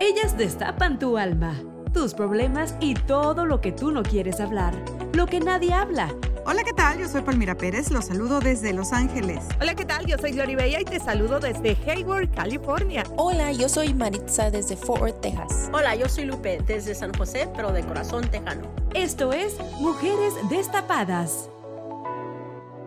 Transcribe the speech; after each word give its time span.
Ellas 0.00 0.36
destapan 0.38 1.00
tu 1.00 1.18
alma, 1.18 1.56
tus 1.92 2.14
problemas 2.14 2.76
y 2.80 2.94
todo 2.94 3.46
lo 3.46 3.60
que 3.60 3.72
tú 3.72 3.90
no 3.90 4.04
quieres 4.04 4.38
hablar, 4.38 4.72
lo 5.12 5.26
que 5.26 5.40
nadie 5.40 5.72
habla. 5.72 6.14
Hola, 6.46 6.62
¿qué 6.64 6.72
tal? 6.72 6.98
Yo 6.98 7.08
soy 7.08 7.22
Palmira 7.22 7.56
Pérez, 7.56 7.90
los 7.90 8.06
saludo 8.06 8.38
desde 8.38 8.72
Los 8.72 8.92
Ángeles. 8.92 9.44
Hola, 9.60 9.74
¿qué 9.74 9.84
tal? 9.84 10.06
Yo 10.06 10.16
soy 10.16 10.30
Gloria 10.30 10.56
Bella 10.56 10.80
y 10.80 10.84
te 10.84 11.00
saludo 11.00 11.40
desde 11.40 11.76
Hayward, 11.86 12.30
California. 12.30 13.02
Hola, 13.16 13.50
yo 13.50 13.68
soy 13.68 13.92
Maritza 13.92 14.52
desde 14.52 14.76
Fort 14.76 15.02
Worth, 15.02 15.20
Texas. 15.20 15.68
Hola, 15.72 15.96
yo 15.96 16.08
soy 16.08 16.26
Lupe 16.26 16.60
desde 16.64 16.94
San 16.94 17.12
José, 17.14 17.48
pero 17.56 17.72
de 17.72 17.82
corazón 17.82 18.30
tejano. 18.30 18.70
Esto 18.94 19.32
es 19.32 19.56
Mujeres 19.80 20.32
Destapadas. 20.48 21.50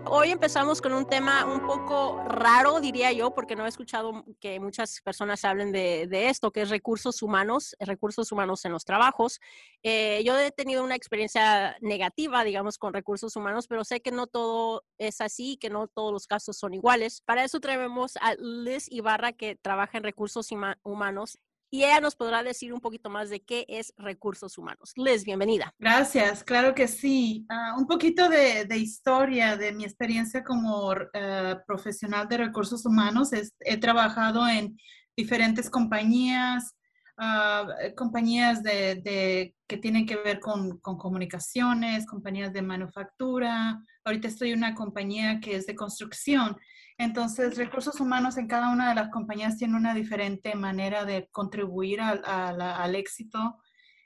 Hoy 0.06 0.32
empezamos 0.32 0.82
con 0.82 0.94
un 0.94 1.06
tema 1.06 1.46
un 1.46 1.66
poco 1.66 2.22
raro, 2.26 2.82
diría 2.82 3.12
yo, 3.12 3.34
porque 3.34 3.56
no 3.56 3.66
he 3.66 3.70
escuchado 3.70 4.26
que 4.40 4.60
muchas 4.60 5.00
personas 5.02 5.46
hablen 5.46 5.72
de, 5.72 6.08
esto, 6.30 6.52
que 6.52 6.64
es 6.64 6.70
recursos 6.70 7.22
humanos, 7.22 7.76
recursos 7.80 8.32
humanos 8.32 8.66
en 8.66 8.72
los 8.72 8.84
trabajos. 8.84 9.40
Eh, 9.84 10.22
yo 10.26 10.38
he 10.38 10.52
tenido 10.52 10.84
una 10.84 10.96
experiencia 10.96 11.78
negativa, 11.82 12.44
digamos, 12.44 12.78
con 12.78 12.94
recursos 12.94 13.36
humanos, 13.36 13.68
pero 13.68 13.86
sé 13.86 14.02
que 14.02 14.12
no 14.12 14.28
todo 14.28 14.84
es 14.98 15.22
así, 15.22 15.58
que 15.58 15.70
no 15.70 15.88
todos 15.88 16.12
los 16.12 16.28
casos 16.28 16.58
son 16.58 16.74
iguales. 16.74 17.22
Para 17.22 17.44
eso 17.44 17.60
traemos 17.60 18.18
a 18.18 18.34
Liz 18.36 18.92
Ibarra, 18.92 19.34
que 19.34 19.56
trabaja 19.56 19.98
en 19.98 20.04
recursos 20.04 20.50
humanos 20.84 21.38
y 21.72 21.86
ella 21.86 22.02
nos 22.02 22.16
podrá 22.16 22.44
decir 22.44 22.74
un 22.74 22.82
poquito 22.82 23.10
más 23.10 23.30
de 23.30 23.42
qué 23.42 23.66
es 23.70 23.94
recursos 23.98 24.58
humanos. 24.58 24.92
Liz, 24.98 25.24
bienvenida. 25.24 25.74
Gracias, 25.80 26.44
claro 26.44 26.76
que 26.76 26.88
sí. 26.88 27.46
Ah, 27.50 27.76
un 27.78 27.88
poquito 27.88 28.28
de, 28.28 28.68
historia 28.78 29.56
de 29.56 29.72
mi 29.72 29.86
experiencia 29.86 30.44
como 30.44 30.94
eh, 31.14 31.56
profesional 31.66 32.28
de 32.28 32.38
recursos 32.38 32.86
humanos. 32.86 33.30
he 33.62 33.78
trabajado 33.78 34.48
en 34.48 34.78
diferentes 35.16 35.70
compañías, 35.70 36.76
ah, 37.22 37.68
compañías 37.96 38.62
de, 38.64 39.56
que 39.68 39.78
tienen 39.78 40.06
que 40.06 40.18
ver 40.18 40.40
con, 40.40 40.80
con, 40.80 40.98
comunicaciones, 40.98 42.06
compañías 42.06 42.52
de 42.52 42.62
manufactura. 42.62 43.82
Ahorita 44.04 44.28
estoy 44.28 44.52
en 44.52 44.58
una 44.58 44.76
compañía 44.76 45.40
que 45.40 45.56
es 45.56 45.66
de 45.66 45.76
construcción. 45.76 46.58
Entonces, 47.02 47.58
recursos 47.58 48.00
humanos 48.00 48.38
en 48.38 48.48
cada 48.48 48.70
una 48.70 48.90
de 48.90 48.94
las 48.96 49.10
compañías 49.10 49.58
tiene 49.58 49.76
una 49.76 49.96
diferente 49.96 50.54
manera 50.54 51.04
de 51.04 51.28
contribuir 51.32 52.00
al, 52.00 52.96
éxito 52.96 53.58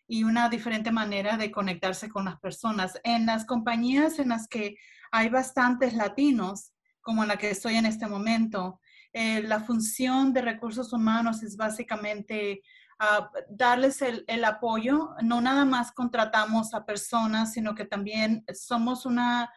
y 0.07 0.23
una 0.23 0.47
diferente 0.47 0.91
manera 0.91 1.35
de 1.35 1.51
conectarse 1.51 2.07
con 2.07 2.23
las 2.23 2.39
personas. 2.39 2.97
En 3.03 3.25
las 3.25 3.43
compañías 3.45 4.17
en 4.19 4.29
las 4.29 4.47
que 4.47 4.77
hay 5.11 5.27
bastantes 5.27 5.93
latinos, 5.93 6.71
como 7.01 7.23
en 7.23 7.27
la 7.27 7.37
que 7.37 7.49
estoy 7.49 7.75
en 7.75 7.85
este 7.85 8.07
momento, 8.07 8.79
eh, 9.11 9.41
la 9.41 9.59
función 9.59 10.31
de 10.31 10.43
recursos 10.43 10.93
humanos 10.93 11.43
es 11.43 11.57
básicamente 11.57 12.61
ah, 12.99 13.29
darles 13.49 14.01
el, 14.01 14.43
apoyo. 14.45 15.11
No 15.21 15.41
nada 15.41 15.65
más 15.65 15.91
contratamos 15.91 16.73
a 16.73 16.85
personas, 16.85 17.53
sino 17.53 17.75
que 17.75 17.85
también 17.85 18.43
somos 18.53 19.05
una, 19.05 19.51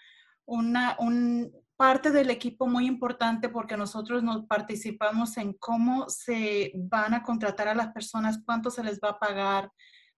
una, 0.47 0.97
un, 0.99 1.53
parte 1.79 2.11
del 2.11 2.31
equipo 2.31 2.67
muy 2.67 2.87
importante 2.87 3.49
porque 3.49 3.77
nosotros 3.77 4.25
nos 4.25 4.47
participamos 4.47 5.37
en 5.37 5.53
cómo 5.53 6.09
se 6.09 6.73
van 6.75 7.15
a 7.15 7.23
contratar 7.23 7.69
a 7.69 7.75
las 7.75 7.93
personas, 7.93 8.41
cuánto 8.45 8.69
se 8.69 8.83
les 8.83 8.99
va 8.99 9.11
a 9.11 9.19
pagar, 9.21 9.71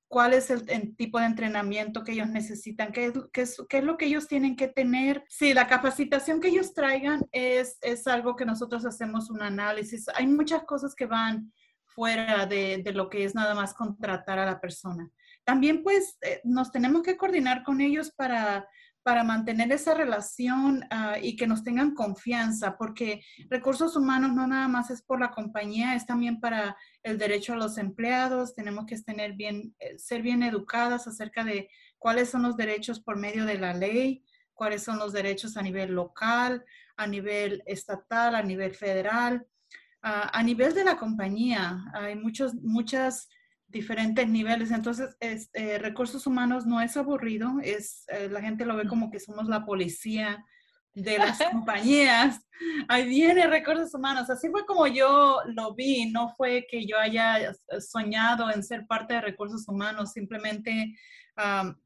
cuál 0.09 0.33
es 0.33 0.49
el, 0.51 0.97
tipo 0.97 1.21
de 1.21 1.27
entrenamiento 1.27 2.03
que 2.03 2.13
ellos 2.13 2.31
necesitan, 2.31 2.93
qué 2.93 3.13
es, 3.35 3.85
lo 3.85 3.97
que 3.99 4.07
ellos 4.07 4.27
tienen 4.27 4.57
que 4.57 4.69
tener. 4.69 5.23
Sí, 5.29 5.53
la 5.53 5.67
capacitación 5.67 6.41
que 6.41 6.49
ellos 6.49 6.73
traigan 6.73 7.21
es 7.31 7.79
algo 8.07 8.37
que 8.37 8.47
nosotros 8.47 8.87
hacemos 8.87 9.29
un 9.29 9.43
análisis. 9.43 10.07
Hay 10.15 10.27
muchas 10.27 10.65
cosas 10.65 10.95
que 10.95 11.05
van 11.05 11.53
fuera 11.95 12.47
de, 12.47 12.83
de 12.83 12.93
lo 12.93 13.09
que 13.09 13.25
es 13.25 13.35
nada 13.35 13.55
más 13.55 13.75
contratar 13.75 14.39
a 14.39 14.47
la 14.47 14.61
persona. 14.61 15.11
También 15.45 15.83
pues 15.83 16.19
eh, 16.23 16.41
nos 16.45 16.71
tenemos 16.71 17.03
que 17.03 17.17
coordinar 17.17 17.63
con 17.63 17.81
ellos 17.81 18.11
para 18.11 18.69
para 19.03 19.25
mantener 19.25 19.73
esa 19.73 19.95
relación 19.95 20.85
ah, 20.91 21.17
y 21.21 21.37
que 21.37 21.47
nos 21.47 21.65
tengan 21.65 21.95
confianza, 21.95 22.77
porque 22.77 23.23
recursos 23.49 23.97
humanos 23.97 24.33
no 24.35 24.47
nada 24.47 24.69
más 24.69 24.91
es 24.91 25.03
por 25.03 25.21
la 25.21 25.31
compañía, 25.31 25.95
es 25.95 26.05
también 26.05 26.39
para 26.39 26.77
el 27.03 27.17
derecho 27.17 27.55
a 27.55 27.57
los 27.57 27.79
empleados, 27.79 28.55
tenemos 28.55 28.87
que 28.87 29.01
tener 29.01 29.33
bien, 29.33 29.75
eh, 29.79 29.99
ser 29.99 30.23
bien 30.23 30.43
educadas 30.43 31.07
acerca 31.07 31.45
de 31.45 31.71
cuáles 31.99 32.29
son 32.29 32.43
los 32.43 32.57
derechos 32.57 33.01
por 33.01 33.17
medio 33.17 33.47
de 33.47 33.59
la 33.59 33.73
ley, 33.73 34.23
cuáles 34.53 34.83
son 34.83 34.99
los 34.99 35.13
derechos 35.13 35.57
a 35.57 35.63
nivel 35.63 35.93
local, 35.93 36.65
a 36.97 37.07
nivel 37.07 37.63
estatal, 37.65 38.35
a 38.35 38.43
nivel 38.43 38.75
federal. 38.75 39.47
Ah, 40.03 40.31
a 40.33 40.43
nivel 40.43 40.75
de 40.75 40.85
la 40.85 40.97
compañía, 40.97 41.85
hay 41.93 42.17
muchos, 42.17 42.55
muchas 42.55 43.29
diferentes 43.69 44.27
niveles. 44.29 44.71
Entonces, 44.71 45.17
este, 45.21 45.79
recursos 45.79 46.27
humanos 46.27 46.67
no 46.67 46.81
es 46.81 46.97
aburrido, 46.97 47.53
es, 47.63 48.05
eh, 48.09 48.29
la 48.31 48.41
gente 48.41 48.65
lo 48.65 48.77
ve 48.77 48.89
como 48.89 49.11
que 49.11 49.21
somos 49.21 49.47
la 49.47 49.65
policía 49.65 50.45
de 50.95 51.19
las 51.19 51.39
compañías. 51.53 52.41
Ahí 52.89 53.09
viene 53.09 53.47
recursos 53.47 53.95
humanos. 53.95 54.31
Así 54.31 54.49
fue 54.49 54.65
como 54.65 54.87
yo 54.87 55.41
lo 55.47 55.75
vi, 55.75 56.11
no 56.11 56.35
fue 56.37 56.67
que 56.71 56.87
yo 56.87 56.99
haya 56.99 57.55
soñado 57.79 58.51
en 58.51 58.63
ser 58.63 58.87
parte 58.87 59.15
de 59.15 59.21
recursos 59.21 59.69
humanos, 59.69 60.13
simplemente 60.13 60.95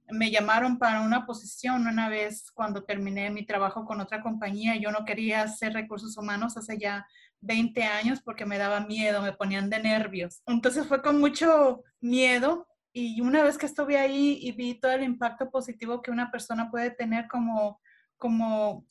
me 0.09 0.31
llamaron 0.31 0.79
para 0.79 1.03
una 1.03 1.27
posición 1.27 1.87
una 1.87 2.09
vez 2.09 2.51
cuando 2.53 2.85
terminé 2.85 3.31
mi 3.31 3.47
trabajo 3.47 3.85
con 3.85 4.01
otra 4.01 4.23
compañía. 4.23 4.77
Yo 4.77 4.91
no 4.91 5.05
quería 5.05 5.43
hacer 5.43 5.73
recursos 5.73 6.17
humanos 6.17 6.57
hace 6.57 6.79
ya 6.79 7.07
20 7.45 7.83
años 7.85 8.21
porque 8.23 8.47
me 8.47 8.59
daba 8.59 8.81
miedo, 8.81 9.23
me 9.23 9.33
ponían 9.33 9.71
de 9.71 9.81
nervios. 9.81 10.43
Entonces 10.47 10.87
fue 10.87 11.03
con 11.03 11.21
mucho 11.21 11.83
miedo 12.01 12.67
y 12.93 13.21
una 13.21 13.43
vez 13.43 13.59
que 13.59 13.67
estuve 13.67 13.99
ahí 13.99 14.39
y 14.41 14.53
vi 14.53 14.75
todo 14.75 14.93
el 14.93 15.03
impacto 15.03 15.51
positivo 15.51 16.01
que 16.01 16.11
una 16.11 16.31
persona 16.31 16.71
puede 16.71 16.91
tener 16.91 17.29
como, 17.29 17.81
como 18.17 18.87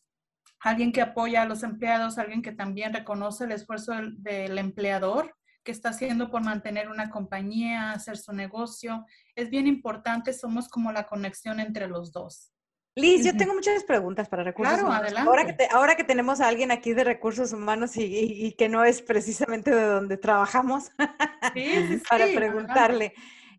alguien 0.59 0.91
que 0.91 1.01
apoya 1.01 1.41
a 1.41 1.45
los 1.45 1.63
empleados, 1.63 2.17
alguien 2.17 2.41
que 2.41 2.53
también 2.53 2.93
reconoce 2.93 3.43
el 3.43 3.51
esfuerzo 3.51 3.93
del, 3.93 4.57
empleador 4.57 5.35
que 5.63 5.71
está 5.71 5.89
haciendo 5.89 6.29
por 6.29 6.41
mantener 6.41 6.89
una 6.89 7.09
compañía, 7.09 7.91
hacer 7.91 8.17
su 8.17 8.33
negocio. 8.33 9.05
Es 9.35 9.49
bien 9.49 9.67
importante, 9.67 10.33
somos 10.33 10.67
como 10.67 10.91
la 10.91 11.05
conexión 11.05 11.59
entre 11.59 11.87
los 11.87 12.11
dos. 12.11 12.52
Liz, 12.95 13.25
yo 13.25 13.35
tengo 13.35 13.55
muchas 13.55 13.83
preguntas 13.83 14.29
para 14.29 14.43
recursos 14.43 14.75
claro, 14.75 14.87
humanos. 14.87 15.13
Ahora 15.17 15.45
que, 15.45 15.67
ahora 15.71 15.95
que 15.95 16.03
tenemos 16.03 16.41
a 16.41 16.47
alguien 16.47 16.69
aquí 16.69 16.93
de 16.93 17.03
recursos 17.03 17.51
humanos 17.51 17.93
y, 17.95 18.53
que 18.55 18.69
no 18.69 18.83
es 18.83 19.01
precisamente 19.01 19.71
de 19.71 19.83
donde 19.83 20.17
trabajamos, 20.17 20.91
para 22.09 22.25
preguntarle, 22.27 23.13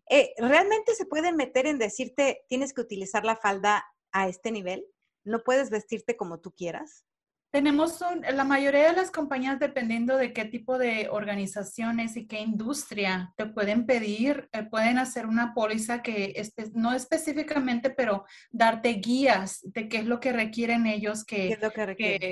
eh, 0.09 0.33
¿realmente 0.37 0.95
se 0.95 1.05
pueden 1.05 1.35
meter 1.35 1.65
en 1.65 1.79
decirte 1.79 2.45
tienes 2.47 2.73
que 2.73 2.81
utilizar 2.81 3.25
la 3.25 3.35
falda 3.35 3.85
a 4.13 4.29
este 4.29 4.51
nivel? 4.51 4.85
¿No 5.25 5.43
puedes 5.43 5.69
vestirte 5.69 6.15
como 6.15 6.39
tú 6.39 6.53
quieras? 6.53 7.05
Tenemos 7.51 8.03
la 8.33 8.43
mayoría 8.43 8.89
de 8.89 8.97
las 8.97 9.11
compañías, 9.11 9.59
dependiendo 9.59 10.17
de 10.17 10.33
qué 10.33 10.43
tipo 10.43 10.77
de 10.77 11.07
organizaciones 11.09 12.17
y 12.17 12.27
qué 12.27 12.41
industria 12.41 13.33
te 13.37 13.45
pueden 13.45 13.85
pedir, 13.85 14.49
eh, 14.51 14.63
pueden 14.63 14.97
hacer 14.97 15.25
una 15.25 15.53
póliza 15.53 16.01
que 16.01 16.33
no 16.73 16.93
específicamente, 16.93 17.89
pero 17.91 18.25
darte 18.51 18.89
guías 18.95 19.61
de 19.63 19.87
qué 19.87 19.99
es 19.99 20.05
lo 20.05 20.19
que 20.19 20.33
requieren 20.33 20.85
ellos 20.85 21.23
que, 21.23 21.57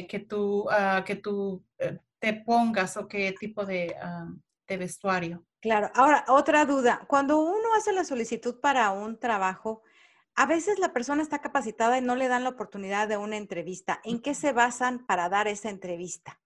que, 0.09 0.19
tú, 0.19 0.67
ah, 0.69 1.03
que 1.05 1.15
tú 1.15 1.63
eh, 1.77 1.99
te 2.19 2.33
pongas 2.33 2.97
o 2.97 3.07
qué 3.07 3.33
tipo 3.39 3.65
de, 3.65 3.95
ah, 4.01 4.27
de 4.67 4.77
vestuario. 4.77 5.45
Claro. 5.61 5.89
Ahora, 5.95 6.25
otra 6.27 6.65
duda. 6.65 7.05
Cuando 7.07 7.39
uno 7.39 7.73
hace 7.77 7.93
la 7.93 8.03
solicitud 8.03 8.59
para 8.59 8.91
un 8.91 9.17
trabajo, 9.17 9.83
a 10.35 10.45
veces 10.45 10.79
la 10.79 10.93
persona 10.93 11.21
está 11.21 11.39
capacitada 11.39 11.97
y 11.97 12.01
no 12.01 12.15
le 12.15 12.27
dan 12.27 12.43
la 12.43 12.49
oportunidad 12.49 13.07
de 13.07 13.17
una 13.17 13.37
entrevista. 13.37 13.99
¿En 14.03 14.19
qué 14.19 14.33
se 14.33 14.51
basan 14.51 15.05
para 15.05 15.29
dar 15.29 15.47
esa 15.47 15.69
entrevista? 15.69 16.39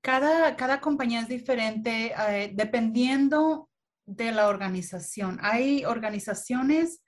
Cada, 0.00 0.56
cada 0.56 0.80
compañía 0.80 1.20
es 1.20 1.28
diferente 1.28 2.12
eh, 2.28 2.50
dependiendo 2.52 3.70
de 4.04 4.32
la 4.32 4.48
organización. 4.48 5.38
Hay 5.40 5.84
organizaciones 5.84 7.02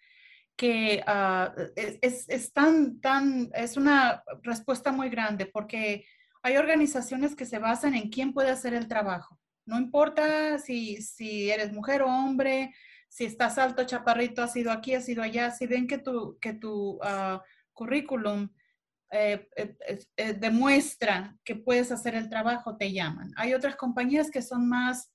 que 0.57 1.03
ah, 1.07 1.53
es, 1.75 2.53
tan, 2.53 3.01
tan, 3.01 3.51
es 3.55 3.77
una 3.77 4.23
respuesta 4.43 4.93
muy 4.93 5.09
grande 5.09 5.47
porque 5.47 6.07
hay 6.43 6.57
organizaciones 6.57 7.35
que 7.35 7.47
se 7.47 7.59
basan 7.59 7.95
en 7.95 8.11
quién 8.11 8.33
puede 8.33 8.51
hacer 8.51 8.75
el 8.75 8.87
trabajo. 8.87 9.39
No 9.67 9.79
importa 9.79 10.59
si, 10.59 11.03
si 11.03 11.51
eres 11.51 11.73
mujer 11.73 12.03
o 12.03 12.07
hombre, 12.07 12.73
si 13.15 13.27
estás 13.27 13.59
alto, 13.59 13.85
chaparrito, 13.85 14.43
has 14.43 14.57
ido 14.57 14.73
aquí, 14.73 14.93
has 14.93 15.09
ido 15.09 15.23
allá, 15.23 15.53
si 15.53 15.69
ven 15.69 15.87
que 15.87 15.99
tu, 15.99 16.37
que 16.41 16.53
tu 16.53 16.99
ah, 17.01 17.41
currículum 17.73 18.49
eh, 19.09 19.49
eh, 19.55 19.77
eh, 20.17 20.33
demuestra 20.33 21.37
que 21.45 21.55
puedes 21.55 21.93
hacer 21.93 22.17
el 22.17 22.29
trabajo, 22.29 22.77
te 22.77 22.93
llaman. 22.93 23.33
Hay 23.37 23.55
otras 23.55 23.77
compañías 23.77 24.33
que 24.33 24.43
son 24.43 24.69
más, 24.69 25.13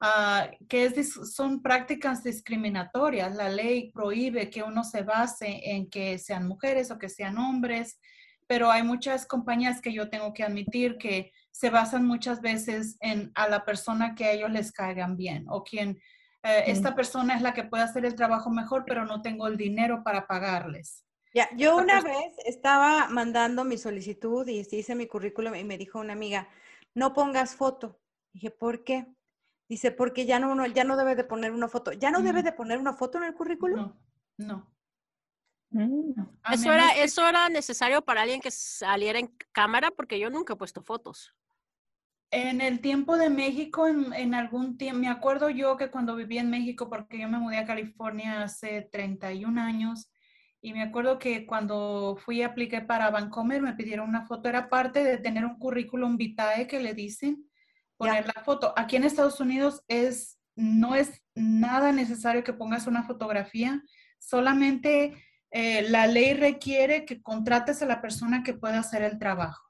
ah, 0.00 0.48
que 0.66 1.04
son 1.04 1.60
prácticas 1.60 2.24
discriminatorias. 2.24 3.36
La 3.36 3.50
ley 3.50 3.92
prohíbe 3.92 4.48
que 4.48 4.62
uno 4.62 4.82
se 4.82 5.02
base 5.02 5.60
en 5.62 5.90
que 5.90 6.18
sean 6.18 6.48
mujeres 6.48 6.90
o 6.90 6.98
que 6.98 7.10
sean 7.10 7.36
hombres, 7.36 8.00
pero 8.46 8.70
hay 8.70 8.82
muchas 8.82 9.26
compañías 9.26 9.82
que 9.82 9.92
yo 9.92 10.08
tengo 10.08 10.32
que 10.32 10.42
admitir 10.42 10.96
que 10.96 11.32
se 11.50 11.68
basan 11.68 12.06
muchas 12.06 12.40
veces 12.40 12.96
en 13.00 13.30
a 13.34 13.46
la 13.46 13.62
persona 13.66 14.14
que 14.14 14.24
a 14.24 14.32
ellos 14.32 14.50
les 14.50 14.72
caigan 14.72 15.18
bien 15.18 15.44
o 15.50 15.62
quien 15.62 15.98
eh, 16.42 16.64
esta 16.66 16.94
persona 16.94 17.36
es 17.36 17.42
la 17.42 17.54
que 17.54 17.64
puede 17.64 17.84
hacer 17.84 18.04
el 18.04 18.14
trabajo 18.14 18.50
mejor, 18.50 18.84
pero 18.86 19.04
no 19.04 19.22
tengo 19.22 19.46
el 19.46 19.56
dinero 19.56 20.02
para 20.02 20.26
pagarles. 20.26 21.04
Ya, 21.34 21.48
yo 21.56 21.76
una 21.76 22.02
vez 22.02 22.34
estaba 22.44 23.08
mandando 23.08 23.64
mi 23.64 23.78
solicitud 23.78 24.46
y 24.48 24.60
hice 24.60 24.94
mi 24.94 25.06
currículum 25.06 25.54
y 25.54 25.64
me 25.64 25.78
dijo 25.78 25.98
una 25.98 26.12
amiga, 26.12 26.48
no 26.94 27.14
pongas 27.14 27.56
foto. 27.56 27.98
Dije, 28.32 28.50
¿por 28.50 28.84
qué? 28.84 29.06
Dice, 29.68 29.92
porque 29.92 30.26
ya 30.26 30.38
no, 30.38 30.52
uno, 30.52 30.66
ya 30.66 30.84
no 30.84 30.96
debe 30.96 31.16
de 31.16 31.24
poner 31.24 31.52
una 31.52 31.68
foto. 31.68 31.92
¿Ya 31.92 32.10
no 32.10 32.20
debe 32.20 32.42
de 32.42 32.52
poner 32.52 32.78
una 32.78 32.92
foto 32.92 33.18
en 33.18 33.24
el 33.24 33.34
currículum? 33.34 33.76
No, 33.76 33.96
no. 34.36 34.72
Mm. 35.70 36.12
Eso, 36.52 36.70
era, 36.70 36.90
eso 36.96 37.26
era 37.26 37.48
necesario 37.48 38.02
para 38.02 38.22
alguien 38.22 38.42
que 38.42 38.50
saliera 38.50 39.18
en 39.18 39.34
cámara 39.52 39.90
porque 39.90 40.18
yo 40.18 40.28
nunca 40.28 40.52
he 40.52 40.56
puesto 40.56 40.82
fotos. 40.82 41.34
En 42.32 42.62
el 42.62 42.80
tiempo 42.80 43.18
de 43.18 43.28
México, 43.28 43.86
en, 43.86 44.12
en, 44.14 44.34
algún 44.34 44.78
tiempo, 44.78 45.00
me 45.00 45.08
acuerdo 45.08 45.50
yo 45.50 45.76
que 45.76 45.90
cuando 45.90 46.16
vivía 46.16 46.40
en 46.40 46.48
México, 46.48 46.88
porque 46.88 47.18
yo 47.18 47.28
me 47.28 47.38
mudé 47.38 47.58
a 47.58 47.66
California 47.66 48.42
hace 48.42 48.88
31 48.90 49.60
años, 49.60 50.10
y 50.62 50.72
me 50.72 50.82
acuerdo 50.82 51.18
que 51.18 51.44
cuando 51.44 52.16
fui 52.24 52.40
a 52.40 52.46
aplicar 52.46 52.86
para 52.86 53.10
Vancomer 53.10 53.60
me 53.60 53.74
pidieron 53.74 54.08
una 54.08 54.26
foto, 54.26 54.48
era 54.48 54.70
parte 54.70 55.04
de 55.04 55.18
tener 55.18 55.44
un 55.44 55.58
currículum 55.58 56.16
vitae 56.16 56.66
que 56.66 56.80
le 56.80 56.94
dicen, 56.94 57.44
poner 57.98 58.26
la 58.26 58.42
foto. 58.42 58.72
Aquí 58.76 58.96
en 58.96 59.04
Estados 59.04 59.38
Unidos 59.38 59.82
es, 59.88 60.38
no 60.56 60.94
es 60.94 61.20
nada 61.34 61.92
necesario 61.92 62.44
que 62.44 62.54
pongas 62.54 62.86
una 62.86 63.02
fotografía, 63.02 63.82
solamente 64.18 65.22
eh, 65.50 65.82
la 65.90 66.06
ley 66.06 66.32
requiere 66.32 67.04
que 67.04 67.20
contrates 67.20 67.82
a 67.82 67.86
la 67.86 68.00
persona 68.00 68.42
que 68.42 68.54
pueda 68.54 68.78
hacer 68.78 69.02
el 69.02 69.18
trabajo. 69.18 69.68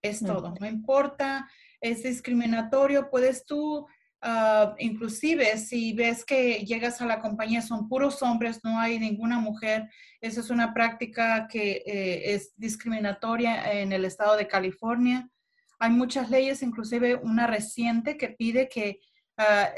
Es 0.00 0.20
todo, 0.20 0.54
no 0.60 0.66
importa, 0.66 1.50
es 1.80 2.02
discriminatorio, 2.02 3.10
puedes 3.10 3.44
tú 3.44 3.86
Ah, 4.20 4.74
inclusive 4.78 5.56
si 5.58 5.92
ves 5.92 6.24
que 6.24 6.64
llegas 6.64 7.00
a 7.00 7.06
la 7.06 7.20
compañía, 7.20 7.62
son 7.62 7.88
puros 7.88 8.20
hombres, 8.22 8.60
no 8.64 8.78
hay 8.78 8.98
ninguna 8.98 9.38
mujer, 9.38 9.88
esa 10.20 10.40
es 10.40 10.50
una 10.50 10.74
práctica 10.74 11.46
que 11.46 11.82
eh, 11.86 12.34
es 12.34 12.52
discriminatoria 12.56 13.80
en 13.80 13.92
el 13.92 14.04
estado 14.04 14.36
de 14.36 14.48
California. 14.48 15.30
Hay 15.78 15.90
muchas 15.90 16.30
leyes, 16.30 16.64
inclusive 16.64 17.14
una 17.14 17.46
reciente 17.46 18.16
que 18.16 18.30
pide 18.30 18.68
que 18.68 19.00
ah, 19.36 19.70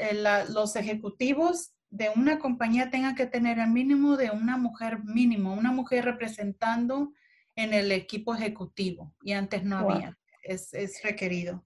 los 0.49 0.75
ejecutivos 0.75 1.73
de 1.91 2.09
una 2.15 2.39
compañía 2.39 2.89
tengan 2.89 3.13
que 3.13 3.27
tener 3.27 3.59
el 3.59 3.69
mínimo 3.69 4.17
de 4.17 4.31
una 4.31 4.57
mujer 4.57 5.03
mínimo, 5.03 5.53
una 5.53 5.71
mujer 5.71 6.05
representando 6.05 7.13
en 7.55 7.73
el 7.73 7.91
equipo 7.91 8.33
ejecutivo 8.33 9.13
y 9.21 9.33
antes 9.33 9.63
no 9.63 9.77
había, 9.77 10.17
es, 10.41 10.73
es 10.73 11.03
requerido. 11.03 11.63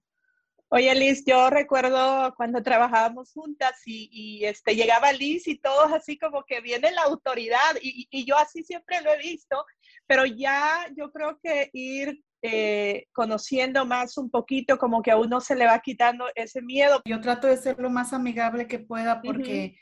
Oye, 0.68 0.92
Liz, 0.96 1.24
yo 1.24 1.48
recuerdo 1.48 2.34
cuando 2.36 2.60
trabajábamos 2.60 3.32
juntas 3.32 3.80
y, 3.86 4.44
este, 4.44 4.74
llegaba 4.74 5.12
Liz 5.12 5.46
y 5.46 5.58
todos 5.58 5.92
así 5.92 6.18
como 6.18 6.44
que 6.44 6.60
viene 6.60 6.90
la 6.90 7.02
autoridad 7.02 7.76
y, 7.80 8.24
yo 8.24 8.36
así 8.36 8.64
siempre 8.64 9.00
lo 9.00 9.12
he 9.12 9.18
visto, 9.18 9.64
pero 10.06 10.26
ya 10.26 10.88
yo 10.96 11.12
creo 11.12 11.38
que 11.40 11.70
ir 11.72 12.20
eh, 12.42 13.06
conociendo 13.12 13.86
más 13.86 14.18
un 14.18 14.28
poquito, 14.28 14.76
como 14.76 15.02
que 15.02 15.12
a 15.12 15.18
uno 15.18 15.40
se 15.40 15.54
le 15.54 15.66
va 15.66 15.78
quitando 15.78 16.26
ese 16.34 16.60
miedo. 16.62 17.00
Yo 17.04 17.20
trato 17.20 17.46
de 17.46 17.56
ser 17.56 17.78
lo 17.78 17.88
más 17.88 18.12
amigable 18.12 18.66
que 18.66 18.80
pueda 18.80 19.22
porque 19.22 19.78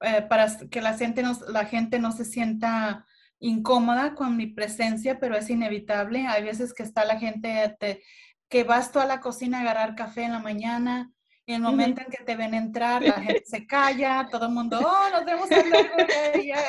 eh, 0.00 0.22
para 0.22 0.48
que 0.68 0.80
la 0.80 0.98
gente, 0.98 1.22
no, 1.22 1.38
la 1.48 1.66
gente 1.66 2.00
no 2.00 2.10
se 2.10 2.24
sienta 2.24 3.06
incómoda 3.38 4.14
con 4.14 4.36
mi 4.36 4.48
presencia, 4.48 5.20
pero 5.20 5.36
es 5.36 5.48
inevitable. 5.48 6.26
Hay 6.26 6.42
veces 6.42 6.74
que 6.74 6.82
está 6.82 7.04
la 7.04 7.18
gente, 7.18 7.76
te, 7.78 8.02
que 8.54 8.62
vas 8.62 8.92
tú 8.92 9.00
a 9.00 9.04
la 9.04 9.18
cocina 9.18 9.58
a 9.58 9.60
agarrar 9.62 9.96
café 9.96 10.22
en 10.22 10.30
la 10.30 10.38
mañana 10.38 11.12
y 11.44 11.54
el 11.54 11.60
momento 11.60 12.02
en 12.02 12.06
que 12.06 12.22
te 12.22 12.36
ven 12.36 12.54
entrar, 12.54 13.02
la 13.02 13.14
gente 13.14 13.42
se 13.44 13.66
calla, 13.66 14.28
todo 14.30 14.46
el 14.46 14.52
mundo, 14.52 14.78
oh, 14.78 15.10
nos 15.10 15.24
vemos 15.24 15.48
con 15.48 15.58
ella, 16.34 16.60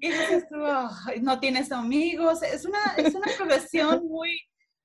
y 0.00 0.10
dices 0.12 0.46
tú, 0.48 0.58
no 1.20 1.40
tienes 1.40 1.72
amigos. 1.72 2.44
Es 2.44 2.64
una, 2.64 2.78
es 2.96 3.16
una 3.16 3.26
profesión 3.36 4.06
muy, 4.08 4.40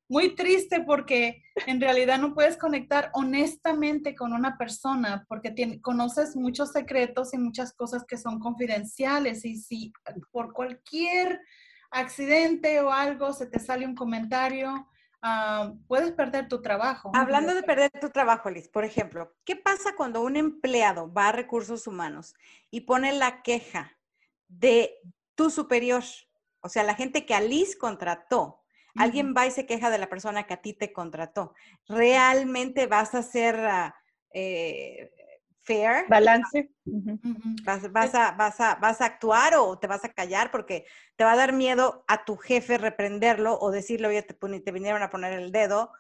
muy 0.10 0.34
triste 0.34 0.82
porque 0.82 1.44
en 1.68 1.80
realidad 1.80 2.18
no 2.18 2.34
puedes 2.34 2.58
conectar 2.58 3.12
honestamente 3.14 4.16
con 4.16 4.34
una 4.34 4.58
persona 4.58 5.28
porque 5.30 5.80
conoces 5.82 6.36
muchos 6.36 6.72
secretos 6.72 7.36
y 7.36 7.38
muchas 7.38 7.76
cosas 7.76 8.06
que 8.08 8.18
son 8.18 8.40
confidenciales 8.40 9.46
y 9.46 9.58
si 9.58 9.94
por 10.32 10.52
cualquier 10.52 11.40
accidente 11.92 12.82
o 12.82 12.92
algo 12.92 13.34
se 13.34 13.46
te 13.46 13.60
sale 13.60 13.86
un 13.86 13.94
comentario, 13.94 14.88
Ah, 15.26 15.74
puedes 15.88 16.12
perder 16.12 16.50
tu 16.50 16.62
trabajo. 16.62 17.10
Hablando 17.16 17.56
de 17.56 17.64
perder 17.64 17.90
tu 17.92 18.10
trabajo, 18.10 18.50
Liz, 18.50 18.68
por 18.68 18.84
ejemplo, 18.84 19.34
¿qué 19.46 19.56
pasa 19.56 19.96
cuando 19.96 20.22
un 20.22 20.36
empleado 20.36 21.12
va 21.14 21.30
a 21.30 21.32
recursos 21.32 21.88
humanos 21.88 22.36
y 22.70 22.82
pone 22.82 23.14
la 23.14 23.42
queja 23.42 23.98
de 24.50 24.94
tu 25.36 25.50
superior? 25.50 26.04
O 26.60 26.68
sea, 26.68 26.84
la 26.84 26.96
gente 26.96 27.26
que 27.26 27.34
a 27.34 27.40
Liz 27.40 27.78
contrató. 27.78 28.60
Alguien 28.96 29.34
va 29.36 29.48
y 29.48 29.52
se 29.52 29.66
queja 29.66 29.90
de 29.90 29.98
la 29.98 30.10
persona 30.10 30.44
que 30.44 30.56
a 30.56 30.62
ti 30.62 30.74
te 30.74 30.92
contrató. 30.92 31.56
¿Realmente 31.88 32.86
vas 32.86 33.16
a 33.16 33.24
ser 33.24 33.58
ah, 33.62 33.96
eh, 34.34 35.10
fair. 35.64 36.06
Balance. 36.10 36.70
Vas, 37.64 37.92
vas, 37.92 38.16
a, 38.16 38.32
vas, 38.32 38.60
a, 38.60 38.76
vas 38.76 39.02
a 39.02 39.06
actuar 39.06 39.56
o 39.56 39.80
te 39.80 39.88
vas 39.88 40.04
a 40.06 40.14
callar 40.14 40.52
porque 40.52 40.86
te 41.16 41.24
va 41.24 41.34
a 41.34 41.38
dar 41.38 41.54
miedo 41.54 42.04
a 42.08 42.26
tu 42.26 42.38
jefe 42.38 42.78
reprenderlo 42.78 43.58
o 43.60 43.72
decirle, 43.72 44.08
oye, 44.08 44.22
te, 44.24 44.34
te 44.34 44.72
vinieron 44.72 45.02
a 45.02 45.10
poner 45.10 45.34
el 45.34 45.52
dedo, 45.52 45.92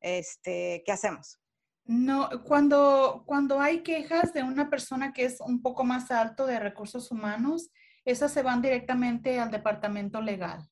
este, 0.00 0.82
¿qué 0.86 0.92
hacemos? 0.92 1.40
No, 1.84 2.28
cuando, 2.44 3.24
cuando 3.26 3.60
hay 3.60 3.82
quejas 3.82 4.32
de 4.34 4.42
una 4.42 4.68
persona 4.68 5.12
que 5.12 5.24
es 5.24 5.40
un 5.40 5.62
poco 5.62 5.84
más 5.84 6.10
alto 6.10 6.46
de 6.46 6.60
recursos 6.60 7.10
humanos, 7.10 7.70
esas 8.04 8.32
se 8.32 8.42
van 8.42 8.62
directamente 8.62 9.40
al 9.40 9.50
departamento 9.50 10.20
legal. 10.20 10.68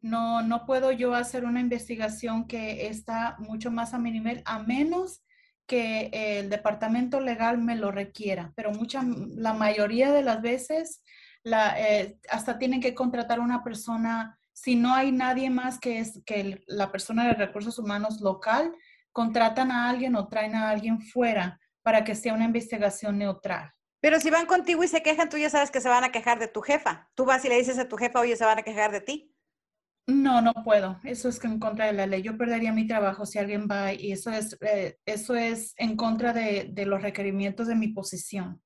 No, 0.00 0.42
no 0.42 0.66
puedo 0.66 0.92
yo 0.92 1.14
hacer 1.14 1.44
una 1.44 1.60
investigación 1.60 2.46
que 2.46 2.86
está 2.86 3.36
mucho 3.38 3.70
más 3.70 3.94
a 3.94 3.98
mi 3.98 4.10
nivel, 4.10 4.42
a 4.44 4.60
menos 4.60 5.24
que 5.66 6.10
el 6.12 6.50
departamento 6.50 7.20
legal 7.20 7.58
me 7.58 7.76
lo 7.76 7.90
requiera, 7.90 8.52
pero 8.54 8.70
mucha, 8.72 9.02
la 9.36 9.54
mayoría 9.54 10.12
de 10.12 10.22
las 10.22 10.42
veces 10.42 11.02
la, 11.42 11.78
eh, 11.80 12.18
hasta 12.30 12.58
tienen 12.58 12.80
que 12.80 12.94
contratar 12.94 13.40
una 13.40 13.62
persona, 13.62 14.38
si 14.52 14.76
no 14.76 14.94
hay 14.94 15.12
nadie 15.12 15.50
más 15.50 15.78
que 15.78 15.98
es 15.98 16.22
que 16.24 16.62
la 16.66 16.90
persona 16.90 17.26
de 17.26 17.34
recursos 17.34 17.78
humanos 17.78 18.20
local, 18.20 18.74
contratan 19.12 19.70
a 19.70 19.88
alguien 19.88 20.16
o 20.16 20.28
traen 20.28 20.54
a 20.54 20.70
alguien 20.70 21.00
fuera 21.00 21.60
para 21.82 22.02
que 22.02 22.14
sea 22.14 22.34
una 22.34 22.44
investigación 22.44 23.18
neutral. 23.18 23.72
Pero 24.00 24.20
si 24.20 24.28
van 24.28 24.46
contigo 24.46 24.82
y 24.84 24.88
se 24.88 25.02
quejan, 25.02 25.28
tú 25.28 25.38
ya 25.38 25.48
sabes 25.48 25.70
que 25.70 25.80
se 25.80 25.88
van 25.88 26.04
a 26.04 26.12
quejar 26.12 26.38
de 26.38 26.48
tu 26.48 26.60
jefa. 26.60 27.08
Tú 27.14 27.24
vas 27.24 27.44
y 27.44 27.48
le 27.48 27.56
dices 27.56 27.78
a 27.78 27.88
tu 27.88 27.96
jefa, 27.96 28.20
oye, 28.20 28.36
se 28.36 28.44
van 28.44 28.58
a 28.58 28.62
quejar 28.62 28.92
de 28.92 29.00
ti. 29.00 29.33
No, 30.06 30.42
no 30.42 30.52
puedo. 30.52 31.00
Eso 31.04 31.28
es 31.28 31.42
en 31.44 31.58
contra 31.58 31.86
de 31.86 31.94
la 31.94 32.06
ley. 32.06 32.22
Yo 32.22 32.36
perdería 32.36 32.72
mi 32.72 32.86
trabajo 32.86 33.24
si 33.24 33.38
alguien 33.38 33.66
va 33.70 33.94
y 33.94 34.12
eso 34.12 34.30
es, 34.30 34.56
eh, 34.60 34.98
eso 35.06 35.34
es 35.34 35.74
en 35.78 35.96
contra 35.96 36.32
de, 36.32 36.72
los 36.86 37.02
requerimientos 37.02 37.66
de 37.68 37.74
mi 37.74 37.88
posición. 37.88 38.60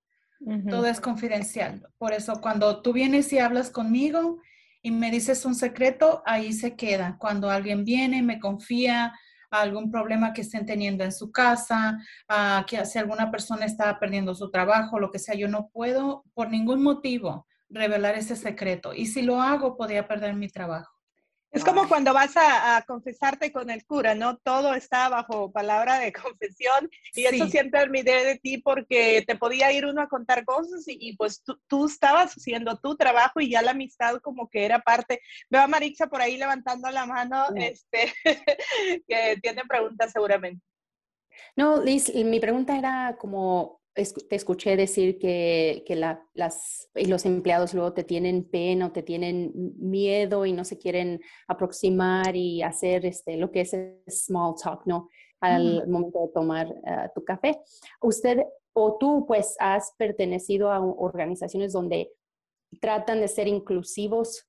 Todo 0.71 0.87
es 0.87 1.00
confidencial. 1.00 1.85
Por 1.99 2.12
eso 2.12 2.40
cuando 2.40 2.80
tú 2.80 2.92
vienes 2.92 3.33
y 3.33 3.40
hablas 3.40 3.71
conmigo 3.71 4.40
y 4.83 4.92
me 4.92 5.11
dices 5.11 5.45
un 5.45 5.57
secreto, 5.57 6.23
ahí 6.26 6.52
se 6.52 6.76
queda. 6.76 7.16
Cuando 7.18 7.50
alguien 7.50 7.85
viene, 7.85 8.23
me 8.23 8.38
confía 8.38 9.12
algún 9.50 9.90
problema 9.90 10.33
que 10.33 10.42
estén 10.42 10.64
teniendo 10.64 11.02
en 11.02 11.11
su 11.11 11.33
casa, 11.33 11.99
que 12.68 12.85
si 12.87 12.99
alguna 12.99 13.33
persona 13.33 13.64
está 13.64 13.99
perdiendo 13.99 14.35
su 14.35 14.50
trabajo, 14.50 15.00
lo 15.00 15.11
que 15.11 15.18
sea, 15.18 15.35
yo 15.35 15.49
no 15.49 15.71
puedo 15.71 16.25
por 16.35 16.50
ningún 16.50 16.83
motivo 16.83 17.47
revelar 17.68 18.14
ese 18.14 18.37
secreto. 18.37 18.95
Y 18.95 19.07
si 19.07 19.23
lo 19.23 19.40
hago, 19.40 19.76
podría 19.76 20.07
perder 20.07 20.35
mi 20.35 20.49
trabajo. 20.49 20.98
Es 21.50 21.64
como 21.64 21.88
cuando 21.88 22.12
vas 22.12 22.37
a, 22.37 22.85
confesarte 22.87 23.50
con 23.52 23.71
el 23.71 23.85
cura, 23.87 24.14
¿no? 24.14 24.37
Todo 24.38 24.75
está 24.75 25.09
bajo 25.09 25.50
palabra 25.50 25.99
de 25.99 26.12
confesión 26.38 26.90
y 27.14 27.25
eso 27.25 27.47
siempre 27.49 27.81
admiré 27.81 28.25
de 28.25 28.38
ti 28.38 28.59
porque 28.59 29.25
te 29.26 29.37
podía 29.37 29.73
ir 29.73 29.87
uno 29.87 30.02
a 30.02 30.09
contar 30.09 30.45
cosas 30.45 30.85
y, 30.87 31.17
pues 31.17 31.43
tú, 31.67 31.87
estabas 31.87 32.35
haciendo 32.35 32.78
tu 32.78 32.97
trabajo 32.97 33.40
y 33.40 33.50
ya 33.50 33.62
la 33.62 33.71
amistad 33.71 34.21
como 34.21 34.49
que 34.49 34.64
era 34.64 34.81
parte. 34.81 35.21
Veo 35.49 35.62
a 35.62 35.67
Marixa 35.67 36.09
por 36.09 36.21
ahí 36.21 36.37
levantando 36.37 36.90
la 36.90 37.07
mano, 37.07 37.47
este, 37.57 38.12
que 39.09 39.38
tiene 39.40 39.62
preguntas 39.67 40.12
seguramente. 40.12 40.62
No, 41.57 41.83
Liz, 41.83 42.12
mi 42.14 42.40
pregunta 42.40 42.76
era 42.76 43.17
como 43.19 43.77
te 44.05 44.37
escuché 44.37 44.76
decir 44.76 45.19
que, 45.19 45.83
que 45.87 45.97
las, 45.97 46.90
y 46.95 47.07
los 47.07 47.26
empleados 47.26 47.75
luego 47.75 47.93
te 47.93 48.05
tienen 48.05 48.49
pena 48.49 48.87
o 48.87 48.93
te 48.93 49.02
tienen 49.02 49.52
miedo 49.78 50.47
y 50.47 50.52
no 50.52 50.64
se 50.64 50.78
quieren 50.78 51.21
aproximar 51.47 52.37
y 52.37 52.62
hacer 52.62 53.07
este, 53.07 53.37
lo 53.37 53.50
que 53.50 53.62
es 53.62 53.76
small 54.09 54.55
talk, 54.62 54.87
¿no? 54.87 55.09
Al 55.40 55.87
momento 55.88 56.21
de 56.21 56.33
tomar 56.33 56.75
ah, 56.87 57.11
tu 57.14 57.25
café. 57.25 57.61
Usted 58.00 58.43
o 58.73 58.97
tú 58.99 59.25
pues 59.26 59.57
has 59.59 59.93
pertenecido 59.97 60.71
a 60.71 60.81
organizaciones 60.81 61.73
donde 61.73 62.12
tratan 62.81 63.21
de 63.21 63.28
ser 63.28 63.49
inclusivos 63.49 64.47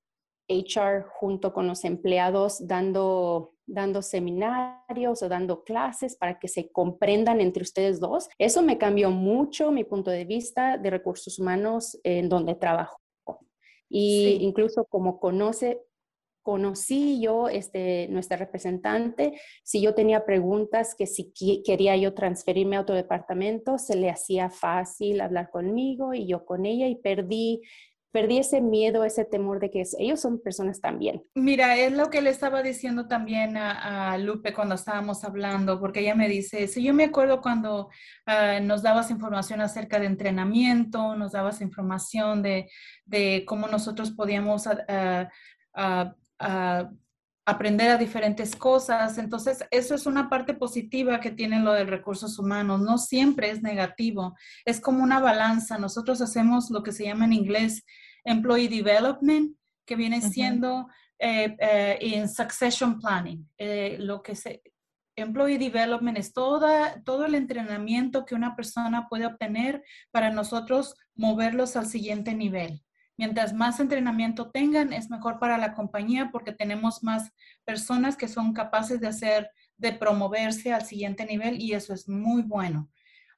HR 0.48 1.06
junto 1.08 1.52
con 1.52 1.66
los 1.66 1.84
empleados, 1.84 2.66
dando 2.66 3.54
dando 3.72 4.02
seminarios 4.02 5.22
o 5.22 5.28
dando 5.28 5.64
clases 5.64 6.16
para 6.16 6.38
que 6.38 6.48
se 6.48 6.70
comprendan 6.70 7.40
entre 7.40 7.62
ustedes 7.62 8.00
dos. 8.00 8.28
Eso 8.38 8.62
me 8.62 8.78
cambió 8.78 9.10
mucho 9.10 9.70
mi 9.70 9.84
punto 9.84 10.10
de 10.10 10.24
vista 10.24 10.78
de 10.78 10.90
recursos 10.90 11.38
humanos 11.38 11.98
en 12.02 12.28
donde 12.28 12.54
trabajo. 12.54 13.00
Y 13.88 14.38
incluso 14.42 14.84
como 14.84 15.18
conoce, 15.18 15.80
conocí 16.42 17.20
yo 17.20 17.48
este, 17.48 18.08
nuestra 18.08 18.36
representante, 18.36 19.40
si 19.64 19.80
yo 19.80 19.94
tenía 19.94 20.24
preguntas 20.24 20.94
que 20.94 21.06
si 21.06 21.32
quería 21.64 21.96
yo 21.96 22.14
transferirme 22.14 22.76
a 22.76 22.82
otro 22.82 22.94
departamento, 22.94 23.78
se 23.78 23.96
le 23.96 24.10
hacía 24.10 24.48
fácil 24.48 25.20
hablar 25.20 25.50
conmigo 25.50 26.14
y 26.14 26.26
yo 26.26 26.44
con 26.44 26.66
ella 26.66 26.86
y 26.86 26.94
perdí 26.96 27.62
perdí 28.12 28.38
ese 28.38 28.60
miedo, 28.60 29.04
ese 29.04 29.24
temor 29.24 29.60
de 29.60 29.70
que 29.70 29.84
ellos 29.98 30.20
son 30.20 30.40
personas 30.40 30.80
también. 30.80 31.22
Mira, 31.34 31.76
es 31.76 31.92
lo 31.92 32.10
que 32.10 32.20
le 32.20 32.30
estaba 32.30 32.62
diciendo 32.62 33.06
también 33.06 33.56
a, 33.56 34.16
Lupe 34.18 34.52
cuando 34.52 34.74
estábamos 34.74 35.24
hablando, 35.24 35.80
porque 35.80 36.00
ella 36.00 36.14
me 36.14 36.28
dice, 36.28 36.66
si 36.66 36.82
yo 36.82 36.92
me 36.92 37.04
acuerdo 37.04 37.40
cuando 37.40 37.88
ah, 38.26 38.58
nos 38.60 38.82
dabas 38.82 39.10
información 39.10 39.60
acerca 39.60 39.98
de 39.98 40.06
entrenamiento, 40.06 41.14
nos 41.16 41.32
dabas 41.32 41.60
información 41.60 42.42
de, 42.42 42.68
cómo 43.46 43.68
nosotros 43.68 44.10
podíamos 44.10 44.68
ah, 45.76 46.90
aprender 47.50 47.90
a 47.90 47.98
diferentes 47.98 48.56
cosas. 48.56 49.18
Entonces, 49.18 49.64
eso 49.70 49.94
es 49.94 50.06
una 50.06 50.28
parte 50.28 50.54
positiva 50.54 51.20
que 51.20 51.30
tiene 51.30 51.60
lo 51.60 51.72
de 51.72 51.84
recursos 51.84 52.38
humanos. 52.38 52.80
No 52.80 52.98
siempre 52.98 53.50
es 53.50 53.62
negativo, 53.62 54.36
es 54.64 54.80
como 54.80 55.02
una 55.02 55.20
balanza. 55.20 55.78
Nosotros 55.78 56.20
hacemos 56.20 56.70
lo 56.70 56.82
que 56.82 56.92
se 56.92 57.04
llama 57.04 57.24
en 57.24 57.32
inglés 57.32 57.84
employee 58.24 58.68
development, 58.68 59.56
que 59.86 59.96
viene 59.96 60.20
siendo 60.20 60.88
en 61.18 61.56
eh, 61.58 61.98
eh, 62.00 62.28
succession 62.28 63.00
planning. 63.00 63.48
Eh, 63.58 63.96
lo 63.98 64.22
que 64.22 64.34
se, 64.34 64.62
employee 65.16 65.58
development 65.58 66.18
es 66.18 66.32
toda, 66.32 67.02
todo 67.02 67.24
el 67.24 67.34
entrenamiento 67.34 68.24
que 68.24 68.34
una 68.34 68.56
persona 68.56 69.08
puede 69.08 69.26
obtener 69.26 69.82
para 70.10 70.30
nosotros 70.30 70.96
moverlos 71.14 71.76
al 71.76 71.86
siguiente 71.86 72.34
nivel. 72.34 72.82
Mientras 73.20 73.52
más 73.52 73.78
entrenamiento 73.80 74.50
tengan, 74.50 74.94
es 74.94 75.10
mejor 75.10 75.38
para 75.38 75.58
la 75.58 75.74
compañía 75.74 76.30
porque 76.32 76.52
tenemos 76.52 77.02
más 77.02 77.34
personas 77.66 78.16
que 78.16 78.28
son 78.28 78.54
capaces 78.54 78.98
de 78.98 79.08
hacer, 79.08 79.50
de 79.76 79.92
promoverse 79.92 80.72
al 80.72 80.86
siguiente 80.86 81.26
nivel 81.26 81.60
y 81.60 81.74
eso 81.74 81.92
es 81.92 82.08
muy 82.08 82.40
bueno. 82.40 82.88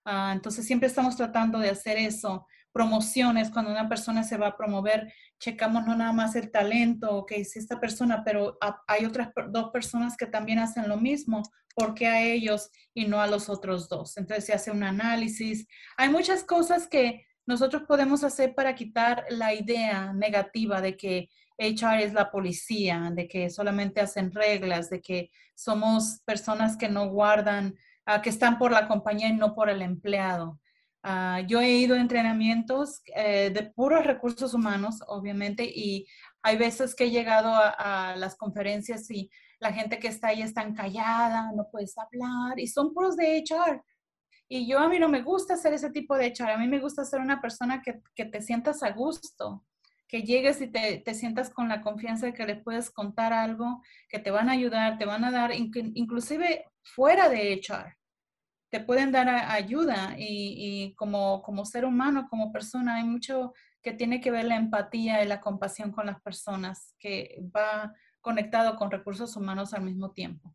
Ah, 0.05 0.31
entonces, 0.33 0.67
siempre 0.67 0.87
estamos 0.87 1.17
tratando 1.17 1.59
de 1.59 1.71
hacer 1.71 1.99
eso. 1.99 2.47
Promociones, 2.71 3.51
cuando 3.51 3.73
una 3.73 3.89
persona 3.89 4.23
se 4.23 4.37
va 4.37 4.47
a 4.47 4.57
promover, 4.57 5.13
checamos 5.41 5.85
no 5.85 5.97
nada 5.97 6.13
más 6.13 6.37
el 6.37 6.53
talento, 6.53 7.17
ok, 7.17 7.33
si 7.43 7.59
esta 7.59 7.81
persona, 7.81 8.23
pero 8.25 8.57
hay 8.87 9.05
otras 9.05 9.31
dos 9.49 9.71
personas 9.73 10.17
que 10.17 10.27
también 10.27 10.61
hacen 10.61 10.89
lo 10.89 10.97
mismo, 10.97 11.43
¿por 11.75 11.95
qué 11.95 12.07
a 12.07 12.23
ellos 12.23 12.71
y 12.95 13.07
no 13.07 13.21
a 13.21 13.27
los 13.27 13.49
otros 13.49 13.89
dos? 13.89 14.17
Entonces, 14.17 14.45
se 14.45 14.53
hace 14.53 14.71
un 14.71 14.85
análisis. 14.85 15.67
Hay 15.97 16.09
muchas 16.09 16.45
cosas 16.45 16.87
que 16.87 17.27
nosotros 17.47 17.83
podemos 17.89 18.25
hacer 18.25 18.55
para 18.55 18.75
quitar 18.75 19.25
la 19.31 19.55
idea 19.55 20.13
negativa 20.13 20.81
de 20.81 20.97
que 20.97 21.29
HR 21.59 22.03
es 22.03 22.13
la 22.13 22.31
policía, 22.31 23.11
de 23.13 23.29
que 23.29 23.51
solamente 23.51 24.01
hacen 24.01 24.33
reglas, 24.33 24.91
de 24.91 25.01
que 25.01 25.31
somos 25.55 26.21
personas 26.25 26.77
que 26.77 26.89
no 26.89 27.09
guardan, 27.09 27.75
ah, 28.07 28.23
que 28.23 28.31
están 28.31 28.59
por 28.59 28.73
la 28.73 28.89
compañía 28.89 29.29
y 29.29 29.35
no 29.35 29.55
por 29.55 29.69
el 29.69 29.83
empleado. 29.83 30.61
Ah, 31.03 31.41
yo 31.47 31.61
he 31.61 31.71
ido 31.71 31.97
a 31.97 32.01
entrenamientos 32.01 33.03
eh, 33.15 33.51
de 33.51 33.65
puros 33.71 34.05
recursos 34.05 34.55
humanos, 34.55 35.01
obviamente, 35.09 35.65
y 35.65 36.07
hay 36.43 36.57
veces 36.57 36.95
que 36.95 37.05
he 37.05 37.11
llegado 37.11 37.49
a, 37.49 38.13
a, 38.13 38.17
las 38.17 38.37
conferencias 38.37 39.11
y 39.11 39.31
la 39.59 39.73
gente 39.73 39.99
que 39.99 40.09
está 40.09 40.29
ahí 40.29 40.43
está 40.43 40.73
callada, 40.75 41.53
no 41.53 41.69
puedes 41.71 41.97
hablar, 41.99 42.59
y 42.59 42.67
son 42.67 42.93
puros 42.95 43.17
de 43.17 43.45
HR. 43.45 43.83
Y 44.55 44.67
yo 44.67 44.81
a 44.81 44.87
mí 44.87 44.99
no 44.99 45.09
me 45.09 45.23
gusta 45.23 45.55
hacer 45.55 45.73
ese 45.73 45.89
tipo 45.89 46.15
de 46.15 46.27
hecho, 46.27 46.45
a 46.45 46.59
mí 46.59 46.69
me 46.69 46.79
gusta 46.79 47.07
ser 47.07 47.21
una 47.21 47.41
persona 47.41 47.81
que, 47.81 48.03
que 48.15 48.27
te 48.27 48.43
sientas 48.43 48.83
a 48.83 48.91
gusto, 48.91 49.65
que 50.07 50.25
llegues 50.25 50.61
y 50.61 50.67
te, 50.67 50.99
te, 50.99 51.15
sientas 51.15 51.49
con 51.49 51.71
la 51.71 51.81
confianza 51.81 52.27
de 52.27 52.35
que 52.35 52.45
le 52.45 52.57
puedes 52.57 52.91
contar 52.91 53.33
algo, 53.33 53.81
que 54.11 54.19
te 54.19 54.31
van 54.31 54.51
a 54.51 54.53
ayudar, 54.53 54.99
te 54.99 55.07
van 55.07 55.25
a 55.25 55.31
dar, 55.31 55.53
inclusive 55.55 56.67
fuera 56.83 57.31
de 57.31 57.55
echar, 57.55 57.97
te 58.69 58.81
pueden 58.81 59.11
dar 59.11 59.27
ayuda 59.31 60.17
y, 60.19 60.55
y, 60.59 60.95
como, 60.97 61.41
como 61.41 61.65
ser 61.65 61.87
humano, 61.87 62.29
como 62.29 62.53
persona, 62.53 62.97
hay 62.97 63.05
mucho 63.05 63.55
que 63.81 63.95
tiene 63.95 64.21
que 64.21 64.31
ver 64.31 64.45
la 64.45 64.57
empatía 64.57 65.25
y 65.25 65.29
la 65.29 65.41
compasión 65.41 65.93
con 65.93 66.05
las 66.05 66.21
personas, 66.21 66.95
que 66.99 67.43
va 67.57 67.95
conectado 68.21 68.77
con 68.77 68.91
recursos 68.91 69.35
humanos 69.35 69.73
al 69.73 69.85
mismo 69.85 70.11
tiempo. 70.11 70.55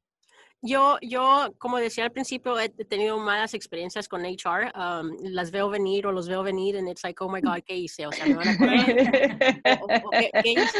Yo, 0.61 0.97
yo, 1.01 1.53
como 1.59 1.77
decía 1.77 2.03
al 2.03 2.11
principio, 2.11 2.59
he 2.59 2.69
tenido 2.69 3.19
malas 3.19 3.53
experiencias 3.53 4.07
con 4.07 4.25
HR. 4.25 4.71
Um, 4.75 5.15
las 5.21 5.51
veo 5.51 5.69
venir 5.69 6.07
o 6.07 6.11
los 6.11 6.27
veo 6.27 6.41
venir 6.41 6.75
y 6.75 6.89
it's 6.89 7.03
like, 7.03 7.23
oh 7.23 7.29
my 7.29 7.41
God, 7.41 7.61
¿qué 7.65 7.75
hice? 7.75 8.07
O 8.07 8.11
sea, 8.11 8.25
me 8.25 8.35
van 8.35 8.47
a 8.47 8.57
¿qué, 10.43 10.51
hice? 10.51 10.77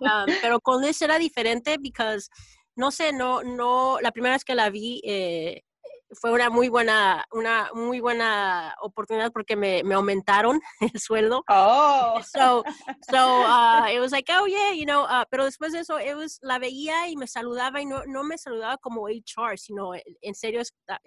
Um, 0.00 0.26
pero 0.42 0.60
con 0.60 0.82
Liz 0.82 1.00
era 1.00 1.18
diferente 1.18 1.78
porque, 1.78 2.30
no 2.76 2.90
sé, 2.90 3.12
no, 3.12 3.42
no, 3.42 3.98
la 4.00 4.12
primera 4.12 4.34
vez 4.34 4.44
que 4.44 4.54
la 4.54 4.68
vi, 4.68 5.00
eh, 5.02 5.62
fue 6.12 6.32
una 6.32 6.50
muy 6.50 6.68
buena, 6.68 7.24
una 7.32 7.70
muy 7.74 8.00
buena 8.00 8.74
oportunidad 8.80 9.32
porque 9.32 9.56
me, 9.56 9.82
me 9.84 9.94
aumentaron 9.94 10.60
el 10.94 11.00
sueldo. 11.00 11.44
Oh. 11.48 12.20
So, 12.30 12.64
so 13.10 13.42
uh, 13.46 13.86
it 13.92 14.00
was 14.00 14.12
like, 14.12 14.30
oh 14.30 14.46
yeah, 14.46 14.72
you 14.72 14.84
know, 14.84 15.04
uh, 15.04 15.24
pero 15.30 15.44
después 15.44 15.72
de 15.72 15.80
eso, 15.80 15.98
it 15.98 16.16
was, 16.16 16.38
la 16.42 16.58
veía 16.58 17.08
y 17.08 17.16
me 17.16 17.26
saludaba 17.26 17.80
y 17.80 17.86
no, 17.86 18.02
no 18.06 18.24
me 18.24 18.38
saludaba 18.38 18.78
como 18.78 19.08
HR, 19.08 19.58
sino 19.58 19.92
en 19.94 20.34
serio 20.34 20.62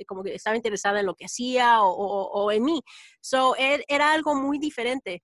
como 0.08 0.24
que 0.24 0.36
estaba 0.36 0.56
interesada 0.56 1.00
en 1.00 1.06
lo 1.06 1.16
que 1.16 1.26
hacía 1.26 1.82
o, 1.82 1.90
o, 1.90 2.44
o 2.44 2.52
en 2.52 2.64
mí. 2.64 2.82
So, 3.22 3.56
er, 3.56 3.84
era 3.88 4.14
algo 4.14 4.36
muy 4.36 4.60
diferente. 4.60 5.24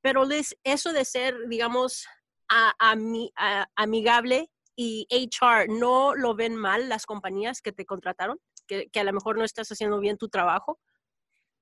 Pero 0.00 0.24
les, 0.24 0.56
eso 0.64 0.92
de 0.92 1.04
ser, 1.04 1.36
digamos, 1.48 2.06
a, 2.48 2.72
a, 2.78 2.96
a, 3.36 3.68
amigable 3.76 4.50
y 4.76 5.06
HR, 5.10 5.68
¿no 5.68 6.14
lo 6.14 6.34
ven 6.34 6.54
mal 6.54 6.88
las 6.88 7.04
compañías 7.04 7.60
que 7.60 7.72
te 7.72 7.84
contrataron? 7.84 8.38
Que, 8.68 9.00
a 9.00 9.04
lo 9.04 9.12
mejor 9.12 9.36
no 9.36 9.44
estás 9.44 9.68
haciendo 9.72 9.98
bien 9.98 10.16
tu 10.16 10.28
trabajo? 10.28 10.78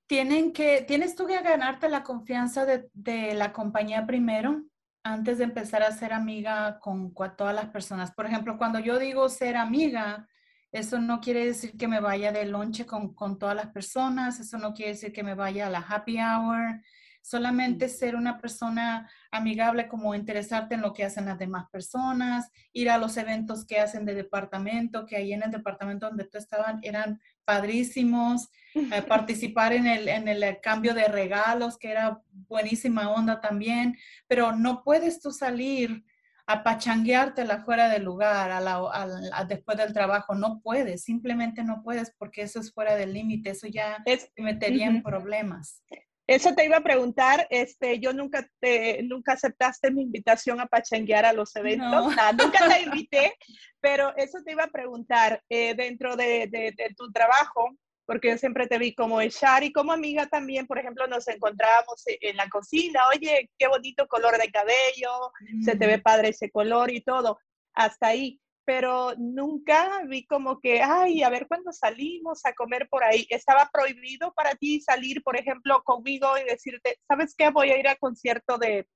Tienen 0.07 0.53
que, 0.53 0.85
tienes 0.87 1.17
tú 1.17 1.27
que 1.27 1.41
ganarte 1.41 1.89
la 1.89 2.03
confianza 2.03 2.67
de, 2.67 3.35
la 3.35 3.53
compañía 3.53 4.07
primero 4.07 4.63
antes 5.03 5.39
de 5.39 5.45
empezar 5.45 5.83
a 5.83 5.93
ser 5.93 6.13
amiga 6.13 6.79
con, 6.81 7.15
con, 7.15 7.37
todas 7.37 7.55
las 7.55 7.71
personas. 7.71 8.13
Por 8.13 8.27
ejemplo, 8.27 8.59
cuando 8.59 8.79
yo 8.79 8.99
digo 8.99 9.29
ser 9.29 9.57
amiga, 9.57 10.29
eso 10.73 10.99
no 10.99 11.21
quiere 11.21 11.47
decir 11.47 11.77
que 11.77 11.89
me 11.89 12.01
vaya 12.01 12.33
de 12.33 12.45
lonche 12.45 12.87
con, 12.87 13.15
con 13.15 13.39
todas 13.39 13.57
las 13.57 13.69
personas, 13.69 14.41
eso 14.41 14.59
no 14.59 14.75
quiere 14.75 14.93
decir 14.93 15.13
que 15.13 15.23
me 15.23 15.35
vaya 15.35 15.69
a 15.69 15.71
la 15.71 15.79
happy 15.79 16.19
hour, 16.19 16.83
solamente 17.27 17.89
ser 17.89 18.15
una 18.15 18.39
persona 18.39 19.11
amigable 19.33 19.89
como 19.89 20.15
interesarte 20.15 20.77
en 20.77 20.81
lo 20.81 20.93
que 20.93 21.03
hacen 21.03 21.25
las 21.25 21.41
demás 21.41 21.69
personas, 21.73 22.53
ir 22.73 22.89
a 22.89 22.99
los 22.99 23.17
eventos 23.17 23.67
que 23.67 23.81
hacen 23.81 24.05
de 24.05 24.15
departamento, 24.15 25.07
que 25.07 25.17
ahí 25.17 25.33
en 25.33 25.43
el 25.43 25.51
departamento 25.51 26.07
donde 26.07 26.29
tú 26.29 26.39
estabas 26.39 26.77
eran 26.83 27.21
padrísimos, 27.45 28.49
eh, 28.75 29.03
participar 29.09 29.73
en 29.73 29.89
el, 29.89 30.09
en 30.09 30.29
el 30.29 30.61
cambio 30.61 30.95
de 30.95 31.09
regalos, 31.09 31.77
que 31.79 31.91
era 31.91 32.23
buenísima 32.31 33.11
onda 33.11 33.41
también, 33.41 33.97
pero 34.29 34.53
no 34.53 34.85
puedes 34.85 35.21
tú 35.21 35.33
salir 35.33 36.05
a 36.47 36.63
pachangueártela 36.63 37.65
fuera 37.65 37.89
del 37.89 38.05
lugar, 38.05 38.53
a 38.53 38.61
la, 38.61 39.45
después 39.49 39.77
del 39.77 39.93
trabajo. 39.93 40.37
No 40.37 40.61
puedes, 40.61 41.03
simplemente 41.03 41.65
no 41.65 41.83
puedes 41.83 42.15
porque 42.17 42.43
eso 42.43 42.61
es 42.61 42.73
fuera 42.73 42.95
del 42.95 43.15
límite, 43.15 43.51
eso 43.51 43.67
ya 43.67 44.01
te 44.05 44.31
metería 44.41 44.87
en 44.87 45.03
problemas. 45.03 45.83
Eso 46.27 46.55
te 46.55 46.65
iba 46.65 46.79
a 46.79 46.83
preguntar, 46.83 47.47
este, 47.51 48.01
yo 48.01 48.13
nunca 48.13 48.49
te, 48.61 49.01
nunca 49.05 49.35
aceptaste 49.35 49.93
mi 49.93 50.03
invitación 50.03 50.61
a 50.61 50.67
pachanguear 50.67 51.25
a 51.25 51.33
los 51.33 51.55
eventos, 51.55 51.89
no. 51.89 52.33
nunca 52.33 52.69
te 52.69 52.81
invité, 52.83 53.35
pero 53.81 54.13
eso 54.17 54.39
te 54.45 54.53
iba 54.53 54.65
a 54.65 54.71
preguntar, 54.71 55.41
eh, 55.49 55.75
dentro 55.75 56.17
de, 56.17 56.49
de, 56.49 56.95
tu 56.97 57.13
trabajo, 57.13 57.77
porque 58.07 58.31
yo 58.31 58.39
siempre 58.39 58.67
te 58.67 58.79
vi 58.79 58.93
como 58.93 59.21
echar 59.21 59.63
y 59.63 59.73
como 59.73 59.93
amiga 59.93 60.27
también, 60.27 60.67
por 60.67 60.79
ejemplo, 60.79 61.07
nos 61.07 61.29
encontrábamos 61.29 62.05
e, 62.09 62.19
en 62.21 62.37
la 62.37 62.49
cocina, 62.49 63.03
oye, 63.15 63.49
qué 63.57 63.69
bonito 63.69 64.09
color 64.09 64.37
de 64.39 64.51
cabello, 64.51 65.33
se 65.65 65.77
te 65.77 65.87
ve 65.87 65.99
mm. 65.99 66.03
padre 66.03 66.29
ese 66.31 66.51
color 66.51 66.91
y 66.91 67.03
todo, 67.03 67.39
hasta 67.73 68.09
ahí 68.09 68.41
pero 68.67 69.15
nunca 69.17 70.03
vi 70.09 70.27
como 70.27 70.61
que, 70.61 70.83
ay, 70.83 71.23
a 71.23 71.31
ver 71.31 71.47
cuándo 71.47 71.73
salimos 71.73 72.45
a 72.45 72.53
comer 72.53 72.89
por 72.91 73.05
ahí. 73.05 73.25
¿Estaba 73.31 73.71
prohibido 73.73 74.35
para 74.35 74.57
ti 74.57 74.81
salir, 74.81 75.23
por 75.23 75.37
ejemplo, 75.39 75.83
conmigo 75.85 76.27
y 76.37 76.45
decirte, 76.51 76.99
¿sabes 77.07 77.35
qué? 77.39 77.51
Voy 77.51 77.71
a 77.71 77.79
ir 77.79 77.87
a 77.87 77.95
concierto 77.95 78.59
de, 78.59 78.87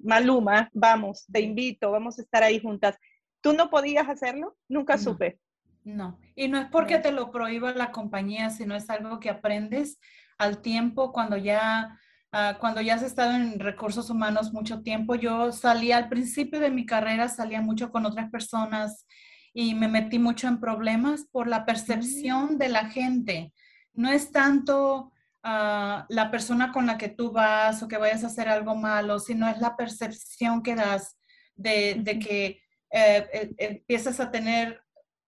Maluma, 0.00 0.70
vamos, 0.72 1.26
te 1.30 1.40
invito, 1.40 1.90
vamos 1.90 2.18
a 2.18 2.22
estar 2.22 2.42
ahí 2.42 2.60
juntas. 2.60 2.96
¿Tú 3.40 3.52
no 3.52 3.68
podías 3.68 4.08
hacerlo? 4.08 4.56
Nunca 4.68 4.96
supe. 4.96 5.38
No, 5.82 6.18
y 6.36 6.48
no 6.48 6.58
es 6.58 6.66
porque 6.66 6.98
te 6.98 7.10
lo 7.10 7.30
prohíba 7.30 7.72
la 7.72 7.90
compañía, 7.90 8.50
sino 8.50 8.76
es 8.76 8.90
algo 8.90 9.18
que 9.18 9.30
aprendes 9.30 9.98
al 10.38 10.60
tiempo 10.62 11.12
cuando 11.12 11.36
ya 11.36 11.98
Ah, 12.32 12.56
cuando 12.60 12.80
ya 12.80 12.94
has 12.94 13.02
estado 13.02 13.32
en 13.32 13.58
recursos 13.58 14.08
humanos 14.08 14.52
mucho 14.52 14.82
tiempo, 14.82 15.16
yo 15.16 15.50
salía 15.50 15.96
al 15.96 16.08
principio 16.08 16.60
de 16.60 16.70
mi 16.70 16.86
carrera, 16.86 17.28
salía 17.28 17.60
mucho 17.60 17.90
con 17.90 18.06
otras 18.06 18.30
personas 18.30 19.04
y 19.52 19.74
me 19.74 19.88
metí 19.88 20.20
mucho 20.20 20.46
en 20.46 20.60
problemas 20.60 21.24
por 21.32 21.48
la 21.48 21.66
percepción 21.66 22.56
de 22.56 22.68
la 22.68 22.88
gente. 22.88 23.52
No 23.94 24.10
es 24.12 24.30
tanto 24.30 25.12
ah, 25.42 26.06
la 26.08 26.30
persona 26.30 26.70
con 26.70 26.86
la 26.86 26.96
que 26.98 27.08
tú 27.08 27.32
vas 27.32 27.82
o 27.82 27.88
que 27.88 27.96
vayas 27.96 28.22
a 28.22 28.28
hacer 28.28 28.48
algo 28.48 28.76
malo, 28.76 29.18
sino 29.18 29.48
es 29.48 29.58
la 29.58 29.76
percepción 29.76 30.62
que 30.62 30.76
das 30.76 31.16
de, 31.56 32.00
que 32.24 32.62
eh, 32.92 33.28
eh, 33.32 33.50
empiezas 33.58 34.20
a 34.20 34.30
tener 34.30 34.80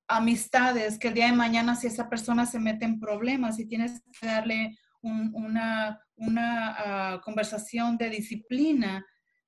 amistades 0.07 0.99
que 1.01 1.09
el 1.09 1.15
día 1.15 1.27
de 1.27 1.33
mañana 1.33 1.75
si 1.75 1.89
esa 1.89 2.09
persona 2.09 2.47
se 2.47 2.61
mete 2.61 2.85
en 2.85 3.01
problemas 3.01 3.59
y 3.59 3.67
tienes 3.67 4.03
que 4.21 4.27
darle 4.27 4.79
una, 5.03 6.01
una 6.17 6.77
ah, 6.79 7.21
conversación 7.25 7.97
de 7.99 8.11
disciplina, 8.11 9.05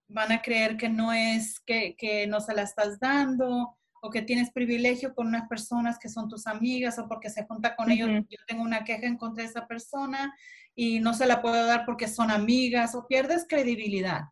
van 0.09 0.33
a 0.33 0.43
creer 0.43 0.77
que 0.77 0.89
no 0.89 1.13
es, 1.13 1.61
que, 1.61 1.97
que, 1.97 2.27
no 2.27 2.41
se 2.41 2.55
la 2.55 2.63
estás 2.63 2.99
dando 3.01 3.77
o 4.03 4.11
que 4.11 4.23
tienes 4.23 4.53
privilegio 4.53 5.15
con 5.15 5.29
unas 5.29 5.49
personas 5.49 5.99
que 5.99 6.11
son 6.11 6.29
tus 6.29 6.47
amigas 6.47 6.99
o 6.99 7.09
porque 7.09 7.31
se 7.31 7.47
junta 7.47 7.75
con 7.75 7.91
ellos. 7.91 8.11
Yo 8.29 8.39
tengo 8.47 8.63
una 8.63 8.85
queja 8.85 9.07
en 9.07 9.17
contra 9.17 9.43
de 9.43 9.49
esa 9.49 9.67
persona 9.67 10.35
y 10.75 11.01
no 11.01 11.15
se 11.15 11.27
la 11.27 11.41
puedo 11.41 11.65
dar 11.67 11.87
porque 11.87 12.07
son 12.07 12.31
amigas 12.31 12.95
o 12.95 13.07
pierdes 13.07 13.47
credibilidad. 13.49 14.25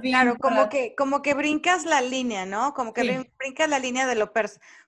claro, 0.00 0.36
como, 0.38 0.70
que, 0.70 0.94
como 0.96 1.20
que 1.20 1.34
brincas 1.34 1.84
la 1.84 2.00
línea, 2.00 2.46
¿no? 2.46 2.72
Como 2.72 2.94
que 2.94 3.28
brincas 3.38 3.68
la 3.68 3.78
línea 3.78 4.06
de 4.06 4.14
lo 4.14 4.32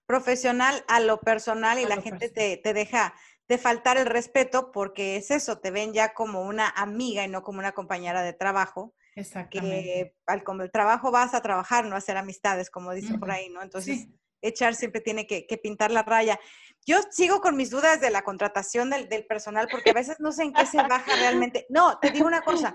profesional 0.06 0.82
a 0.88 1.00
lo 1.00 1.20
personal 1.20 1.78
y 1.78 1.84
la 1.84 2.00
gente 2.00 2.30
te, 2.30 2.56
te, 2.56 2.72
deja 2.72 3.14
de 3.48 3.58
faltar 3.58 3.98
el 3.98 4.06
respeto 4.06 4.72
porque 4.72 5.16
es 5.16 5.30
eso, 5.30 5.58
te 5.58 5.70
ven 5.70 5.92
ya 5.92 6.14
como 6.14 6.42
una 6.42 6.68
amiga 6.68 7.24
y 7.24 7.28
no 7.28 7.42
como 7.42 7.58
una 7.58 7.72
compañera 7.72 8.22
de 8.22 8.32
trabajo. 8.32 8.94
Exactamente. 9.16 10.16
al 10.26 10.42
como 10.42 10.62
el 10.62 10.72
trabajo 10.72 11.12
vas 11.12 11.34
a 11.34 11.42
trabajar, 11.42 11.84
no 11.84 11.94
a 11.94 11.98
hacer 11.98 12.16
amistades, 12.16 12.68
como 12.68 12.92
dicen 12.92 13.20
por 13.20 13.30
ahí, 13.30 13.48
¿no? 13.48 13.62
Entonces, 13.62 14.08
echar 14.42 14.74
siempre 14.74 15.00
tiene 15.00 15.26
que, 15.26 15.46
pintar 15.62 15.90
la 15.90 16.02
raya. 16.02 16.38
Yo 16.86 16.98
sigo 17.10 17.40
con 17.40 17.56
mis 17.56 17.70
dudas 17.70 18.00
de 18.00 18.10
la 18.10 18.22
contratación 18.22 18.90
del, 18.90 19.26
personal 19.26 19.68
porque 19.70 19.90
a 19.90 19.94
veces 19.94 20.16
no 20.18 20.32
sé 20.32 20.42
en 20.42 20.52
qué 20.52 20.66
se 20.66 20.78
baja 20.78 21.16
realmente. 21.16 21.66
No, 21.70 21.98
te 21.98 22.10
digo 22.10 22.26
una 22.26 22.42
cosa, 22.42 22.74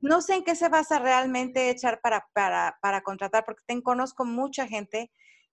no 0.00 0.20
sé 0.20 0.36
en 0.36 0.44
qué 0.44 0.56
se 0.56 0.68
basa 0.68 0.98
realmente 0.98 1.70
echar 1.70 2.00
para, 2.00 2.26
para, 2.32 2.78
para 2.80 3.02
contratar, 3.02 3.44
porque 3.44 3.62
te 3.66 3.82
conozco 3.82 4.24
mucha 4.24 4.66
gente 4.66 5.10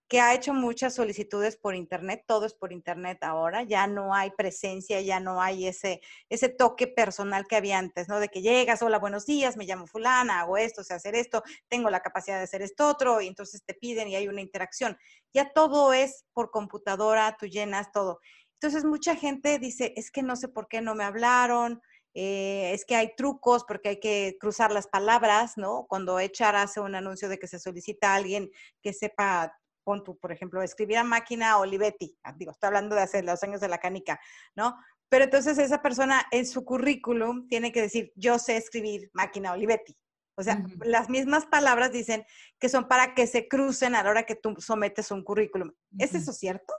que 0.07 0.19
ha 0.19 0.33
hecho 0.33 0.53
muchas 0.53 0.95
solicitudes 0.95 1.57
por 1.57 1.75
internet, 1.75 2.23
todo 2.27 2.45
es 2.45 2.53
por 2.53 2.71
internet 2.71 3.17
ahora, 3.23 3.63
ya 3.63 3.87
no 3.87 4.13
hay 4.13 4.31
presencia, 4.31 5.01
ya 5.01 5.19
no 5.19 5.41
hay 5.41 5.67
ese, 5.67 6.01
ese 6.29 6.49
toque 6.49 6.87
personal 6.87 7.47
que 7.47 7.55
había 7.55 7.79
antes, 7.79 8.07
¿no? 8.09 8.19
De 8.19 8.29
que 8.29 8.41
llegas, 8.41 8.81
hola, 8.81 8.99
buenos 8.99 9.25
días, 9.25 9.57
me 9.57 9.65
llamo 9.65 9.87
fulana, 9.87 10.41
hago 10.41 10.57
esto, 10.57 10.83
sé 10.83 10.93
hacer 10.93 11.15
esto, 11.15 11.43
tengo 11.69 11.89
la 11.89 12.01
capacidad 12.01 12.37
de 12.37 12.43
hacer 12.43 12.61
esto 12.61 12.87
otro, 12.87 13.21
y 13.21 13.27
entonces 13.27 13.63
te 13.65 13.73
piden 13.73 14.07
y 14.07 14.15
hay 14.15 14.27
una 14.27 14.41
interacción. 14.41 14.97
Ya 15.33 15.51
todo 15.51 15.93
es 15.93 16.25
por 16.33 16.51
computadora, 16.51 17.35
tú 17.39 17.47
llenas 17.47 17.91
todo. 17.91 18.19
Entonces 18.61 18.85
mucha 18.85 19.15
gente 19.15 19.59
dice, 19.59 19.93
es 19.95 20.11
que 20.11 20.21
no 20.23 20.35
sé 20.35 20.47
por 20.47 20.67
qué 20.67 20.81
no 20.81 20.95
me 20.95 21.03
hablaron, 21.03 21.81
eh, 22.15 22.71
es 22.73 22.85
que 22.85 22.95
hay 22.95 23.15
trucos 23.15 23.63
porque 23.67 23.89
hay 23.89 23.99
que 23.99 24.37
cruzar 24.39 24.71
las 24.71 24.87
palabras, 24.87 25.57
¿no? 25.57 25.85
Cuando 25.89 26.19
Echar 26.19 26.55
hace 26.55 26.79
un 26.79 26.93
anuncio 26.95 27.27
de 27.27 27.39
que 27.39 27.47
se 27.47 27.59
solicita 27.59 28.13
a 28.13 28.15
alguien 28.15 28.51
que 28.81 28.93
sepa 28.93 29.59
pon 29.83 30.03
tú, 30.03 30.17
por 30.17 30.31
ejemplo, 30.31 30.61
escribir 30.61 30.97
a 30.97 31.03
máquina 31.03 31.57
Olivetti, 31.57 32.17
ah, 32.23 32.33
digo, 32.37 32.51
estoy 32.51 32.67
hablando 32.67 32.95
de 32.95 33.01
hace 33.01 33.23
los 33.23 33.43
años 33.43 33.61
de 33.61 33.67
la 33.67 33.77
canica, 33.77 34.19
¿no? 34.55 34.77
Pero 35.09 35.25
entonces 35.25 35.57
esa 35.59 35.81
persona 35.81 36.25
en 36.31 36.45
su 36.45 36.65
currículum 36.65 37.47
tiene 37.47 37.71
que 37.71 37.81
decir, 37.81 38.11
yo 38.15 38.39
sé 38.39 38.57
escribir 38.57 39.11
máquina 39.13 39.53
Olivetti. 39.53 39.95
O 40.35 40.41
sea, 40.41 40.65
las 40.83 41.09
mismas 41.09 41.45
palabras 41.45 41.91
dicen 41.91 42.25
que 42.59 42.67
son 42.67 42.87
para 42.87 43.13
que 43.13 43.27
se 43.27 43.47
crucen 43.47 43.93
a 43.93 44.01
la 44.01 44.09
hora 44.09 44.23
que 44.23 44.35
tú 44.35 44.55
sometes 44.57 45.11
un 45.11 45.23
currículum. 45.23 45.71
¿Es 45.99 46.15
eso 46.15 46.33
cierto? 46.33 46.73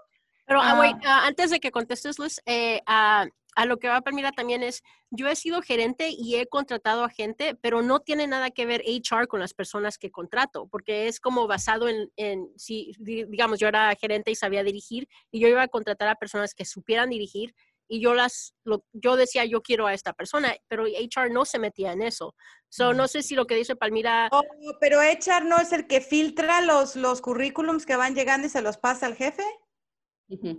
Pero 0.47 0.61
ah, 0.61 0.99
ah, 1.05 1.27
antes 1.27 1.51
de 1.51 1.61
que 1.61 1.71
contestes, 1.71 2.19
Luis, 2.19 2.41
eh, 2.47 2.83
a 2.87 3.67
lo 3.67 3.79
que 3.79 3.89
va 3.89 3.97
a 3.97 4.01
permitir 4.03 4.33
también 4.33 4.63
es, 4.63 4.83
yo 5.11 5.29
he 5.29 5.37
sido 5.37 5.63
gerente 5.63 6.09
y 6.11 6.37
he 6.37 6.47
contratado 6.47 7.05
a 7.05 7.09
gente, 7.09 7.55
pero 7.61 7.83
no 7.83 8.01
tiene 8.01 8.27
nada 8.27 8.51
que 8.51 8.67
ver 8.67 8.83
HR 8.87 9.27
con 9.29 9.41
las 9.41 9.55
personas 9.55 9.97
que 9.97 10.11
contrato, 10.11 10.67
porque 10.67 11.07
es 11.07 11.21
como 11.21 11.47
basado 11.47 11.89
en, 11.89 12.51
si, 12.57 12.93
digamos, 12.99 13.61
yo 13.61 13.69
era 13.69 13.95
gerente 13.95 14.31
y 14.31 14.35
sabía 14.35 14.65
dirigir 14.65 15.09
y 15.31 15.41
yo 15.41 15.49
iba 15.49 15.63
a 15.63 15.69
contratar 15.69 16.09
a 16.09 16.17
personas 16.17 16.55
que 16.55 16.65
supieran 16.65 17.11
dirigir 17.11 17.55
y 17.87 18.01
yo 18.01 18.15
las, 18.15 18.55
yo 18.93 19.17
decía, 19.17 19.45
yo 19.45 19.63
quiero 19.63 19.87
a 19.87 19.95
esta 19.95 20.15
persona, 20.15 20.57
pero 20.69 20.85
HR 20.85 21.31
no 21.31 21.45
se 21.45 21.59
metía 21.59 21.93
en 21.93 22.03
eso. 22.03 22.35
So, 22.71 22.95
no 22.95 23.09
sé 23.09 23.23
si 23.23 23.35
lo 23.35 23.47
que 23.47 23.55
dice 23.55 23.77
Palmira... 23.77 24.29
Oh, 24.33 24.43
pero 24.81 25.01
HR 25.01 25.45
no 25.45 25.59
es 25.59 25.71
el 25.73 25.87
que 25.87 26.01
filtra 26.01 26.63
los, 26.63 26.97
los 26.97 27.21
currículums 27.21 27.85
que 27.85 27.97
van 27.97 28.15
llegando 28.15 28.47
y 28.47 28.51
se 28.51 28.63
los 28.63 28.79
pasa 28.79 29.07
al 29.07 29.17
jefe. 29.17 29.45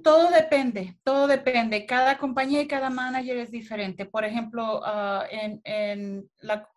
Todo 0.04 0.30
depende, 0.30 0.98
todo 1.04 1.28
depende. 1.28 1.86
Cada 1.86 2.18
compañía 2.18 2.62
y 2.62 2.68
cada 2.68 2.90
manager 2.90 3.38
es 3.38 3.52
diferente. 3.52 4.06
Por 4.06 4.24
ejemplo, 4.24 4.82
ah, 4.86 5.26
en, 5.30 6.30
la 6.38 6.70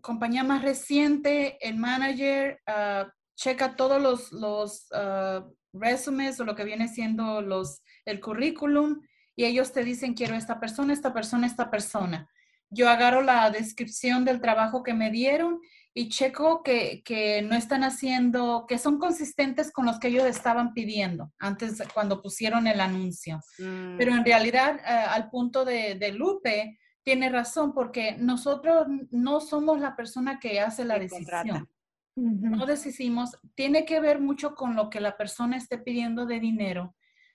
compañía 0.00 0.44
más 0.44 0.62
reciente, 0.62 1.58
el 1.60 1.76
manager 1.76 2.60
ah, 2.66 3.10
checa 3.34 3.76
todos 3.76 4.00
los, 4.00 4.32
los 4.32 4.88
uh, 4.92 5.42
o 5.72 6.44
lo 6.44 6.54
que 6.54 6.64
viene 6.64 6.88
siendo 6.88 7.40
los, 7.42 7.82
el 8.04 8.20
currículum 8.20 9.00
y 9.36 9.44
ellos 9.44 9.72
te 9.72 9.84
dicen 9.84 10.14
quiero 10.14 10.34
esta 10.34 10.58
persona, 10.58 10.92
esta 10.92 11.12
persona, 11.12 11.46
esta 11.46 11.70
persona. 11.70 12.28
Yo 12.70 12.88
agarro 12.88 13.22
la 13.22 13.50
descripción 13.50 14.24
del 14.24 14.40
trabajo 14.40 14.82
que 14.82 14.94
me 14.94 15.10
dieron 15.10 15.60
y 15.98 16.08
checo 16.08 16.62
que, 16.62 17.02
que, 17.04 17.42
no 17.42 17.56
están 17.56 17.82
haciendo, 17.82 18.66
que 18.68 18.78
son 18.78 19.00
consistentes 19.00 19.72
con 19.72 19.84
los 19.84 19.98
que 19.98 20.06
ellos 20.06 20.26
estaban 20.26 20.72
pidiendo 20.72 21.32
antes 21.40 21.82
cuando 21.92 22.22
pusieron 22.22 22.68
el 22.68 22.80
anuncio. 22.80 23.40
Mm. 23.58 23.96
Pero 23.98 24.14
en 24.14 24.24
realidad, 24.24 24.76
eh, 24.76 24.86
al 24.86 25.28
punto 25.28 25.64
de, 25.64 25.96
de, 25.96 26.12
Lupe, 26.12 26.78
tiene 27.02 27.28
razón 27.30 27.74
porque 27.74 28.16
nosotros 28.16 28.86
no 29.10 29.40
somos 29.40 29.80
la 29.80 29.96
persona 29.96 30.38
que 30.38 30.60
hace 30.60 30.84
la 30.84 31.00
decisión. 31.00 31.68
No 32.14 32.64
decidimos, 32.64 33.36
tiene 33.56 33.84
que 33.84 33.98
ver 33.98 34.20
mucho 34.20 34.54
con 34.54 34.76
lo 34.76 34.90
que 34.90 35.00
la 35.00 35.16
persona 35.16 35.56
esté 35.56 35.78
pidiendo 35.78 36.26
de 36.26 36.38
dinero, 36.38 36.94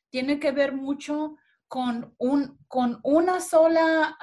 tiene 0.10 0.40
que 0.40 0.54
ver 0.54 0.74
mucho 0.74 1.36
con, 1.74 2.14
un, 2.20 2.60
con 2.68 3.00
una 3.02 3.40
sola, 3.40 4.16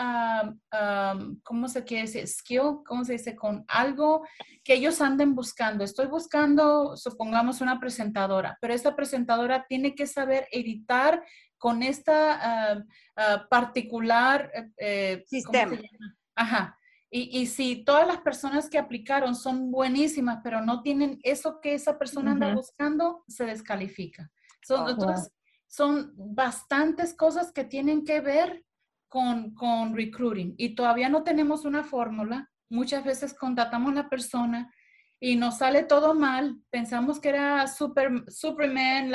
¿cómo 1.43 1.67
se 1.67 1.83
quiere 1.83 2.03
decir? 2.03 2.25
Skill, 2.29 2.85
¿cómo 2.87 3.05
se 3.05 3.15
dice? 3.15 3.35
Con 3.35 3.65
algo 3.67 4.25
que 4.63 4.75
ellos 4.75 5.01
anden 5.01 5.35
buscando. 5.35 5.83
Estoy 5.83 6.07
buscando, 6.07 6.97
supongamos, 6.97 7.61
una 7.61 7.81
presentadora, 7.81 8.57
pero 8.61 8.73
esta 8.73 8.95
presentadora 8.95 9.67
tiene 9.69 9.97
que 9.97 10.07
saber 10.07 10.47
editar 10.53 11.25
con 11.59 11.83
esta 11.83 12.87
particular 13.51 14.53
eh, 14.77 15.25
sistema. 15.27 15.77
Ajá. 16.37 16.79
Y, 17.11 17.37
y, 17.37 17.47
si 17.47 17.83
todas 17.85 18.07
las 18.07 18.19
personas 18.19 18.71
que 18.71 18.79
aplicaron 18.79 19.35
son 19.35 19.73
buenísimas, 19.73 20.39
pero 20.45 20.61
no 20.61 20.83
tienen 20.83 21.19
eso 21.25 21.61
que 21.61 21.75
esa 21.75 21.99
persona 21.99 22.31
anda 22.31 22.55
buscando, 22.55 23.25
se 23.27 23.45
descalifica. 23.45 24.31
Oh, 24.69 24.89
entonces, 24.89 25.33
son 25.71 26.13
bastantes 26.17 27.15
cosas 27.15 27.53
que 27.53 27.65
tienen 27.65 28.05
que 28.05 28.21
ver 28.21 28.65
con, 29.09 29.55
con 29.55 29.95
recruiting 29.95 30.55
y 30.59 30.75
todavía 30.75 31.09
no 31.09 31.23
tenemos 31.23 31.65
una 31.65 31.85
fórmula. 31.85 32.51
Muchas 32.69 33.05
veces 33.05 33.35
contratamos 33.35 33.93
a 33.93 34.03
la 34.03 34.09
persona 34.09 34.75
y 35.21 35.37
nos 35.37 35.59
sale 35.59 35.85
todo 35.85 36.15
mal, 36.15 36.61
pensamos 36.71 37.21
que 37.21 37.29
era 37.29 37.69
super, 37.69 38.25
Superman, 38.29 39.13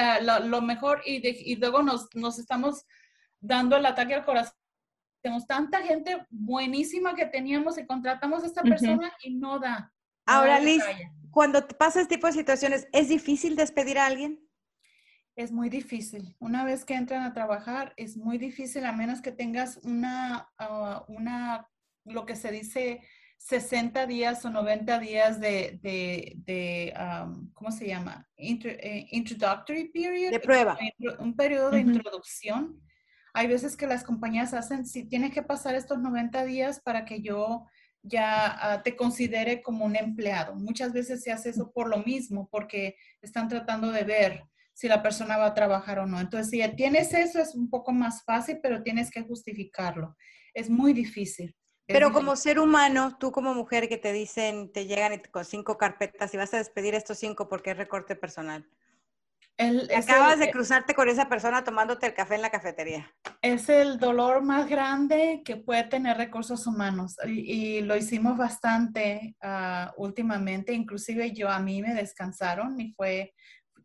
lo 0.49 0.61
mejor, 0.61 1.01
y, 1.05 1.27
y 1.27 1.55
luego 1.57 1.81
nos, 1.81 2.07
nos, 2.13 2.39
estamos 2.39 2.85
dando 3.39 3.75
el 3.75 3.85
ataque 3.85 4.13
al 4.13 4.23
corazón. 4.23 4.53
Tenemos 5.21 5.47
tanta 5.47 5.81
gente 5.81 6.25
buenísima 6.29 7.15
que 7.15 7.25
teníamos 7.25 7.77
y 7.77 7.85
contratamos 7.85 8.43
a 8.43 8.45
esta 8.45 8.61
persona 8.61 9.11
y 9.23 9.33
no 9.33 9.59
da. 9.59 9.91
Ahora, 10.25 10.59
Liz, 10.59 10.83
cuando 11.31 11.67
pasa 11.67 12.01
este 12.01 12.15
tipo 12.15 12.27
de 12.27 12.33
situaciones, 12.33 12.87
¿es 12.93 13.09
difícil 13.09 13.55
despedir 13.55 13.97
a 13.97 14.05
alguien? 14.05 14.44
Es 15.35 15.51
muy 15.51 15.69
difícil. 15.69 16.35
Una 16.39 16.63
vez 16.63 16.85
que 16.85 16.95
entran 16.95 17.23
a 17.23 17.33
trabajar, 17.33 17.93
es 17.97 18.17
muy 18.17 18.37
difícil 18.37 18.85
a 18.85 18.93
menos 18.93 19.21
que 19.21 19.31
tengas 19.31 19.77
una, 19.83 20.49
ah, 20.57 21.05
una 21.07 21.67
lo 22.05 22.25
que 22.25 22.35
se 22.35 22.51
dice 22.51 23.01
60 23.37 24.05
días 24.07 24.45
o 24.45 24.49
90 24.49 24.99
días 24.99 25.39
de, 25.39 25.79
de, 25.81 26.93
¿cómo 27.53 27.71
se 27.71 27.87
llama? 27.87 28.27
Eh, 28.37 29.07
introductory 29.11 29.89
period. 29.89 30.31
De 30.31 30.39
prueba. 30.39 30.77
Un 31.19 31.35
periodo 31.35 31.71
de 31.71 31.81
introducción. 31.81 32.81
Hay 33.33 33.47
veces 33.47 33.75
que 33.75 33.87
las 33.87 34.03
compañías 34.03 34.53
hacen, 34.53 34.85
si 34.85 35.03
tienes 35.03 35.33
que 35.33 35.43
pasar 35.43 35.75
estos 35.75 35.99
90 35.99 36.45
días 36.45 36.79
para 36.79 37.03
que 37.03 37.21
yo 37.21 37.65
ya 38.01 38.55
ah, 38.61 38.81
te 38.83 38.95
considere 38.95 39.61
como 39.61 39.83
un 39.83 39.97
empleado. 39.97 40.55
Muchas 40.55 40.93
veces 40.93 41.21
se 41.21 41.31
hace 41.31 41.49
eso 41.49 41.71
por 41.73 41.89
lo 41.89 41.97
mismo, 42.03 42.47
porque 42.49 42.95
están 43.21 43.49
tratando 43.49 43.91
de 43.91 44.03
ver 44.05 44.43
si 44.75 44.89
la 44.89 45.01
persona 45.01 45.37
va 45.37 45.47
a 45.47 45.53
trabajar 45.53 45.99
o 45.99 46.05
no. 46.05 46.19
Entonces, 46.19 46.49
si 46.49 46.75
tienes 46.75 47.13
eso, 47.13 47.39
es 47.39 47.55
un 47.55 47.69
poco 47.69 47.93
más 47.93 48.23
fácil, 48.25 48.59
pero 48.61 48.83
tienes 48.83 49.09
que 49.09 49.21
justificarlo. 49.21 50.15
Es 50.53 50.69
muy 50.69 50.93
difícil. 50.93 51.55
pero 51.87 52.11
como 52.11 52.35
ser 52.35 52.59
humano, 52.59 53.17
tú 53.17 53.31
como 53.31 53.53
mujer 53.53 53.87
que 53.87 53.97
te 53.97 54.11
dicen, 54.11 54.71
te 54.71 54.85
llegan 54.85 55.21
con 55.31 55.45
cinco 55.45 55.77
carpetas 55.77 56.33
y 56.33 56.37
vas 56.37 56.53
a 56.53 56.57
despedir 56.57 56.93
estos 56.93 57.19
cinco 57.19 57.47
porque 57.47 57.71
es 57.71 57.77
recorte 57.77 58.15
personal. 58.15 58.67
Acabas 59.95 60.39
de 60.39 60.51
cruzarte 60.51 60.93
con 60.93 61.07
esa 61.07 61.29
persona 61.29 61.63
tomándote 61.63 62.07
el 62.07 62.13
café 62.13 62.35
en 62.35 62.41
la 62.41 62.49
cafetería. 62.49 63.09
Es 63.41 63.69
el 63.69 63.97
dolor 63.97 64.43
más 64.43 64.67
grande 64.67 65.41
que 65.45 65.55
puede 65.55 65.85
tener 65.85 66.17
recursos 66.17 66.67
humanos 66.67 67.15
y, 67.25 67.79
lo 67.79 67.95
hicimos 67.95 68.37
bastante 68.37 69.37
ah, 69.41 69.93
últimamente. 69.95 70.73
Inclusive 70.73 71.31
yo 71.31 71.49
a 71.49 71.59
mí 71.59 71.81
me 71.81 71.93
descansaron 71.93 72.79
y 72.81 72.91
fue, 72.93 73.33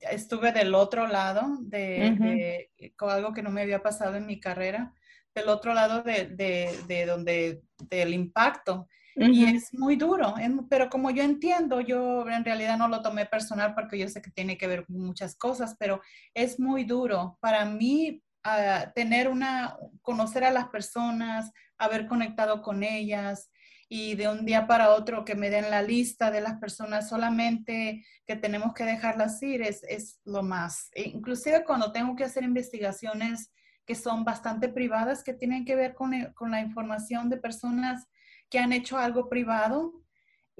estuve 0.00 0.52
del 0.52 0.74
otro 0.74 1.06
lado 1.06 1.58
de, 1.60 2.70
con 2.96 3.10
algo 3.10 3.32
que 3.32 3.42
no 3.42 3.50
me 3.50 3.62
había 3.62 3.82
pasado 3.82 4.16
en 4.16 4.26
mi 4.26 4.40
carrera, 4.40 4.92
del 5.34 5.48
otro 5.48 5.74
lado 5.74 6.02
de, 6.02 6.26
de 6.26 7.06
donde, 7.06 7.62
del 7.88 8.14
impacto. 8.14 8.88
Y 9.16 9.44
es 9.44 9.74
muy 9.74 9.96
duro, 9.96 10.34
pero 10.70 10.88
como 10.88 11.10
yo 11.10 11.22
entiendo, 11.22 11.80
yo 11.80 12.26
en 12.28 12.44
realidad 12.44 12.78
no 12.78 12.88
lo 12.88 13.02
tomé 13.02 13.26
personal 13.26 13.74
porque 13.74 13.98
yo 13.98 14.08
sé 14.08 14.22
que 14.22 14.30
tiene 14.30 14.56
que 14.56 14.66
ver 14.66 14.86
con 14.86 14.98
muchas 14.98 15.36
cosas, 15.36 15.76
pero 15.78 16.00
es 16.32 16.58
muy 16.58 16.84
duro 16.84 17.36
para 17.40 17.66
mí 17.66 18.22
uh, 18.46 18.90
tener 18.94 19.28
una, 19.28 19.76
conocer 20.00 20.44
a 20.44 20.50
las 20.50 20.68
personas, 20.68 21.52
haber 21.76 22.06
conectado 22.06 22.62
con 22.62 22.82
ellas 22.82 23.50
y 23.92 24.14
de 24.14 24.28
un 24.28 24.46
día 24.46 24.68
para 24.68 24.90
otro 24.90 25.24
que 25.24 25.34
me 25.34 25.50
den 25.50 25.68
la 25.68 25.82
lista 25.82 26.30
de 26.30 26.40
las 26.40 26.60
personas 26.60 27.08
solamente 27.08 28.06
que 28.24 28.36
tenemos 28.36 28.72
que 28.72 28.84
dejarlas 28.84 29.42
ir 29.42 29.62
es, 29.62 29.82
es 29.82 30.20
lo 30.24 30.44
más. 30.44 30.90
E 30.94 31.08
inclusive 31.08 31.64
cuando 31.64 31.90
tengo 31.90 32.14
que 32.14 32.22
hacer 32.22 32.44
investigaciones 32.44 33.52
que 33.84 33.96
son 33.96 34.24
bastante 34.24 34.68
privadas, 34.68 35.24
que 35.24 35.34
tienen 35.34 35.64
que 35.64 35.74
ver 35.74 35.94
con, 35.94 36.12
con 36.34 36.52
la 36.52 36.60
información 36.60 37.28
de 37.28 37.38
personas 37.38 38.06
que 38.48 38.60
han 38.60 38.72
hecho 38.72 38.96
algo 38.96 39.28
privado 39.28 39.99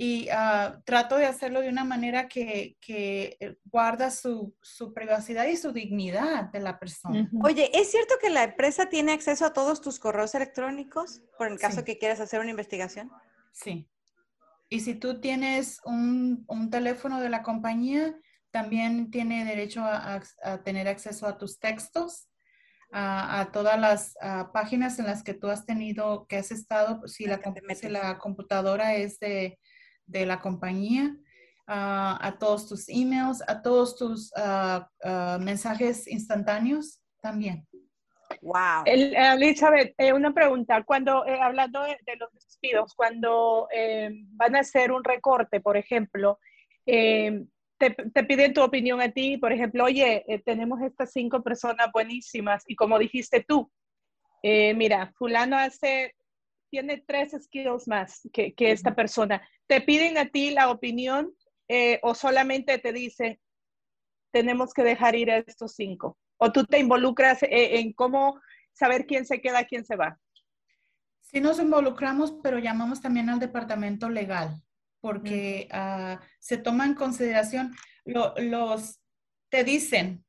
y 0.02 0.30
ah, 0.32 0.80
trato 0.86 1.18
de 1.18 1.26
hacerlo 1.26 1.60
de 1.60 1.68
una 1.68 1.84
manera 1.84 2.26
que, 2.26 2.78
que 2.80 3.36
eh, 3.38 3.58
guarda 3.66 4.10
su, 4.10 4.56
su, 4.62 4.94
privacidad 4.94 5.44
y 5.44 5.58
su 5.58 5.72
dignidad 5.72 6.44
de 6.44 6.60
la 6.60 6.78
persona. 6.78 7.28
Oye, 7.44 7.70
¿es 7.74 7.90
cierto 7.90 8.14
que 8.18 8.30
la 8.30 8.44
empresa 8.44 8.88
tiene 8.88 9.12
acceso 9.12 9.44
a 9.44 9.52
todos 9.52 9.82
tus 9.82 9.98
correos 9.98 10.34
electrónicos 10.34 11.20
por 11.36 11.48
el 11.48 11.58
caso 11.58 11.84
que 11.84 11.98
quieras 11.98 12.18
hacer 12.18 12.40
una 12.40 12.48
investigación? 12.48 13.10
Sí. 13.52 13.90
Y 14.70 14.80
si 14.80 14.94
tú 14.94 15.20
tienes 15.20 15.82
un, 15.84 16.46
un 16.48 16.70
teléfono 16.70 17.20
de 17.20 17.28
la 17.28 17.42
compañía, 17.42 18.18
también 18.50 19.10
tiene 19.10 19.44
derecho 19.44 19.82
a, 19.82 20.22
a 20.42 20.62
tener 20.62 20.88
acceso 20.88 21.26
a 21.26 21.36
tus 21.36 21.58
textos 21.58 22.30
a, 22.92 23.50
todas 23.52 23.78
las 23.78 24.14
páginas 24.52 24.98
en 24.98 25.06
las 25.06 25.22
que 25.22 25.34
tú 25.34 25.48
has 25.48 25.64
tenido, 25.64 26.26
que 26.26 26.36
has 26.36 26.50
estado, 26.50 27.06
si 27.06 27.26
la, 27.26 27.40
la 27.82 28.18
computadora 28.18 28.94
es 28.94 29.18
de, 29.20 29.58
de 30.10 30.26
la 30.26 30.40
compañía, 30.40 31.16
a 31.66 32.36
todos 32.40 32.68
tus 32.68 32.88
emails, 32.88 33.42
a 33.46 33.62
todos 33.62 33.96
tus 33.96 34.32
mensajes 35.40 36.08
instantáneos 36.08 37.00
también. 37.20 37.66
Wow. 38.42 38.84
Elizabeth, 38.86 39.94
eh, 39.98 40.12
una 40.12 40.32
pregunta. 40.32 40.82
Cuando, 40.84 41.26
eh, 41.26 41.40
hablando 41.40 41.82
de, 41.82 42.16
los 42.16 42.32
despidos, 42.32 42.94
cuando 42.94 43.68
eh, 43.74 44.10
van 44.28 44.54
a 44.54 44.60
hacer 44.60 44.92
un 44.92 45.02
recorte, 45.02 45.60
por 45.60 45.76
ejemplo, 45.76 46.38
te, 47.80 48.24
piden 48.24 48.52
tu 48.52 48.62
opinión 48.62 49.00
a 49.00 49.10
ti, 49.10 49.38
por 49.38 49.52
ejemplo, 49.52 49.84
oye, 49.84 50.24
eh, 50.28 50.42
tenemos 50.44 50.82
estas 50.82 51.12
cinco 51.12 51.42
personas 51.42 51.90
buenísimas 51.92 52.62
y 52.66 52.76
como 52.76 52.98
dijiste 52.98 53.42
tú, 53.46 53.70
eh, 54.42 54.74
mira, 54.74 55.12
fulano 55.16 55.56
hace, 55.56 56.14
tiene 56.70 57.02
tres 57.06 57.32
skills 57.38 57.88
más 57.88 58.20
que, 58.32 58.54
que 58.54 58.70
esta 58.70 58.94
persona. 58.94 59.46
¿Te 59.66 59.80
piden 59.80 60.16
a 60.18 60.26
ti 60.26 60.50
la 60.50 60.70
opinión 60.70 61.34
eh, 61.68 61.98
o 62.02 62.14
solamente 62.14 62.78
te 62.78 62.92
dicen, 62.92 63.38
tenemos 64.32 64.72
que 64.72 64.82
dejar 64.82 65.14
ir 65.16 65.30
a 65.30 65.38
estos 65.38 65.74
cinco? 65.74 66.16
¿O 66.38 66.52
tú 66.52 66.64
te 66.64 66.78
involucras 66.78 67.38
en 67.42 67.92
cómo 67.92 68.40
saber 68.72 69.06
quién 69.06 69.26
se 69.26 69.40
queda, 69.40 69.64
quién 69.64 69.84
se 69.84 69.96
va? 69.96 70.18
Sí 71.20 71.40
nos 71.40 71.60
involucramos, 71.60 72.34
pero 72.42 72.58
llamamos 72.58 73.00
también 73.00 73.28
al 73.28 73.38
departamento 73.38 74.08
legal 74.08 74.62
porque 75.00 75.68
ah, 75.72 76.20
se 76.38 76.58
toma 76.58 76.84
en 76.84 76.94
consideración, 76.94 77.74
los, 78.04 79.00
te 79.48 79.64
dicen, 79.64 80.24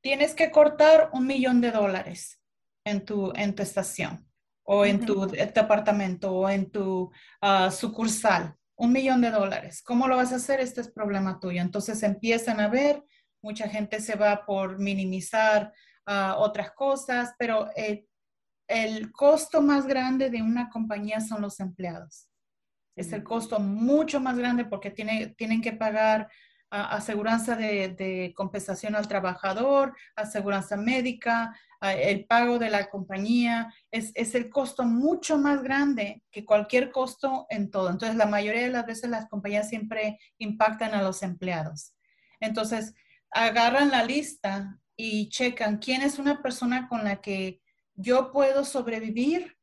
tienes 0.00 0.34
que 0.34 0.50
cortar 0.50 1.10
un 1.12 1.26
millón 1.26 1.60
de 1.60 1.70
dólares 1.72 2.40
en 2.84 3.04
tu, 3.04 3.32
en 3.34 3.54
tu 3.54 3.62
estación 3.62 4.26
o 4.66 4.84
en 4.84 5.04
tu 5.04 5.26
departamento 5.26 6.32
o 6.32 6.48
en 6.48 6.70
tu 6.70 7.10
ah, 7.40 7.70
sucursal, 7.70 8.54
un 8.76 8.92
millón 8.92 9.20
de 9.20 9.30
dólares. 9.30 9.82
¿Cómo 9.82 10.08
lo 10.08 10.16
vas 10.16 10.32
a 10.32 10.36
hacer? 10.36 10.60
Este 10.60 10.80
es 10.80 10.88
problema 10.90 11.40
tuyo. 11.40 11.62
Entonces 11.62 12.02
empiezan 12.02 12.60
a 12.60 12.68
ver, 12.68 13.02
mucha 13.42 13.68
gente 13.68 14.00
se 14.00 14.16
va 14.16 14.44
por 14.44 14.78
minimizar 14.78 15.72
ah, 16.06 16.36
otras 16.38 16.72
cosas, 16.72 17.34
pero 17.38 17.70
eh, 17.76 18.06
el 18.68 19.12
costo 19.12 19.62
más 19.62 19.86
grande 19.86 20.30
de 20.30 20.42
una 20.42 20.68
compañía 20.68 21.20
son 21.20 21.42
los 21.42 21.60
empleados 21.60 22.28
es 22.96 23.12
el 23.12 23.22
costo 23.22 23.60
mucho 23.60 24.20
más 24.20 24.38
grande 24.38 24.64
porque 24.64 24.90
tiene, 24.90 25.34
tienen 25.36 25.60
que 25.60 25.72
pagar 25.72 26.22
uh, 26.22 26.26
aseguranza 26.70 27.56
de, 27.56 28.32
compensación 28.36 28.94
al 28.94 29.08
trabajador, 29.08 29.94
aseguranza 30.14 30.76
médica, 30.76 31.58
el 31.80 32.24
pago 32.26 32.58
de 32.58 32.70
la 32.70 32.88
compañía, 32.88 33.72
es, 33.90 34.12
es, 34.14 34.34
el 34.34 34.50
costo 34.50 34.84
mucho 34.84 35.38
más 35.38 35.62
grande 35.62 36.22
que 36.30 36.44
cualquier 36.44 36.90
costo 36.90 37.46
en 37.50 37.70
todo. 37.70 37.90
Entonces, 37.90 38.16
la 38.16 38.26
mayoría 38.26 38.62
de 38.62 38.70
las 38.70 38.86
veces 38.86 39.10
las 39.10 39.28
compañías 39.28 39.68
siempre 39.68 40.18
impactan 40.38 40.94
a 40.94 41.02
los 41.02 41.22
empleados. 41.22 41.94
Entonces, 42.40 42.94
agarran 43.30 43.90
la 43.90 44.04
lista 44.04 44.80
y 44.96 45.28
checan 45.28 45.78
quién 45.78 46.02
es 46.02 46.18
una 46.18 46.42
persona 46.42 46.88
con 46.88 47.04
la 47.04 47.20
que 47.20 47.60
yo 47.94 48.32
puedo 48.32 48.64
sobrevivir 48.64 49.56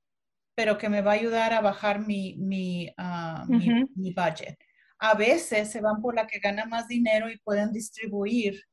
pero 0.56 0.78
que 0.78 0.90
me 0.90 1.02
va 1.02 1.12
a 1.12 1.16
ayudar 1.16 1.54
a 1.54 1.62
bajar 1.62 2.00
mi, 2.00 2.36
mi, 2.38 2.90
ah, 2.98 3.46
mi, 3.48 4.14
budget. 4.14 4.58
A 5.04 5.16
veces 5.16 5.70
se 5.70 5.82
van 5.82 6.02
por 6.02 6.16
la 6.16 6.26
que 6.28 6.40
gana 6.40 6.66
más 6.66 6.88
dinero 6.88 7.30
y 7.30 7.38
pueden 7.40 7.74
distribuir 7.74 8.64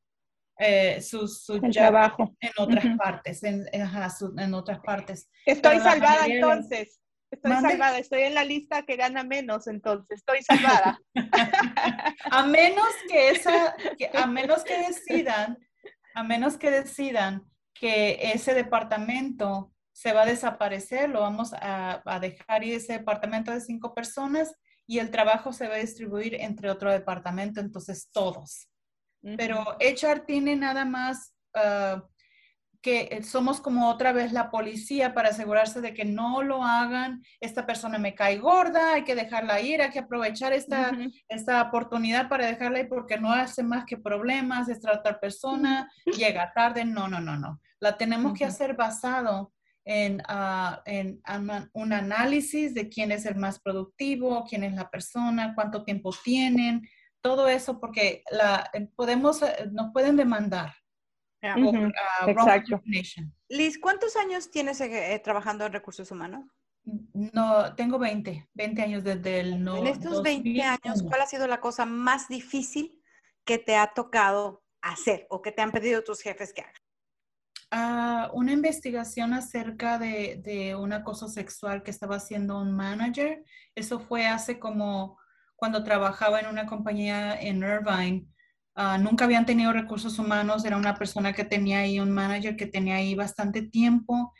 eh, 0.58 1.00
su, 1.00 1.26
trabajo 1.72 2.36
en 2.38 2.50
otras 2.58 2.84
partes, 2.96 3.42
en, 3.42 3.66
en, 3.72 4.54
otras 4.54 4.78
partes. 4.80 5.28
Estoy 5.44 5.78
salvada 5.80 6.26
entonces. 6.26 7.00
Estoy 7.30 7.52
salvada, 7.52 7.98
estoy 7.98 8.22
en 8.22 8.34
la 8.34 8.44
lista 8.44 8.82
que 8.82 8.96
gana 8.96 9.24
menos, 9.24 9.66
entonces 9.68 10.18
estoy 10.18 10.42
salvada. 10.42 11.00
a 12.30 12.46
menos 12.46 12.88
que 13.08 13.30
esa, 13.30 13.74
a 14.14 14.26
menos 14.26 14.62
que 14.64 14.78
decidan, 14.78 15.56
a 16.14 16.22
menos 16.22 16.58
que 16.58 16.70
decidan 16.70 17.44
que 17.72 18.18
ese 18.34 18.52
departamento 18.52 19.72
se 19.92 20.12
va 20.12 20.22
a 20.22 20.26
desaparecer, 20.26 21.08
lo 21.08 21.20
vamos 21.20 21.52
a, 21.54 22.02
dejar 22.20 22.64
ir 22.64 22.74
ese 22.74 22.94
departamento 22.94 23.52
de 23.52 23.60
cinco 23.60 23.94
personas 23.94 24.54
y 24.90 24.98
el 24.98 25.12
trabajo 25.12 25.52
se 25.52 25.68
va 25.68 25.76
a 25.76 25.78
distribuir 25.78 26.34
entre 26.34 26.68
otro 26.68 26.90
departamento, 26.90 27.60
entonces 27.60 28.10
todos. 28.12 28.68
Pero 29.36 29.76
HR 29.78 30.24
tiene 30.26 30.56
nada 30.56 30.84
más 30.84 31.32
ah, 31.54 32.02
que 32.82 33.22
somos 33.22 33.60
como 33.60 33.88
otra 33.88 34.12
vez 34.12 34.32
la 34.32 34.50
policía 34.50 35.14
para 35.14 35.28
asegurarse 35.28 35.80
de 35.80 35.94
que 35.94 36.04
no 36.04 36.42
lo 36.42 36.64
hagan. 36.64 37.22
Esta 37.38 37.66
persona 37.66 37.98
me 37.98 38.16
cae 38.16 38.38
gorda, 38.38 38.94
hay 38.94 39.04
que 39.04 39.14
dejarla 39.14 39.60
ir, 39.60 39.80
hay 39.80 39.90
que 39.90 40.00
aprovechar 40.00 40.52
esta, 40.52 40.90
esta 41.28 41.62
oportunidad 41.62 42.28
para 42.28 42.46
dejarla 42.46 42.80
ir 42.80 42.88
porque 42.88 43.16
no 43.16 43.32
hace 43.32 43.62
más 43.62 43.84
que 43.84 43.96
problemas, 43.96 44.68
esta 44.68 44.92
otra 44.92 45.20
persona 45.20 45.88
llega 46.18 46.52
tarde. 46.52 46.84
No, 46.84 47.06
no, 47.06 47.20
no, 47.20 47.36
no. 47.36 47.60
La 47.78 47.96
tenemos 47.96 48.36
que 48.36 48.44
hacer 48.44 48.74
basado 48.74 49.52
en, 49.84 50.22
ah, 50.28 50.82
en, 50.86 51.20
un 51.72 51.92
análisis 51.92 52.74
de 52.74 52.88
quién 52.88 53.12
es 53.12 53.26
el 53.26 53.36
más 53.36 53.60
productivo, 53.60 54.44
quién 54.48 54.64
es 54.64 54.74
la 54.74 54.90
persona, 54.90 55.54
cuánto 55.54 55.84
tiempo 55.84 56.10
tienen, 56.24 56.88
todo 57.20 57.48
eso, 57.48 57.80
porque 57.80 58.22
la, 58.30 58.70
podemos, 58.96 59.42
eh, 59.42 59.68
nos 59.72 59.92
pueden 59.92 60.16
demandar. 60.16 60.74
Ah, 61.42 61.56
Liz, 63.48 63.78
¿cuántos 63.78 64.16
años 64.16 64.50
tienes 64.50 64.80
eh, 64.80 65.20
trabajando 65.24 65.64
en 65.64 65.72
recursos 65.72 66.10
humanos? 66.10 66.44
No, 66.84 67.74
tengo 67.74 67.98
20, 67.98 68.48
20 68.54 68.82
años 68.82 69.04
desde 69.04 69.40
el 69.40 69.62
no. 69.62 69.76
En 69.76 69.86
estos 69.86 70.22
20 70.22 70.62
años, 70.62 71.02
¿cuál 71.02 71.22
ha 71.22 71.26
sido 71.26 71.46
la 71.46 71.60
cosa 71.60 71.86
más 71.86 72.28
difícil 72.28 73.02
que 73.44 73.58
te 73.58 73.76
ha 73.76 73.92
tocado 73.94 74.62
hacer 74.82 75.26
o 75.30 75.42
que 75.42 75.52
te 75.52 75.62
han 75.62 75.72
pedido 75.72 76.02
tus 76.04 76.20
jefes 76.20 76.52
que 76.52 76.62
hagas? 76.62 76.80
Una 78.32 78.52
investigación 78.52 79.32
acerca 79.34 79.98
de, 79.98 80.76
un 80.78 80.92
acoso 80.92 81.28
sexual 81.28 81.82
que 81.82 81.90
estaba 81.90 82.16
haciendo 82.16 82.58
un 82.60 82.72
manager. 82.72 83.44
Eso 83.74 84.00
fue 84.00 84.26
hace 84.26 84.58
como 84.58 85.18
cuando 85.56 85.84
trabajaba 85.84 86.40
en 86.40 86.46
una 86.46 86.66
compañía 86.66 87.40
en 87.40 87.62
Irvine. 87.62 88.26
Ah, 88.74 88.98
nunca 88.98 89.24
habían 89.24 89.46
tenido 89.46 89.72
recursos 89.72 90.18
humanos, 90.18 90.64
era 90.64 90.76
una 90.76 90.94
persona 90.94 91.32
que 91.32 91.44
tenía 91.44 91.80
ahí 91.80 92.00
un 92.00 92.10
manager 92.10 92.56
que 92.56 92.66
tenía 92.66 92.96
ahí 92.96 93.14
bastante 93.14 93.62
tiempo. 93.62 94.32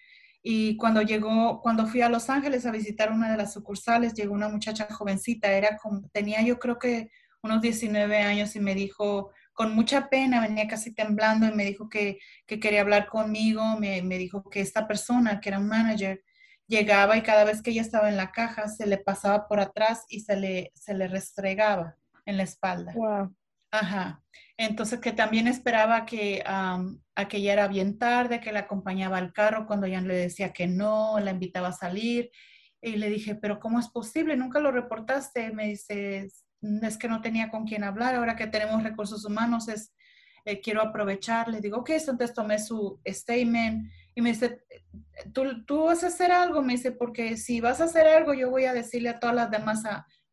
Y 0.42 0.76
cuando 0.76 1.02
llegó, 1.02 1.60
cuando 1.60 1.86
fui 1.86 2.00
a 2.00 2.08
Los 2.08 2.30
Ángeles 2.30 2.64
a 2.64 2.70
visitar 2.70 3.12
una 3.12 3.30
de 3.30 3.36
las 3.36 3.52
sucursales, 3.52 4.14
llegó 4.14 4.34
una 4.34 4.48
muchacha 4.48 4.86
jovencita, 4.90 5.52
era 5.52 5.78
tenía 6.12 6.42
yo 6.42 6.58
creo 6.58 6.78
que 6.78 7.10
unos 7.42 7.60
19 7.60 8.18
años 8.18 8.56
y 8.56 8.60
me 8.60 8.74
dijo, 8.74 9.30
con 9.52 9.74
mucha 9.74 10.08
pena, 10.08 10.40
venía 10.40 10.68
casi 10.68 10.94
temblando 10.94 11.46
y 11.46 11.52
me 11.52 11.64
dijo 11.64 11.88
que, 11.88 12.18
quería 12.46 12.80
hablar 12.80 13.06
conmigo, 13.06 13.78
me, 13.78 14.02
me, 14.02 14.18
dijo 14.18 14.48
que 14.48 14.60
esta 14.60 14.88
persona, 14.88 15.40
que 15.40 15.50
era 15.50 15.58
un 15.58 15.68
manager, 15.68 16.22
llegaba 16.66 17.16
y 17.16 17.22
cada 17.22 17.44
vez 17.44 17.62
que 17.62 17.70
ella 17.70 17.82
estaba 17.82 18.08
en 18.08 18.16
la 18.16 18.30
caja 18.30 18.68
se 18.68 18.86
le 18.86 18.96
pasaba 18.96 19.48
por 19.48 19.60
atrás 19.60 20.04
y 20.08 20.20
se 20.20 20.36
le, 20.36 20.72
se 20.74 20.94
le 20.94 21.08
restregaba 21.08 21.96
en 22.24 22.36
la 22.36 22.44
espalda. 22.44 22.92
Wow. 22.94 23.34
Ajá. 23.72 24.22
Entonces 24.56 25.00
que 25.00 25.12
también 25.12 25.48
esperaba 25.48 26.04
que, 26.06 26.42
a 26.44 27.28
que 27.28 27.42
ya 27.42 27.52
era 27.52 27.68
bien 27.68 27.98
tarde, 27.98 28.40
que 28.40 28.52
la 28.52 28.60
acompañaba 28.60 29.18
al 29.18 29.32
carro 29.32 29.66
cuando 29.66 29.86
ya 29.86 30.00
le 30.00 30.14
decía 30.14 30.52
que 30.52 30.66
no, 30.66 31.18
la 31.20 31.30
invitaba 31.30 31.68
a 31.68 31.72
salir. 31.72 32.30
Y 32.82 32.96
le 32.96 33.10
dije, 33.10 33.34
pero 33.34 33.60
¿cómo 33.60 33.78
es 33.78 33.88
posible? 33.88 34.36
Nunca 34.36 34.58
lo 34.58 34.70
reportaste. 34.70 35.52
Me 35.52 35.66
dice, 35.66 36.28
es 36.60 36.96
que 36.96 37.08
no 37.08 37.20
tenía 37.20 37.50
con 37.50 37.66
quién 37.66 37.84
hablar. 37.84 38.14
Ahora 38.14 38.36
que 38.36 38.46
tenemos 38.46 38.82
recursos 38.82 39.24
humanos, 39.24 39.68
es, 39.68 39.92
eh, 40.44 40.60
quiero 40.60 40.82
aprovechar. 40.82 41.48
Le 41.48 41.60
digo, 41.60 41.78
ok, 41.78 41.90
entonces 41.90 42.34
tomé 42.34 42.58
su 42.58 43.00
statement 43.06 43.90
y 44.14 44.22
me 44.22 44.30
dice, 44.30 44.62
¿Tú, 45.32 45.64
tú 45.64 45.84
vas 45.84 46.02
a 46.02 46.08
hacer 46.08 46.32
algo, 46.32 46.62
me 46.62 46.74
dice, 46.74 46.92
porque 46.92 47.36
si 47.36 47.60
vas 47.60 47.80
a 47.80 47.84
hacer 47.84 48.06
algo, 48.06 48.34
yo 48.34 48.50
voy 48.50 48.64
a 48.64 48.72
decirle 48.72 49.10
a 49.10 49.20
todas 49.20 49.36
las 49.36 49.50
demás 49.50 49.82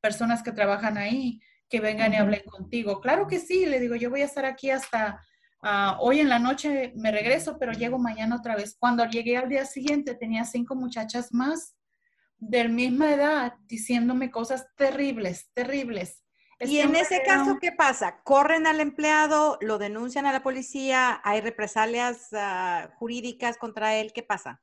personas 0.02 0.42
que 0.42 0.52
trabajan 0.52 0.98
ahí 0.98 1.40
que 1.70 1.80
vengan 1.80 2.14
y 2.14 2.18
hablen 2.18 2.44
contigo. 2.46 3.02
Claro 3.02 3.28
que 3.28 3.40
sí, 3.40 3.66
le 3.66 3.80
digo, 3.80 3.96
yo 3.96 4.10
voy 4.10 4.22
a 4.22 4.26
estar 4.26 4.46
aquí 4.46 4.70
hasta 4.70 5.22
ah, 5.62 5.98
hoy 6.00 6.20
en 6.20 6.30
la 6.30 6.40
noche, 6.40 6.94
me 6.96 7.12
regreso, 7.12 7.58
pero 7.60 7.74
llego 7.74 8.00
mañana 8.00 8.36
otra 8.36 8.56
vez. 8.56 8.76
Cuando 8.80 9.06
llegué 9.06 9.38
al 9.38 9.50
día 9.50 9.66
siguiente, 9.66 10.16
tenía 10.16 10.46
cinco 10.46 10.76
muchachas 10.76 11.34
más 11.34 11.76
de 12.40 12.68
misma 12.68 13.14
edad 13.14 13.54
diciéndome 13.66 14.32
cosas 14.32 14.68
terribles, 14.76 15.50
terribles. 15.54 16.24
y 16.60 16.80
en 16.80 16.96
ese 16.96 17.22
caso, 17.24 17.58
¿qué 17.60 17.72
pasa? 17.72 18.22
¿Corren 18.24 18.66
al 18.66 18.80
empleado? 18.80 19.58
¿Lo 19.62 19.78
denuncian 19.78 20.26
a 20.26 20.34
la 20.34 20.44
policía? 20.44 21.22
¿Hay 21.24 21.42
represalias 21.42 22.30
ah, 22.34 22.90
jurídicas 22.98 23.58
contra 23.58 23.96
él? 23.96 24.12
¿Qué 24.14 24.24
pasa? 24.24 24.62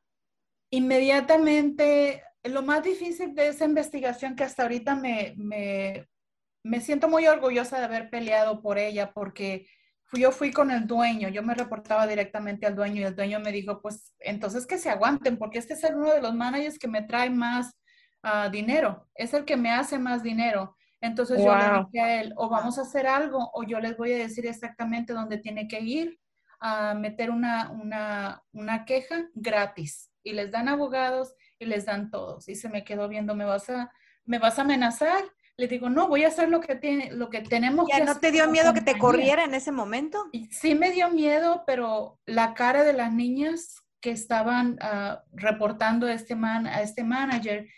Inmediatamente, 0.70 2.22
lo 2.42 2.62
más 2.62 2.82
difícil 2.82 3.34
de 3.34 3.48
esa 3.48 3.64
investigación 3.64 4.34
que 4.34 4.44
hasta 4.44 4.64
ahorita 4.64 4.96
me, 4.96 5.34
me, 5.36 6.08
me 6.64 6.80
siento 6.80 7.08
muy 7.08 7.26
orgullosa 7.26 7.78
de 7.78 7.84
haber 7.84 8.10
peleado 8.10 8.60
por 8.60 8.78
ella 8.78 9.12
porque 9.12 9.66
yo 10.12 10.32
fui 10.32 10.52
con 10.52 10.70
el 10.70 10.86
dueño, 10.86 11.28
yo 11.28 11.42
me 11.42 11.54
reportaba 11.54 12.06
directamente 12.06 12.66
al 12.66 12.76
dueño 12.76 13.00
y 13.00 13.04
el 13.04 13.16
dueño 13.16 13.40
me 13.40 13.52
dijo, 13.52 13.80
pues 13.80 14.14
entonces 14.20 14.66
que 14.66 14.78
se 14.78 14.90
aguanten 14.90 15.38
porque 15.38 15.58
este 15.58 15.74
es 15.74 15.84
uno 15.84 16.12
de 16.12 16.22
los 16.22 16.34
managers 16.34 16.78
que 16.78 16.88
me 16.88 17.02
trae 17.02 17.30
más 17.30 17.72
ah, 18.22 18.48
dinero, 18.48 19.08
es 19.14 19.34
el 19.34 19.44
que 19.44 19.56
me 19.56 19.70
hace 19.70 19.98
más 19.98 20.22
dinero. 20.22 20.76
Entonces 21.00 21.38
yo 21.38 21.54
le 21.54 21.84
dije 21.84 22.00
a 22.00 22.20
él, 22.22 22.32
o 22.36 22.48
vamos 22.48 22.78
a 22.78 22.82
hacer 22.82 23.06
algo 23.06 23.50
o 23.52 23.62
yo 23.62 23.78
les 23.78 23.94
voy 23.96 24.12
a 24.14 24.18
decir 24.18 24.46
exactamente 24.46 25.12
dónde 25.12 25.36
tiene 25.36 25.68
que 25.68 25.80
ir 25.80 26.18
a 26.60 26.94
meter 26.94 27.30
una, 27.30 27.70
una, 27.70 28.42
una 28.52 28.86
queja 28.86 29.28
gratis. 29.34 30.10
Y 30.22 30.32
les 30.32 30.50
dan 30.50 30.66
abogados 30.66 31.34
y 31.58 31.66
les 31.66 31.84
dan 31.84 32.10
todos. 32.10 32.48
Y 32.48 32.54
se 32.54 32.70
me 32.70 32.84
quedó 32.84 33.06
viendo, 33.06 33.34
¿me 33.34 33.44
vas 33.44 33.68
a, 33.68 33.92
me 34.24 34.38
vas 34.38 34.58
a 34.58 34.62
amenazar? 34.62 35.22
Le 35.56 35.68
digo, 35.68 35.88
no, 35.88 36.08
voy 36.08 36.24
a 36.24 36.28
hacer 36.28 36.48
lo 36.48 36.60
que, 36.60 36.74
tiene, 36.74 37.12
lo 37.12 37.30
que 37.30 37.40
tenemos 37.40 37.86
¿Ya 37.88 38.04
no 38.04 38.18
te 38.18 38.32
dio 38.32 38.48
miedo 38.48 38.74
que 38.74 38.80
te 38.80 38.98
corriera 38.98 39.44
en 39.44 39.54
ese 39.54 39.70
momento? 39.70 40.24
Sí 40.50 40.74
me 40.74 40.90
dio 40.90 41.10
miedo, 41.10 41.62
pero 41.66 42.18
la 42.26 42.54
cara 42.54 42.82
de 42.82 42.92
las 42.92 43.12
niñas 43.12 43.84
que 44.00 44.10
estaban 44.10 44.76
ah, 44.80 45.22
reportando 45.32 46.06
a 46.06 46.12
este, 46.12 46.34
man, 46.34 46.66
a 46.66 46.82
este 46.82 47.04
manager 47.04 47.68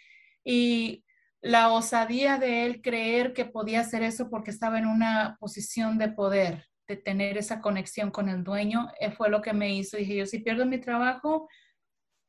y 0.43 1.05
la 1.43 1.71
osadía 1.71 2.39
de 2.39 2.65
él 2.65 2.81
creer 2.81 3.33
que 3.33 3.45
podía 3.45 3.81
hacer 3.81 4.03
eso 4.03 4.31
porque 4.31 4.51
estaba 4.51 4.79
en 4.79 4.87
una 4.87 5.37
posición 5.39 5.99
de 5.99 6.09
poder, 6.09 6.67
de 6.89 6.97
tener 6.97 7.37
esa 7.37 7.61
conexión 7.61 8.11
con 8.11 8.29
el 8.29 8.43
dueño, 8.43 8.89
eh, 8.99 9.11
fue 9.11 9.29
lo 9.29 9.43
que 9.43 9.53
me 9.53 9.75
hizo. 9.75 9.99
Dije, 9.99 10.17
yo 10.17 10.27
si 10.27 10.39
pierdo 10.39 10.65
mi 10.65 10.79
trabajo, 10.79 11.49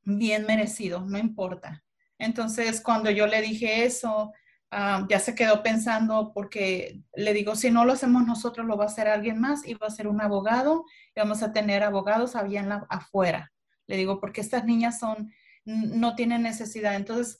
bien 0.03 0.45
merecido, 0.45 1.05
no 1.05 1.17
importa. 1.17 1.83
Entonces, 2.19 2.81
cuando 2.81 3.09
yo 3.09 3.27
le 3.27 3.41
dije 3.41 3.85
eso, 3.85 4.33
Ah, 4.69 5.05
ya 5.09 5.19
se 5.19 5.33
quedó 5.33 5.63
pensando 5.63 6.33
porque 6.33 7.01
le 7.15 7.33
digo, 7.33 7.55
si 7.55 7.71
no 7.71 7.85
lo 7.85 7.93
hacemos 7.93 8.25
nosotros, 8.25 8.65
lo 8.65 8.75
va 8.75 8.83
a 8.83 8.87
hacer 8.87 9.07
alguien 9.07 9.39
más 9.39 9.65
y 9.65 9.75
va 9.75 9.87
a 9.87 9.91
ser 9.91 10.07
un 10.07 10.19
abogado 10.19 10.83
y 11.15 11.19
vamos 11.19 11.41
a 11.41 11.53
tener 11.53 11.83
abogados 11.83 12.35
allá 12.35 12.85
afuera. 12.89 13.53
Le 13.87 13.95
digo, 13.95 14.19
porque 14.19 14.41
estas 14.41 14.65
niñas 14.65 14.99
son, 14.99 15.31
no 15.63 16.15
tienen 16.15 16.41
necesidad. 16.41 16.95
Entonces, 16.95 17.39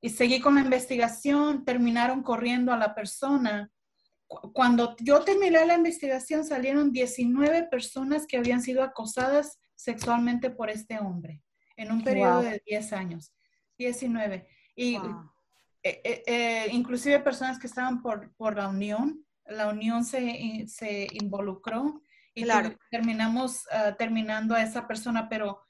y 0.00 0.10
seguí 0.10 0.40
con 0.40 0.54
la 0.54 0.60
investigación, 0.60 1.64
terminaron 1.64 2.22
corriendo 2.22 2.72
a 2.72 2.76
la 2.76 2.94
persona. 2.94 3.72
Cuando 4.52 4.96
yo 5.00 5.22
terminé 5.22 5.66
la 5.66 5.74
investigación, 5.74 6.44
salieron 6.44 6.92
19 6.92 7.64
personas 7.64 8.26
que 8.26 8.36
habían 8.36 8.62
sido 8.62 8.84
acosadas 8.84 9.58
sexualmente 9.74 10.50
por 10.50 10.70
este 10.70 11.00
hombre 11.00 11.42
en 11.76 11.90
un 11.90 12.04
periodo 12.04 12.42
de 12.42 12.62
10 12.66 12.92
años. 12.92 13.32
19. 13.78 14.46
Y 14.76 14.98
eh, 15.82 16.22
eh, 16.26 16.66
inclusive 16.72 17.20
personas 17.20 17.58
que 17.58 17.66
estaban 17.66 18.02
por, 18.02 18.32
por 18.36 18.56
la 18.56 18.68
unión, 18.68 19.24
la 19.46 19.68
unión 19.68 20.04
se, 20.04 20.64
se 20.68 21.08
involucró 21.12 22.00
y 22.34 22.44
terminamos 22.90 23.64
uh, 23.66 23.94
terminando 23.98 24.54
a 24.54 24.62
esa 24.62 24.86
persona, 24.86 25.28
pero 25.28 25.60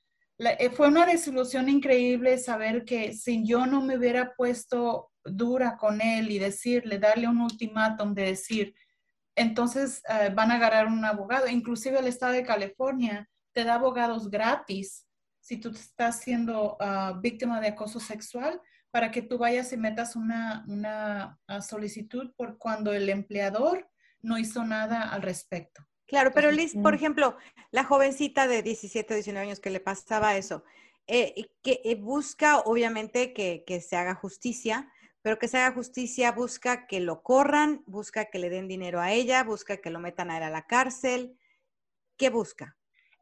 fue 0.76 0.88
una 0.88 1.06
desilusión 1.06 1.68
increíble 1.68 2.38
saber 2.38 2.84
que 2.84 3.14
si 3.14 3.46
yo 3.46 3.66
no 3.66 3.80
me 3.80 3.96
hubiera 3.96 4.34
puesto 4.34 5.10
dura 5.24 5.76
con 5.76 6.00
él 6.00 6.30
y 6.30 6.38
decirle, 6.38 6.98
darle 6.98 7.28
un 7.28 7.40
ultimátum 7.40 8.12
de 8.12 8.24
decir, 8.24 8.74
entonces 9.36 10.02
van 10.34 10.50
a 10.50 10.56
agarrar 10.56 10.86
un 10.88 11.04
abogado, 11.04 11.46
inclusive 11.48 11.98
el 11.98 12.06
estado 12.06 12.32
de 12.32 12.44
California 12.44 13.28
te 13.52 13.64
da 13.64 13.74
abogados 13.74 14.30
gratis 14.30 15.06
si 15.40 15.58
tú 15.58 15.70
estás 15.70 16.20
siendo 16.20 16.76
uh, 16.80 17.20
víctima 17.20 17.60
de 17.60 17.68
acoso 17.68 18.00
sexual 18.00 18.60
para 18.92 19.10
que 19.10 19.22
tú 19.22 19.38
vayas 19.38 19.72
y 19.72 19.76
metas 19.76 20.14
una, 20.14 20.64
una 20.68 21.40
ah, 21.48 21.62
solicitud 21.62 22.30
por 22.36 22.58
cuando 22.58 22.92
el 22.92 23.08
empleador 23.08 23.90
no 24.20 24.38
hizo 24.38 24.64
nada 24.64 25.08
al 25.08 25.22
respecto. 25.22 25.84
Claro, 26.06 26.30
pero 26.34 26.50
Liz, 26.50 26.74
por 26.74 26.94
ejemplo, 26.94 27.38
la 27.70 27.84
jovencita 27.84 28.46
de 28.46 28.62
17 28.62 29.14
o 29.14 29.16
19 29.16 29.46
años 29.46 29.60
que 29.60 29.70
le 29.70 29.80
pasaba 29.80 30.36
eso, 30.36 30.62
eh, 31.06 31.50
que 31.62 31.80
eh, 31.84 31.94
busca 31.94 32.58
obviamente 32.60 33.32
que, 33.32 33.64
que, 33.66 33.80
se 33.80 33.96
haga 33.96 34.14
justicia, 34.14 34.92
pero 35.22 35.38
que 35.38 35.48
se 35.48 35.56
haga 35.56 35.74
justicia 35.74 36.30
busca 36.32 36.86
que 36.86 37.00
lo 37.00 37.22
corran, 37.22 37.82
busca 37.86 38.26
que 38.26 38.38
le 38.38 38.50
den 38.50 38.68
dinero 38.68 39.00
a 39.00 39.10
ella, 39.10 39.42
busca 39.42 39.78
que 39.78 39.88
lo 39.88 40.00
metan 40.00 40.30
a 40.30 40.36
él 40.36 40.42
a 40.42 40.50
la 40.50 40.66
cárcel. 40.66 41.38
¿Qué 42.18 42.28
busca? 42.28 42.76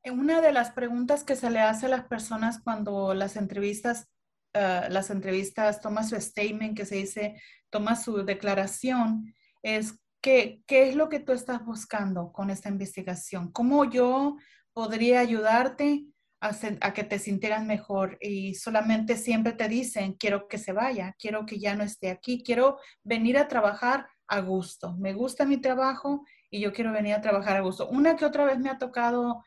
Una 0.05 0.41
de 0.41 0.51
las 0.51 0.73
preguntas 0.73 1.23
que 1.23 1.37
se 1.37 1.49
le 1.49 1.61
hace 1.61 1.87
a 1.87 1.91
las 1.91 2.07
personas 2.07 2.61
cuando 2.61 3.15
las 3.15 3.37
entrevistas 3.37 4.09
Ah, 4.55 4.89
las 4.91 5.11
entrevistas, 5.11 5.81
toma 5.81 6.03
su 6.03 6.21
statement, 6.21 6.77
que 6.77 6.85
se 6.85 6.97
dice, 6.97 7.41
toma 7.71 7.95
su 7.95 8.25
declaración, 8.25 9.33
es 9.63 9.95
¿qué, 10.21 10.63
qué 10.67 10.89
es 10.89 10.97
lo 10.97 11.09
que 11.09 11.21
tú 11.21 11.33
estás 11.33 11.65
buscando 11.65 12.33
con 12.33 12.51
esta 12.51 12.69
investigación? 12.69 13.53
¿Cómo 13.53 13.85
yo 13.85 14.37
podría 14.73 15.21
ayudarte 15.21 16.05
a, 16.41 16.51
a, 16.81 16.93
que 16.93 17.05
te 17.05 17.21
sintieras 17.21 17.65
mejor? 17.65 18.19
Y 18.21 18.55
solamente 18.57 19.17
siempre 19.17 19.53
te 19.53 19.69
dicen, 19.69 20.15
quiero 20.15 20.49
que 20.49 20.59
se 20.59 20.73
vaya, 20.73 21.15
quiero 21.17 21.47
que 21.47 21.61
ya 21.61 21.77
no 21.77 21.85
esté 21.85 22.11
aquí, 22.11 22.43
quiero 22.43 22.79
venir 23.05 23.39
a 23.39 23.47
trabajar 23.47 24.09
a 24.27 24.41
gusto. 24.41 24.97
Me 24.97 25.13
gusta 25.13 25.45
mi 25.45 25.59
trabajo 25.59 26.25
y 26.51 26.61
yo 26.61 26.73
quiero 26.73 26.93
venir 26.93 27.15
a 27.15 27.21
trabajar 27.21 27.57
a 27.57 27.61
gusto. 27.61 27.89
Una 27.89 28.17
que 28.17 28.25
otra 28.25 28.45
vez 28.45 28.59
me 28.59 28.71
ha 28.71 28.79
tocado 28.79 29.45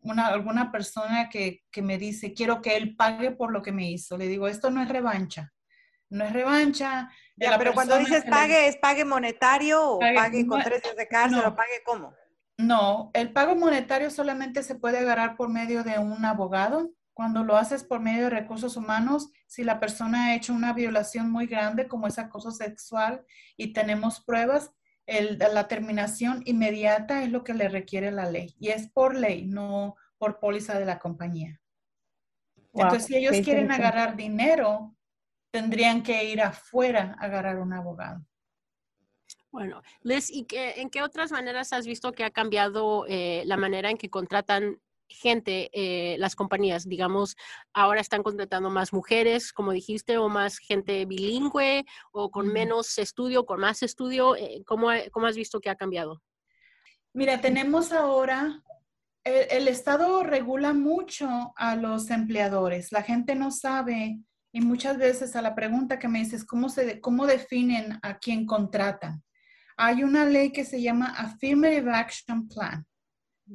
una, 0.00 0.28
alguna 0.28 0.72
persona 0.72 1.28
que, 1.28 1.64
que, 1.70 1.82
me 1.82 1.98
dice, 1.98 2.32
quiero 2.32 2.62
que 2.62 2.76
él 2.76 2.96
pague 2.96 3.30
por 3.30 3.52
lo 3.52 3.60
que 3.62 3.72
me 3.72 3.90
hizo. 3.90 4.16
Le 4.16 4.26
digo, 4.26 4.48
esto 4.48 4.70
no 4.70 4.82
es 4.82 4.88
revancha. 4.88 5.52
No 6.08 6.24
es 6.24 6.32
revancha. 6.32 7.10
pero 7.36 7.74
cuando 7.74 7.98
dices 7.98 8.24
pague, 8.24 8.68
¿es 8.68 8.76
pague 8.76 9.04
monetario 9.04 9.96
o 9.96 9.98
pague, 9.98 10.46
con 10.46 10.62
tres 10.62 10.82
días 10.82 10.96
de 10.96 11.08
cárcel 11.08 11.42
o 11.44 11.54
pague 11.54 11.82
cómo? 11.84 12.14
No, 12.56 13.10
el 13.14 13.32
pago 13.32 13.56
monetario 13.56 14.10
solamente 14.10 14.62
se 14.62 14.76
puede 14.76 14.98
agarrar 14.98 15.36
por 15.36 15.48
medio 15.48 15.82
de 15.82 15.98
un 15.98 16.24
abogado. 16.24 16.90
Cuando 17.12 17.44
lo 17.44 17.56
haces 17.56 17.84
por 17.84 18.00
medio 18.00 18.24
de 18.24 18.30
recursos 18.30 18.76
humanos, 18.76 19.30
si 19.46 19.62
la 19.62 19.78
persona 19.78 20.26
ha 20.26 20.34
hecho 20.34 20.52
una 20.52 20.72
violación 20.72 21.30
muy 21.30 21.46
grande 21.46 21.86
como 21.86 22.06
es 22.06 22.18
acoso 22.18 22.50
sexual 22.50 23.24
y 23.56 23.72
tenemos 23.72 24.20
pruebas, 24.24 24.72
la 25.06 25.68
terminación 25.68 26.42
inmediata 26.46 27.22
es 27.22 27.30
lo 27.30 27.44
que 27.44 27.54
le 27.54 27.68
requiere 27.68 28.10
la 28.10 28.30
ley 28.30 28.54
y 28.58 28.68
es 28.68 28.88
por 28.88 29.14
ley, 29.14 29.44
no 29.46 29.96
por 30.18 30.38
póliza 30.38 30.78
de 30.78 30.86
la 30.86 30.98
compañía. 30.98 31.60
Entonces, 32.72 33.06
si 33.06 33.16
ellos 33.16 33.36
quieren 33.44 33.70
agarrar 33.70 34.16
dinero, 34.16 34.96
tendrían 35.50 36.02
que 36.02 36.24
ir 36.24 36.40
afuera 36.40 37.16
a 37.20 37.26
agarrar 37.26 37.58
un 37.58 37.72
abogado. 37.72 38.24
Bueno, 39.52 39.82
Liz, 40.00 40.30
¿y 40.30 40.46
en 40.50 40.90
qué 40.90 41.02
otras 41.02 41.30
maneras 41.30 41.72
has 41.72 41.86
visto 41.86 42.10
que 42.12 42.24
ha 42.24 42.30
cambiado 42.30 43.04
eh, 43.06 43.44
la 43.46 43.56
manera 43.56 43.88
en 43.88 43.96
que 43.96 44.10
contratan 44.10 44.80
gente, 45.08 45.70
eh, 45.72 46.16
las 46.18 46.34
compañías, 46.34 46.88
digamos, 46.88 47.36
ahora 47.72 48.00
están 48.00 48.22
contratando 48.22 48.70
más 48.70 48.92
mujeres, 48.92 49.52
como 49.52 49.72
dijiste, 49.72 50.18
o 50.18 50.28
más 50.28 50.58
gente 50.58 51.04
bilingüe, 51.04 51.84
o 52.12 52.30
con 52.30 52.48
menos 52.48 52.98
estudio, 52.98 53.46
con 53.46 53.60
más 53.60 53.82
estudio. 53.82 54.36
Eh, 54.36 54.62
¿Cómo, 54.66 54.88
¿Cómo, 55.12 55.26
has 55.26 55.36
visto 55.36 55.60
que 55.60 55.70
ha 55.70 55.76
cambiado? 55.76 56.22
Mira, 57.12 57.40
tenemos 57.40 57.92
ahora, 57.92 58.62
el, 59.24 59.68
Estado 59.68 60.22
regula 60.22 60.72
mucho 60.72 61.52
a 61.56 61.76
los 61.76 62.10
empleadores. 62.10 62.92
La 62.92 63.02
gente 63.02 63.34
no 63.34 63.50
sabe 63.50 64.18
y 64.52 64.60
muchas 64.60 64.98
veces 64.98 65.34
a 65.36 65.42
la 65.42 65.54
pregunta 65.54 65.98
que 65.98 66.08
me 66.08 66.18
dices, 66.20 66.44
¿cómo, 66.44 66.68
se, 66.68 67.00
cómo 67.00 67.26
definen 67.26 67.98
a 68.02 68.18
quién 68.18 68.46
contratan? 68.46 69.22
Hay 69.76 70.04
una 70.04 70.24
ley 70.24 70.52
que 70.52 70.64
se 70.64 70.80
llama 70.80 71.14
Affirmative 71.16 71.90
Action 71.90 72.48
Plan. 72.48 72.86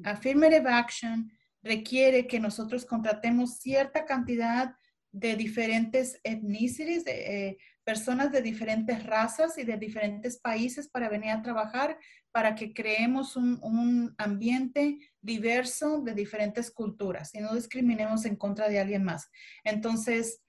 Affirmative 0.04 0.70
Action 0.70 1.32
requiere 1.62 2.28
que 2.28 2.40
nosotros 2.40 2.86
contratemos 2.86 3.58
cierta 3.58 4.06
cantidad 4.06 4.76
de 5.12 5.36
diferentes 5.36 6.20
ethnicities, 6.24 7.04
de, 7.04 7.48
eh, 7.48 7.58
personas 7.84 8.32
de 8.32 8.44
diferentes 8.44 9.04
razas 9.04 9.58
y 9.58 9.64
de 9.64 9.76
diferentes 9.76 10.40
países 10.40 10.88
para 10.88 11.10
venir 11.10 11.32
a 11.32 11.42
trabajar, 11.42 11.98
para 12.32 12.54
que 12.54 12.72
creemos 12.72 13.36
un, 13.36 14.14
ambiente 14.20 15.00
diverso 15.22 16.00
de 16.02 16.14
diferentes 16.14 16.70
culturas 16.70 17.34
y 17.34 17.40
no 17.40 17.56
discriminemos 17.56 18.26
en 18.26 18.36
contra 18.36 18.70
de 18.70 18.80
alguien 18.80 19.04
más. 19.04 19.28
Entonces, 19.64 20.44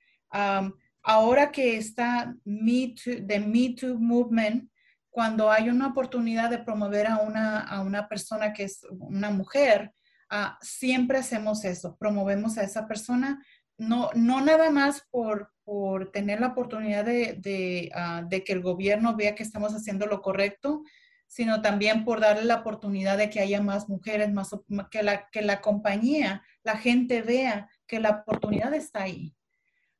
ahora 1.03 1.51
que 1.51 1.79
está 1.79 2.37
Me 2.45 2.95
Too, 2.95 3.25
Me 3.47 3.75
Too 3.75 3.99
Movement, 3.99 4.71
cuando 5.09 5.51
hay 5.51 5.71
una 5.71 5.89
oportunidad 5.89 6.51
de 6.51 6.59
promover 6.59 7.07
a 7.07 7.19
una, 7.19 7.61
a 7.61 7.81
una 7.81 8.07
persona 8.07 8.53
que 8.53 8.65
es 8.65 8.85
una 8.91 9.31
mujer, 9.31 9.95
ah, 10.31 10.59
siempre 10.63 11.19
hacemos 11.19 11.65
eso, 11.65 11.97
promovemos 11.99 12.59
a 12.59 12.63
esa 12.63 12.87
persona, 12.87 13.45
no, 13.77 14.11
no 14.15 14.41
nada 14.41 14.71
más 14.71 15.07
por, 15.11 15.53
por 15.65 16.13
tener 16.13 16.41
la 16.41 16.49
oportunidad 16.49 17.05
de, 17.05 17.91
ah, 17.95 18.23
de, 18.27 18.45
que 18.45 18.53
el 18.53 18.63
gobierno 18.63 19.17
vea 19.17 19.35
que 19.35 19.43
estamos 19.43 19.73
haciendo 19.73 20.07
lo 20.07 20.23
correcto, 20.23 20.83
sino 21.27 21.63
también 21.63 22.05
por 22.05 22.21
darle 22.21 22.45
la 22.45 22.57
oportunidad 22.57 23.17
de 23.17 23.31
que 23.31 23.41
haya 23.41 23.63
más 23.63 23.89
mujeres, 23.89 24.33
más, 24.33 24.51
que, 24.91 25.03
la, 25.03 25.29
que 25.31 25.43
la 25.43 25.61
compañía, 25.61 26.43
la 26.65 26.77
gente 26.77 27.23
vea 27.23 27.69
que 27.87 28.01
la 28.01 28.25
oportunidad 28.27 28.75
está 28.75 29.03
ahí 29.03 29.35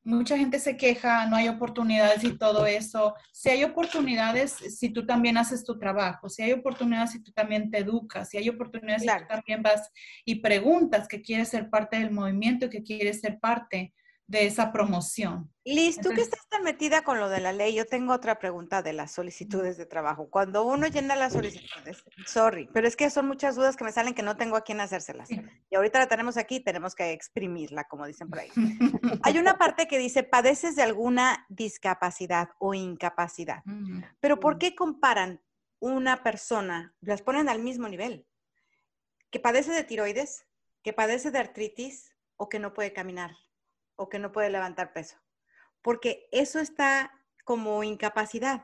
mucha 0.03 0.37
gente 0.37 0.59
se 0.59 0.77
queja, 0.77 1.27
no 1.27 1.35
hay 1.35 1.47
oportunidades 1.47 2.23
y 2.23 2.37
todo 2.37 2.65
eso. 2.65 3.13
Si 3.31 3.49
hay 3.49 3.63
oportunidades, 3.63 4.51
si 4.51 4.89
tú 4.89 5.05
también 5.05 5.37
haces 5.37 5.63
tu 5.63 5.77
trabajo, 5.77 6.29
si 6.29 6.41
hay 6.41 6.53
oportunidades, 6.53 7.11
si 7.11 7.23
tú 7.23 7.31
también 7.31 7.69
te 7.69 7.79
educas, 7.79 8.29
si 8.29 8.37
hay 8.37 8.49
oportunidades, 8.49 9.03
si 9.03 9.07
tú 9.07 9.25
también 9.27 9.61
vas 9.61 9.91
y 10.25 10.35
preguntas 10.35 11.07
que 11.07 11.21
quieres 11.21 11.49
ser 11.49 11.69
parte 11.69 11.97
del 11.97 12.11
movimiento, 12.11 12.69
que 12.69 12.83
quieres 12.83 13.21
ser 13.21 13.39
parte 13.39 13.93
de 14.31 14.45
esa 14.45 14.71
promoción. 14.71 15.51
Liz, 15.65 15.99
tú 15.99 16.09
que 16.11 16.21
estás 16.21 16.47
tan 16.47 16.63
metida 16.63 17.03
con 17.03 17.19
lo 17.19 17.27
de 17.27 17.41
la 17.41 17.51
ley, 17.51 17.75
yo 17.75 17.85
tengo 17.85 18.13
otra 18.13 18.39
pregunta 18.39 18.81
de 18.81 18.93
las 18.93 19.11
solicitudes 19.11 19.77
de 19.77 19.85
trabajo. 19.85 20.29
Cuando 20.29 20.63
uno 20.63 20.87
llena 20.87 21.17
las 21.17 21.33
solicitudes, 21.33 22.05
sorry, 22.25 22.69
pero 22.73 22.87
es 22.87 22.95
que 22.95 23.09
son 23.09 23.27
muchas 23.27 23.57
dudas 23.57 23.75
que 23.75 23.83
me 23.83 23.91
salen 23.91 24.13
que 24.13 24.23
no 24.23 24.37
tengo 24.37 24.55
a 24.55 24.63
quién 24.63 24.79
hacérselas. 24.79 25.29
Y 25.69 25.75
ahorita 25.75 25.99
la 25.99 26.07
tenemos 26.07 26.37
aquí, 26.37 26.61
tenemos 26.61 26.95
que 26.95 27.11
exprimirla, 27.11 27.83
como 27.89 28.07
dicen 28.07 28.29
por 28.29 28.39
ahí. 28.39 28.49
Hay 29.23 29.37
una 29.37 29.57
parte 29.57 29.85
que 29.87 29.99
dice, 29.99 30.23
padeces 30.23 30.77
de 30.77 30.83
alguna 30.83 31.45
discapacidad 31.49 32.51
o 32.57 32.73
incapacidad. 32.73 33.63
Pero 34.21 34.39
¿por 34.39 34.57
qué 34.57 34.75
comparan 34.75 35.41
una 35.79 36.23
persona, 36.23 36.95
las 37.01 37.21
ponen 37.21 37.49
al 37.49 37.59
mismo 37.59 37.89
nivel? 37.89 38.25
Que 39.29 39.41
padece 39.41 39.73
de 39.73 39.83
tiroides, 39.83 40.45
que 40.83 40.93
padece 40.93 41.31
de 41.31 41.39
artritis 41.39 42.15
o 42.37 42.47
que 42.47 42.59
no 42.59 42.73
puede 42.73 42.93
caminar 42.93 43.35
o 44.01 44.09
que 44.09 44.19
no 44.19 44.31
puede 44.31 44.49
levantar 44.49 44.93
peso. 44.93 45.17
Porque 45.81 46.27
eso 46.31 46.59
está 46.59 47.11
como 47.43 47.83
incapacidad. 47.83 48.63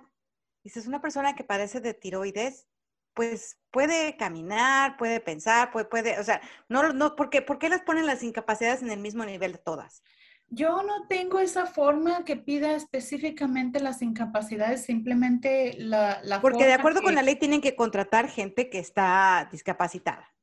Dices, 0.64 0.88
una 0.88 1.02
persona 1.02 1.36
que 1.36 1.44
padece 1.44 1.80
de 1.80 1.94
tiroides, 1.94 2.68
pues 3.14 3.60
puede 3.72 4.18
caminar, 4.18 4.98
puede 4.98 5.20
pensar, 5.20 5.72
puede, 5.72 5.86
puede 5.86 6.20
o 6.20 6.24
sea, 6.24 6.42
no, 6.70 6.94
no, 6.94 7.16
¿por 7.16 7.30
qué, 7.30 7.42
¿por 7.42 7.58
qué 7.58 7.70
las 7.70 7.82
ponen 7.82 8.06
las 8.06 8.22
incapacidades 8.24 8.82
en 8.82 8.92
el 8.92 9.00
mismo 9.00 9.26
nivel 9.26 9.54
de 9.54 9.58
todas? 9.58 10.04
Yo 10.50 10.82
no 10.84 11.08
tengo 11.08 11.40
esa 11.40 11.66
forma 11.66 12.24
que 12.24 12.38
pida 12.38 12.76
específicamente 12.76 13.80
las 13.80 14.02
incapacidades, 14.02 14.86
simplemente 14.86 15.76
la, 15.78 16.22
la 16.24 16.42
Porque 16.42 16.66
de 16.66 16.74
acuerdo 16.74 17.02
con 17.02 17.16
la 17.16 17.22
ley 17.22 17.36
tienen 17.36 17.60
que 17.60 17.76
contratar 17.76 18.30
gente 18.30 18.70
que 18.70 18.80
está 18.80 19.50
discapacitada. 19.52 20.34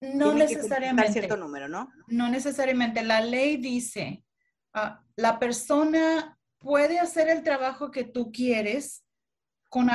No 0.00 0.34
necesariamente. 0.34 1.12
cierto 1.12 1.36
número, 1.36 1.68
¿no? 1.68 1.90
No 2.08 2.28
necesariamente. 2.28 3.02
La 3.02 3.20
ley 3.20 3.56
dice 3.56 4.24
Ah, 4.74 5.04
la 5.16 5.38
persona 5.38 6.36
puede 6.58 6.98
hacer 6.98 7.28
el 7.28 7.44
trabajo 7.44 7.90
que 7.90 8.04
tú 8.04 8.32
quieres 8.32 9.04
con, 9.70 9.88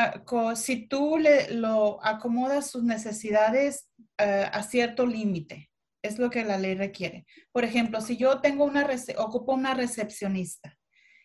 si 0.56 0.88
tú 0.88 1.18
le, 1.18 1.52
lo 1.54 2.04
acomodas 2.06 2.72
sus 2.72 2.84
necesidades 2.84 3.90
eh, 4.18 4.50
a 4.52 4.64
cierto 4.64 5.06
límite. 5.06 5.70
Es 6.02 6.18
lo 6.18 6.30
que 6.30 6.46
la 6.46 6.58
ley 6.58 6.76
requiere. 6.76 7.26
Por 7.52 7.66
ejemplo, 7.66 8.00
si 8.00 8.16
yo 8.16 8.40
tengo 8.40 8.64
una, 8.64 8.88
ocupo 9.18 9.54
una 9.54 9.74
recepcionista 9.74 10.78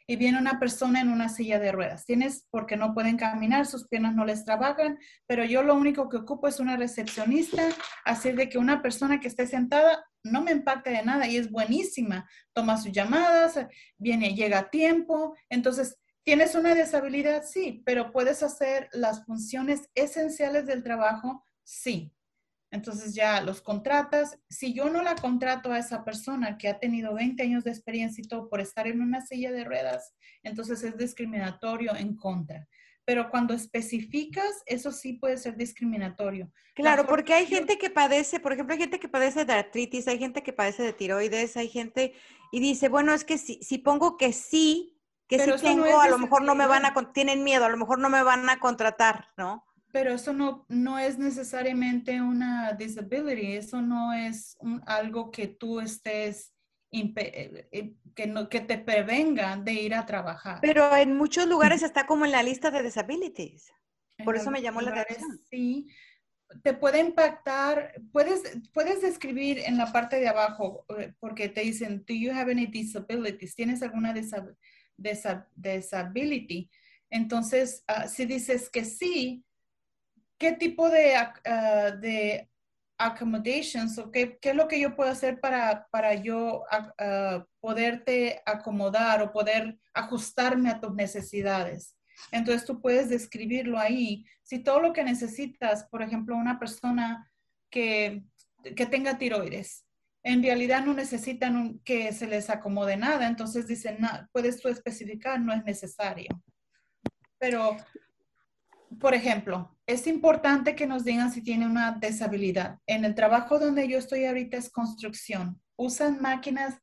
y 0.06 0.16
viene 0.16 0.38
una 0.38 0.58
persona 0.58 1.00
en 1.00 1.08
una 1.08 1.28
silla 1.28 1.58
de 1.58 1.72
ruedas. 1.72 2.04
Tienes 2.04 2.46
porque 2.50 2.76
no 2.76 2.92
pueden 2.92 3.16
caminar, 3.16 3.66
sus 3.66 3.86
piernas 3.88 4.14
no 4.14 4.24
les 4.24 4.44
trabajan, 4.44 4.98
pero 5.26 5.44
yo 5.44 5.62
lo 5.62 5.74
único 5.74 6.08
que 6.08 6.18
ocupo 6.18 6.48
es 6.48 6.60
una 6.60 6.76
recepcionista, 6.76 7.68
así 8.04 8.32
de 8.32 8.48
que 8.48 8.58
una 8.58 8.82
persona 8.82 9.20
que 9.20 9.28
esté 9.28 9.46
sentada 9.46 10.04
no 10.24 10.42
me 10.42 10.52
impacta 10.52 10.90
de 10.90 11.02
nada 11.02 11.28
y 11.28 11.36
es 11.36 11.50
buenísima. 11.50 12.28
Toma 12.52 12.78
sus 12.78 12.90
llamadas, 12.90 13.58
viene, 13.98 14.34
llega 14.34 14.58
a 14.58 14.70
tiempo. 14.70 15.36
Entonces, 15.48 15.96
¿tienes 16.24 16.54
una 16.54 16.74
deshabilidad? 16.74 17.44
Sí, 17.44 17.82
pero 17.84 18.10
puedes 18.10 18.42
hacer 18.42 18.88
las 18.92 19.24
funciones 19.24 19.88
esenciales 19.94 20.66
del 20.66 20.82
trabajo? 20.82 21.44
Sí. 21.62 22.10
Entonces 22.70 23.14
ya 23.14 23.40
los 23.40 23.62
contratas. 23.62 24.36
Si 24.48 24.74
yo 24.74 24.90
no 24.90 25.02
la 25.02 25.14
contrato 25.14 25.70
a 25.70 25.78
esa 25.78 26.04
persona 26.04 26.58
que 26.58 26.68
ha 26.68 26.80
tenido 26.80 27.14
20 27.14 27.40
años 27.42 27.62
de 27.62 27.70
experiencia 27.70 28.20
y 28.20 28.26
todo 28.26 28.48
por 28.48 28.60
estar 28.60 28.88
en 28.88 29.00
una 29.00 29.24
silla 29.24 29.52
de 29.52 29.62
ruedas, 29.62 30.12
entonces 30.42 30.82
es 30.82 30.96
discriminatorio 30.96 31.94
en 31.94 32.16
contra. 32.16 32.66
Pero 33.04 33.30
cuando 33.30 33.54
especificas, 33.54 34.62
eso 34.66 34.90
sí 34.92 35.14
puede 35.14 35.36
ser 35.36 35.56
discriminatorio. 35.56 36.50
Claro, 36.74 37.06
porque 37.06 37.34
hay 37.34 37.46
gente 37.46 37.78
que 37.78 37.90
padece, 37.90 38.40
por 38.40 38.52
ejemplo, 38.52 38.74
hay 38.74 38.80
gente 38.80 38.98
que 38.98 39.08
padece 39.08 39.44
de 39.44 39.52
artritis, 39.52 40.08
hay 40.08 40.18
gente 40.18 40.42
que 40.42 40.52
padece 40.52 40.82
de 40.82 40.92
tiroides, 40.92 41.56
hay 41.56 41.68
gente 41.68 42.14
y 42.50 42.60
dice, 42.60 42.88
bueno, 42.88 43.12
es 43.14 43.24
que 43.24 43.38
si, 43.38 43.62
si 43.62 43.78
pongo 43.78 44.16
que 44.16 44.32
sí, 44.32 45.00
que 45.28 45.38
sí 45.38 45.50
tengo, 45.62 46.00
a 46.00 46.08
lo 46.08 46.18
mejor 46.18 46.42
no 46.42 46.54
me 46.54 46.66
van 46.66 46.86
a, 46.86 46.94
tienen 47.12 47.44
miedo, 47.44 47.64
a 47.64 47.68
lo 47.68 47.76
mejor 47.76 47.98
no 47.98 48.08
me 48.08 48.22
van 48.22 48.48
a 48.48 48.58
contratar, 48.58 49.28
¿no? 49.36 49.64
Pero 49.92 50.12
eso 50.12 50.32
no, 50.32 50.64
no 50.68 50.98
es 50.98 51.18
necesariamente 51.18 52.20
una 52.20 52.72
disability, 52.72 53.54
eso 53.54 53.80
no 53.80 54.12
es 54.12 54.56
algo 54.86 55.30
que 55.30 55.46
tú 55.46 55.80
estés, 55.80 56.53
que, 58.14 58.26
no, 58.26 58.48
que 58.48 58.60
te 58.60 58.78
prevenga 58.78 59.56
de 59.56 59.72
ir 59.72 59.94
a 59.94 60.06
trabajar. 60.06 60.58
Pero 60.60 60.94
en 60.96 61.16
muchos 61.16 61.46
lugares 61.46 61.82
está 61.82 62.06
como 62.06 62.24
en 62.24 62.32
la 62.32 62.42
lista 62.42 62.70
de 62.70 62.82
disabilities. 62.82 63.72
Por 64.24 64.36
eso 64.36 64.50
me 64.50 64.62
llamó 64.62 64.80
la 64.80 65.00
atención. 65.00 65.40
Sí, 65.50 65.88
te 66.62 66.72
puede 66.74 67.00
impactar, 67.00 67.94
puedes, 68.12 68.42
puedes 68.72 69.02
describir 69.02 69.58
en 69.58 69.76
la 69.76 69.92
parte 69.92 70.20
de 70.20 70.28
abajo, 70.28 70.86
eh, 70.98 71.12
porque 71.18 71.48
te 71.48 71.62
dicen, 71.62 72.04
do 72.06 72.14
you 72.14 72.30
have 72.32 72.50
any 72.50 72.66
disabilities? 72.66 73.56
¿Tienes 73.56 73.82
alguna 73.82 74.14
disability? 74.96 76.70
Entonces, 77.10 77.82
ah, 77.88 78.06
si 78.08 78.24
dices 78.24 78.70
que 78.70 78.84
sí, 78.84 79.44
qué 80.38 80.52
tipo 80.52 80.88
de, 80.90 81.14
uh, 81.16 82.00
de 82.00 82.48
accommodations 82.98 83.98
o 83.98 84.10
qué, 84.10 84.38
es 84.40 84.54
lo 84.54 84.68
que 84.68 84.80
yo 84.80 84.94
puedo 84.94 85.10
hacer 85.10 85.40
para, 85.40 85.86
para 85.90 86.14
yo 86.14 86.62
uh, 86.62 87.44
poderte 87.60 88.42
acomodar 88.46 89.22
o 89.22 89.32
poder 89.32 89.78
ajustarme 89.92 90.70
a 90.70 90.80
tus 90.80 90.94
necesidades. 90.94 91.96
Entonces 92.30 92.64
tú 92.64 92.80
puedes 92.80 93.08
describirlo 93.08 93.78
ahí. 93.78 94.24
Si 94.42 94.60
todo 94.60 94.80
lo 94.80 94.92
que 94.92 95.04
necesitas, 95.04 95.84
por 95.88 96.02
ejemplo, 96.02 96.36
una 96.36 96.58
persona 96.58 97.30
que, 97.70 98.24
que 98.76 98.86
tenga 98.86 99.18
tiroides, 99.18 99.84
en 100.22 100.42
realidad 100.42 100.84
no 100.84 100.94
necesitan 100.94 101.80
que 101.84 102.12
se 102.12 102.26
les 102.26 102.48
acomode 102.48 102.96
nada, 102.96 103.26
entonces 103.26 103.66
dicen, 103.66 103.96
no, 104.00 104.08
puedes 104.32 104.60
tú 104.60 104.68
especificar, 104.68 105.40
no 105.40 105.52
es 105.52 105.62
necesario. 105.64 106.28
Pero 107.38 107.76
por 109.00 109.14
ejemplo, 109.14 109.76
es 109.86 110.06
importante 110.06 110.74
que 110.74 110.86
nos 110.86 111.04
digan 111.04 111.30
si 111.30 111.42
tiene 111.42 111.66
una 111.66 111.92
deshabilidad. 111.92 112.78
En 112.86 113.04
el 113.04 113.14
trabajo 113.14 113.58
donde 113.58 113.88
yo 113.88 113.98
estoy 113.98 114.24
ahorita 114.24 114.56
es 114.56 114.70
construcción. 114.70 115.60
Usan 115.76 116.20
máquinas 116.20 116.76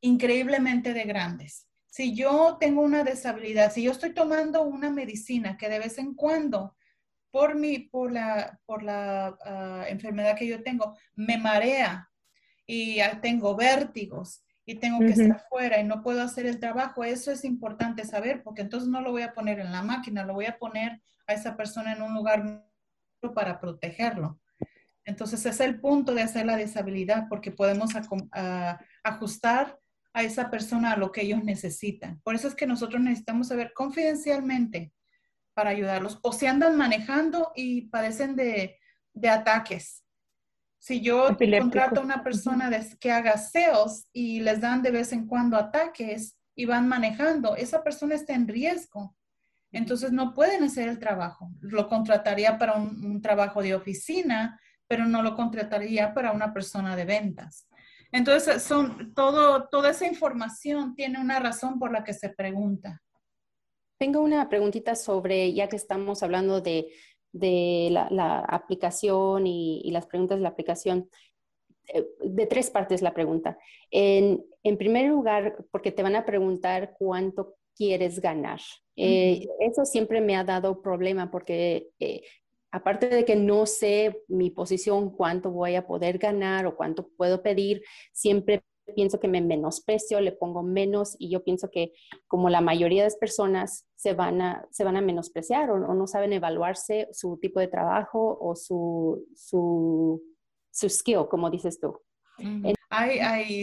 increíblemente 0.00 0.92
de 0.92 1.04
grandes. 1.04 1.66
Si 1.86 2.14
yo 2.14 2.56
tengo 2.58 2.82
una 2.82 3.04
deshabilidad, 3.04 3.72
si 3.72 3.82
yo 3.82 3.92
estoy 3.92 4.12
tomando 4.14 4.62
una 4.62 4.90
medicina 4.90 5.56
que 5.56 5.68
de 5.68 5.78
vez 5.78 5.98
en 5.98 6.14
cuando, 6.14 6.76
por, 7.30 7.54
mi, 7.54 7.78
por 7.78 8.12
la, 8.12 8.58
por 8.66 8.82
la 8.82 9.36
ah, 9.44 9.84
enfermedad 9.88 10.36
que 10.36 10.46
yo 10.46 10.62
tengo, 10.62 10.96
me 11.14 11.38
marea 11.38 12.10
y 12.66 12.98
tengo 13.20 13.56
vértigos 13.56 14.44
y 14.64 14.76
tengo 14.76 15.00
que 15.00 15.10
estar 15.10 15.44
fuera 15.48 15.80
y 15.80 15.84
no 15.84 16.02
puedo 16.02 16.22
hacer 16.22 16.46
el 16.46 16.60
trabajo, 16.60 17.04
eso 17.04 17.32
es 17.32 17.44
importante 17.44 18.04
saber 18.04 18.42
porque 18.42 18.62
entonces 18.62 18.88
no 18.88 19.00
lo 19.00 19.10
voy 19.10 19.22
a 19.22 19.34
poner 19.34 19.58
en 19.58 19.72
la 19.72 19.82
máquina, 19.82 20.24
lo 20.24 20.34
voy 20.34 20.46
a 20.46 20.58
poner 20.58 21.02
a 21.26 21.32
esa 21.32 21.56
persona 21.56 21.92
en 21.92 22.02
un 22.02 22.14
lugar 22.14 22.64
para 23.34 23.60
protegerlo. 23.60 24.40
Entonces 25.04 25.44
es 25.46 25.60
el 25.60 25.80
punto 25.80 26.14
de 26.14 26.22
hacer 26.22 26.46
la 26.46 26.56
deshabilidad 26.56 27.26
porque 27.28 27.50
podemos 27.50 27.90
ajustar 29.02 29.78
a 30.12 30.22
esa 30.22 30.50
persona 30.50 30.92
a 30.92 30.96
lo 30.96 31.10
que 31.10 31.22
ellos 31.22 31.42
necesitan. 31.42 32.20
Por 32.22 32.34
eso 32.34 32.48
es 32.48 32.54
que 32.54 32.66
nosotros 32.66 33.00
necesitamos 33.02 33.48
saber 33.48 33.72
confidencialmente 33.74 34.92
para 35.54 35.70
ayudarlos. 35.70 36.18
O 36.22 36.32
si 36.32 36.46
andan 36.46 36.76
manejando 36.76 37.52
y 37.54 37.82
padecen 37.82 38.36
de, 38.36 38.78
ataques. 39.28 40.04
Si 40.82 41.00
yo 41.00 41.28
contrato 41.60 42.00
a 42.00 42.02
una 42.02 42.24
persona 42.24 42.68
que 42.98 43.12
haga 43.12 43.36
SEOs 43.36 44.08
y 44.12 44.40
les 44.40 44.60
dan 44.60 44.82
de 44.82 44.90
vez 44.90 45.12
en 45.12 45.28
cuando 45.28 45.56
ataques 45.56 46.36
y 46.56 46.64
van 46.64 46.88
manejando, 46.88 47.54
esa 47.54 47.84
persona 47.84 48.16
está 48.16 48.34
en 48.34 48.48
riesgo. 48.48 49.14
Entonces 49.70 50.10
no 50.10 50.34
pueden 50.34 50.64
hacer 50.64 50.88
el 50.88 50.98
trabajo. 50.98 51.52
Lo 51.60 51.86
contrataría 51.86 52.58
para 52.58 52.74
un 52.74 53.22
trabajo 53.22 53.62
de 53.62 53.76
oficina, 53.76 54.60
pero 54.88 55.06
no 55.06 55.22
lo 55.22 55.36
contrataría 55.36 56.12
para 56.14 56.32
una 56.32 56.52
persona 56.52 56.96
de 56.96 57.04
ventas. 57.04 57.68
Entonces, 58.10 58.60
son 58.64 59.14
todo, 59.14 59.68
toda 59.68 59.90
esa 59.90 60.08
información 60.08 60.96
tiene 60.96 61.20
una 61.20 61.38
razón 61.38 61.78
por 61.78 61.92
la 61.92 62.02
que 62.02 62.12
se 62.12 62.28
pregunta. 62.30 63.00
Tengo 63.98 64.20
una 64.20 64.48
preguntita 64.48 64.96
sobre, 64.96 65.54
ya 65.54 65.68
que 65.68 65.76
estamos 65.76 66.24
hablando 66.24 66.60
de, 66.60 66.88
la, 67.32 68.40
aplicación 68.48 69.46
y, 69.46 69.90
las 69.90 70.06
preguntas 70.06 70.38
de 70.38 70.42
la 70.42 70.50
aplicación, 70.50 71.08
eh, 71.88 72.06
de 72.22 72.46
tres 72.46 72.70
partes 72.70 73.02
la 73.02 73.14
pregunta. 73.14 73.58
En, 73.90 74.44
primer 74.78 75.06
lugar, 75.08 75.64
porque 75.70 75.92
te 75.92 76.02
van 76.02 76.16
a 76.16 76.24
preguntar 76.24 76.94
cuánto 76.98 77.56
quieres 77.74 78.20
ganar. 78.20 78.60
Eh, 78.96 79.46
eso 79.60 79.84
siempre 79.84 80.20
me 80.20 80.36
ha 80.36 80.44
dado 80.44 80.82
problema 80.82 81.30
porque 81.30 81.88
eh, 81.98 82.22
aparte 82.70 83.08
de 83.08 83.24
que 83.24 83.36
no 83.36 83.66
sé 83.66 84.22
mi 84.28 84.50
posición, 84.50 85.10
cuánto 85.10 85.50
voy 85.50 85.76
a 85.76 85.86
poder 85.86 86.18
ganar 86.18 86.66
o 86.66 86.76
cuánto 86.76 87.08
puedo 87.16 87.42
pedir, 87.42 87.82
siempre 88.12 88.62
pienso 88.94 89.20
que 89.20 89.28
me 89.28 89.40
menosprecio, 89.40 90.20
le 90.20 90.32
pongo 90.32 90.62
menos 90.62 91.16
y 91.18 91.30
yo 91.30 91.44
pienso 91.44 91.70
que 91.70 91.92
como 92.26 92.50
la 92.50 92.60
mayoría 92.60 93.02
de 93.02 93.08
las 93.08 93.16
personas 93.16 93.86
se 93.96 94.14
van 94.14 94.40
a, 94.40 94.66
se 94.70 94.84
van 94.84 94.96
a 94.96 95.00
menospreciar 95.00 95.70
o, 95.70 95.94
no 95.94 96.06
saben 96.06 96.32
evaluarse 96.32 97.08
su 97.12 97.38
tipo 97.38 97.60
de 97.60 97.68
trabajo 97.68 98.38
o 98.40 98.56
su, 98.56 99.26
su, 99.34 100.22
su 100.70 100.88
skill, 100.88 101.26
como 101.28 101.50
dices 101.50 101.80
tú. 101.80 102.00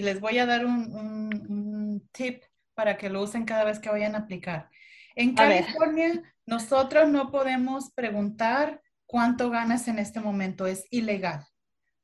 les 0.02 0.20
voy 0.20 0.38
a 0.38 0.46
dar 0.46 0.66
un, 0.66 2.08
tip 2.12 2.44
para 2.74 2.98
que 2.98 3.10
lo 3.10 3.22
usen 3.22 3.46
cada 3.46 3.66
vez 3.66 3.80
que 3.80 3.90
vayan 3.90 4.16
a 4.16 4.20
aplicar. 4.20 4.70
En 5.16 5.36
California, 5.36 6.24
nosotros 6.46 7.10
no 7.10 7.30
podemos 7.30 7.92
preguntar 7.92 8.82
cuánto 9.06 9.50
ganas 9.50 9.88
en 9.88 10.00
este 10.00 10.20
momento, 10.20 10.66
es 10.66 10.86
ilegal. 10.92 11.46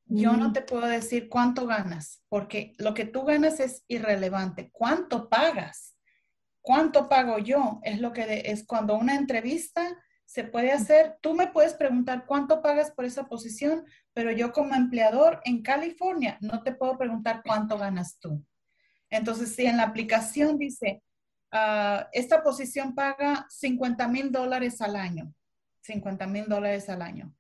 Yo 0.08 0.34
no 0.34 0.53
te 0.53 0.62
puedo 0.62 0.86
decir 0.86 1.30
cuánto 1.30 1.66
ganas, 1.66 2.24
porque 2.30 2.74
lo 2.78 2.93
que 2.93 3.06
tú 3.06 3.24
ganas 3.24 3.60
es 3.60 3.84
irrelevante. 3.88 4.70
¿Cuánto 4.72 5.30
pagas? 5.30 5.95
¿Cuánto 6.62 7.10
pago 7.10 7.39
yo? 7.39 7.80
Es 7.84 7.99
lo 7.99 8.14
que 8.14 8.43
es 8.45 8.66
cuando 8.66 8.95
una 8.95 9.16
entrevista 9.16 9.97
se 10.26 10.43
puede 10.43 10.72
hacer. 10.72 11.18
Tú 11.22 11.34
me 11.34 11.47
puedes 11.47 11.74
preguntar 11.74 12.26
cuánto 12.28 12.62
pagas 12.62 12.91
por 12.91 13.06
esa 13.06 13.28
posición, 13.28 13.86
pero 14.14 14.32
yo 14.32 14.51
como 14.51 14.76
empleador 14.76 15.41
en 15.43 15.64
California 15.64 16.38
no 16.41 16.62
te 16.62 16.74
puedo 16.74 16.97
preguntar 16.97 17.41
cuánto 17.43 17.78
ganas 17.78 18.20
tú. 18.20 18.43
Entonces, 19.10 19.56
si 19.56 19.66
en 19.66 19.78
la 19.78 19.84
aplicación 19.84 20.58
dice, 20.58 21.01
ah, 21.51 22.10
esta 22.12 22.43
posición 22.43 22.93
paga 22.93 23.47
50 23.49 24.08
mil 24.08 24.32
dólares 24.32 24.82
al 24.82 24.95
año, 24.95 25.34
50 25.82 26.28
mil 26.28 26.45
dólares 26.47 26.89
al 26.89 27.01
año. 27.01 27.34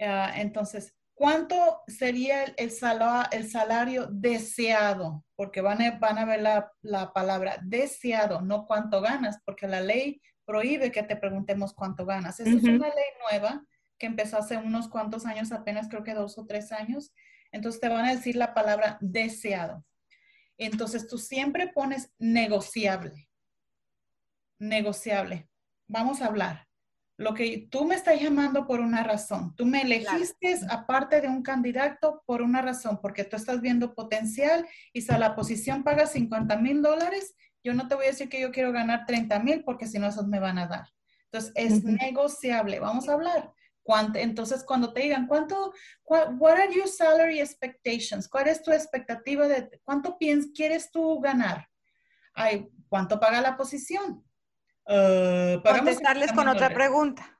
Ah, 0.00 0.32
entonces, 0.36 0.94
¿cuánto 1.20 1.82
sería 1.86 2.44
el, 2.44 2.70
salario, 2.70 3.28
el 3.30 3.50
salario 3.50 4.06
deseado? 4.10 5.22
Porque 5.36 5.60
van 5.60 5.82
a, 5.82 5.98
van 5.98 6.16
a 6.16 6.24
ver 6.24 6.40
la, 6.40 6.72
la, 6.80 7.12
palabra 7.12 7.58
deseado, 7.62 8.40
no 8.40 8.66
cuánto 8.66 9.02
ganas, 9.02 9.38
porque 9.44 9.68
la 9.68 9.82
ley 9.82 10.22
prohíbe 10.46 10.90
que 10.90 11.02
te 11.02 11.16
preguntemos 11.16 11.74
cuánto 11.74 12.06
ganas. 12.06 12.40
Esa 12.40 12.56
es 12.56 12.62
una 12.62 12.88
ley 12.88 13.10
nueva 13.30 13.62
que 13.98 14.06
empezó 14.06 14.38
hace 14.38 14.56
unos 14.56 14.88
cuantos 14.88 15.26
años, 15.26 15.52
apenas 15.52 15.90
creo 15.90 16.04
que 16.04 16.14
dos 16.14 16.38
o 16.38 16.46
tres 16.46 16.72
años. 16.72 17.12
Entonces 17.52 17.82
te 17.82 17.90
van 17.90 18.06
a 18.06 18.14
decir 18.14 18.36
la 18.36 18.54
palabra 18.54 18.96
deseado. 19.02 19.84
Entonces 20.56 21.06
tú 21.06 21.18
siempre 21.18 21.68
pones 21.68 22.14
negociable. 22.18 23.28
Negociable. 24.58 25.50
Vamos 25.86 26.22
a 26.22 26.26
hablar 26.28 26.69
lo 27.20 27.34
que 27.34 27.68
tú 27.70 27.84
me 27.84 27.96
estás 27.96 28.18
llamando 28.18 28.66
por 28.66 28.80
una 28.80 29.02
razón. 29.02 29.54
Tú 29.54 29.66
me 29.66 29.82
elegiste 29.82 30.58
aparte 30.70 31.20
de 31.20 31.28
un 31.28 31.42
candidato 31.42 32.22
por 32.24 32.40
una 32.40 32.62
razón, 32.62 32.98
porque 33.02 33.24
tú 33.24 33.36
estás 33.36 33.60
viendo 33.60 33.94
potencial 33.94 34.66
y 34.94 35.02
si 35.02 35.12
a 35.12 35.18
la 35.18 35.36
posición 35.36 35.84
paga 35.84 36.06
50 36.06 36.56
mil 36.56 36.80
dólares, 36.80 37.36
yo 37.62 37.74
no 37.74 37.88
te 37.88 37.94
voy 37.94 38.06
a 38.06 38.08
decir 38.08 38.30
que 38.30 38.40
yo 38.40 38.50
quiero 38.50 38.72
ganar 38.72 39.04
30 39.04 39.38
mil 39.40 39.62
porque 39.64 39.86
si 39.86 39.98
no, 39.98 40.08
esos 40.08 40.28
me 40.28 40.40
van 40.40 40.56
a 40.56 40.66
dar. 40.66 40.86
Entonces, 41.24 41.52
es 41.56 41.84
negociable. 41.84 42.80
Vamos 42.80 43.06
a 43.06 43.12
hablar. 43.12 43.52
entonces, 44.14 44.64
cuando 44.64 44.94
te 44.94 45.02
digan, 45.02 45.26
¿cuánto, 45.26 45.74
what 46.06 46.54
are 46.54 46.74
your 46.74 46.88
salary 46.88 47.38
expectations? 47.38 48.30
¿Cuál 48.30 48.48
es 48.48 48.62
tu 48.62 48.72
expectativa 48.72 49.46
de 49.46 49.78
cuánto 49.84 50.16
quieres 50.54 50.90
tú 50.90 51.20
ganar? 51.20 51.68
Ay, 52.32 52.66
¿cuánto 52.88 53.20
paga 53.20 53.42
la 53.42 53.58
posición? 53.58 54.24
Uh, 54.90 55.62
Contestarles 55.62 56.32
con 56.32 56.48
otra 56.48 56.68
pregunta. 56.68 57.38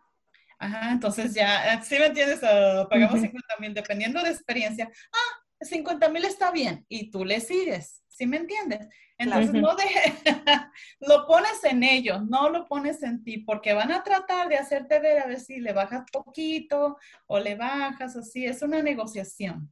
Ajá, 0.57 0.93
entonces 0.93 1.35
ya, 1.35 1.83
si 1.83 1.99
me 1.99 2.07
entiendes, 2.07 2.41
uh, 2.43 2.89
pagamos 2.89 3.21
50 3.21 3.57
mil 3.59 3.75
dependiendo 3.75 4.23
de 4.23 4.31
experiencia. 4.31 4.89
Ah, 5.13 5.41
50 5.61 6.09
mil 6.11 6.25
está 6.25 6.53
bien 6.53 6.87
y 6.89 7.11
tú 7.11 7.25
le 7.25 7.41
sigues, 7.41 8.03
¿sí 8.09 8.27
me 8.27 8.37
entiendes? 8.37 8.87
Entonces 9.19 9.53
no 9.53 9.75
deje, 9.75 10.15
lo 11.01 11.27
pones 11.27 11.63
en 11.65 11.83
ellos, 11.83 12.25
no 12.27 12.49
lo 12.49 12.67
pones 12.67 13.03
en 13.03 13.23
ti, 13.23 13.39
porque 13.39 13.75
van 13.75 13.93
a 13.93 14.03
tratar 14.03 14.49
de 14.49 14.57
hacerte 14.57 14.99
ver 15.01 15.19
a 15.19 15.27
ver 15.27 15.41
si 15.41 15.61
le 15.61 15.73
bajas 15.73 16.05
poquito 16.11 16.97
o 17.27 17.39
le 17.39 17.55
bajas, 17.55 18.17
así, 18.17 18.47
es 18.47 18.63
una 18.63 18.83
negociación. 18.83 19.71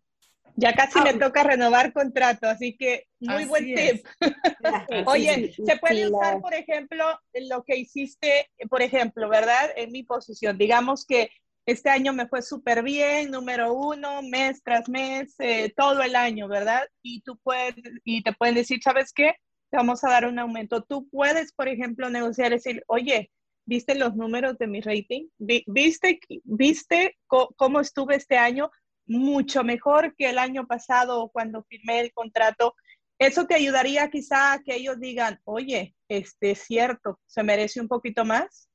Ya 0.56 0.72
casi 0.74 1.00
me 1.00 1.14
toca 1.14 1.42
renovar 1.44 1.92
contrato, 1.92 2.48
así 2.48 2.76
que 2.76 3.06
muy 3.20 3.44
buen 3.44 3.64
tip. 3.64 4.06
Oye, 5.06 5.52
se 5.54 5.76
puede 5.76 6.08
usar, 6.08 6.40
por 6.40 6.54
ejemplo, 6.54 7.04
lo 7.48 7.62
que 7.64 7.76
hiciste, 7.76 8.50
por 8.68 8.82
ejemplo, 8.82 9.28
¿verdad? 9.28 9.70
En 9.76 9.92
mi 9.92 10.02
posición. 10.02 10.58
Digamos 10.58 11.04
que 11.06 11.30
este 11.68 11.90
año 11.90 12.12
me 12.12 12.26
fue 12.26 12.40
súper 12.40 12.82
bien, 12.82 13.30
número 13.30 13.74
uno, 13.74 14.22
mes 14.22 14.62
tras 14.62 14.88
mes, 14.88 15.34
eh, 15.38 15.72
todo 15.76 16.02
el 16.02 16.16
año, 16.16 16.48
¿verdad? 16.48 16.88
Y 17.02 17.20
tú 17.20 17.38
puedes, 17.42 17.74
y 18.04 18.22
te 18.22 18.32
pueden 18.32 18.54
decir, 18.54 18.80
¿sabes 18.82 19.12
qué? 19.12 19.34
Te 19.70 19.76
vamos 19.76 20.02
a 20.02 20.08
dar 20.08 20.26
un 20.26 20.38
aumento. 20.38 20.82
Tú 20.82 21.08
puedes, 21.10 21.52
por 21.52 21.68
ejemplo, 21.68 22.08
negociar 22.08 22.52
y 22.52 22.54
decir, 22.54 22.84
oye, 22.86 23.30
¿viste 23.66 23.94
los 23.94 24.16
números 24.16 24.56
de 24.56 24.66
mi 24.66 24.80
rating? 24.80 25.28
¿Viste, 25.38 26.20
viste 26.44 27.18
cómo 27.26 27.80
estuve 27.80 28.16
este 28.16 28.38
año? 28.38 28.70
Mucho 29.08 29.64
mejor 29.64 30.14
que 30.16 30.30
el 30.30 30.38
año 30.38 30.66
pasado 30.66 31.30
cuando 31.32 31.64
firmé 31.64 32.00
el 32.00 32.12
contrato. 32.12 32.74
Eso 33.18 33.46
te 33.46 33.54
ayudaría 33.54 34.10
quizá 34.10 34.52
a 34.52 34.62
que 34.62 34.76
ellos 34.76 35.00
digan, 35.00 35.40
oye, 35.44 35.96
este 36.08 36.52
es 36.52 36.60
cierto, 36.60 37.18
se 37.26 37.42
merece 37.42 37.80
un 37.80 37.88
poquito 37.88 38.24
más. 38.24 38.68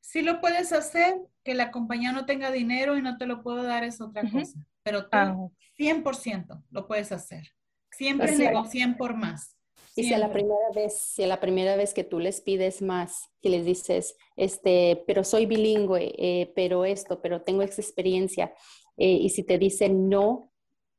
Sí 0.00 0.22
lo 0.22 0.40
puedes 0.40 0.72
hacer, 0.72 1.14
que 1.44 1.54
la 1.54 1.70
compañía 1.70 2.10
no 2.10 2.26
tenga 2.26 2.50
dinero 2.50 2.96
y 2.96 3.02
no 3.02 3.16
te 3.16 3.26
lo 3.26 3.42
puedo 3.42 3.62
dar 3.62 3.84
es 3.84 4.00
otra 4.00 4.22
cosa, 4.22 4.58
pero 4.82 5.08
tú 5.08 5.52
100% 5.78 6.46
ah. 6.50 6.62
lo 6.70 6.88
puedes 6.88 7.12
hacer. 7.12 7.44
Siempre 7.92 8.36
negocien 8.36 8.96
por 8.96 9.14
más. 9.14 9.56
Y 9.96 10.04
si 10.04 10.14
a 10.14 10.18
la 10.18 10.32
primera 10.32 10.70
vez, 10.74 10.98
si 10.98 11.24
a 11.24 11.26
la 11.26 11.40
primera 11.40 11.76
vez 11.76 11.92
que 11.92 12.04
tú 12.04 12.20
les 12.20 12.40
pides 12.40 12.80
más, 12.80 13.28
que 13.42 13.50
les 13.50 13.64
dices, 13.64 14.16
este, 14.36 15.02
pero 15.06 15.24
soy 15.24 15.46
bilingüe, 15.46 16.14
eh, 16.16 16.52
pero 16.54 16.84
esto, 16.84 17.20
pero 17.20 17.42
tengo 17.42 17.62
esa 17.62 17.82
experiencia, 17.82 18.54
eh, 19.00 19.12
y 19.14 19.30
si 19.30 19.44
te 19.44 19.56
dicen 19.56 20.10
no, 20.10 20.52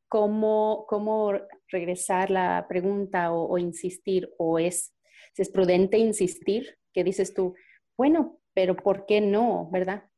¿cómo, 0.10 0.86
cómo 0.90 1.34
regresar 1.68 2.32
la 2.32 2.66
pregunta 2.68 3.32
o, 3.32 3.60
insistir? 3.60 4.28
¿O 4.40 4.58
es, 4.58 4.96
es 5.38 5.50
prudente 5.52 6.00
insistir? 6.00 6.80
Que 6.94 7.04
dices 7.04 7.36
tú, 7.36 7.54
bueno, 7.96 8.40
pero 8.56 8.76
¿por 8.76 9.06
qué 9.06 9.22
no? 9.22 9.70
¿Verdad? 9.72 10.10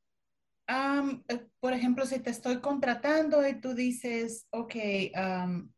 Eh, 1.28 1.46
por 1.60 1.74
ejemplo, 1.74 2.06
si 2.06 2.20
te 2.20 2.30
estoy 2.30 2.62
contratando 2.62 3.46
y 3.46 3.60
tú 3.60 3.74
dices, 3.74 4.48
ok, 4.52 4.76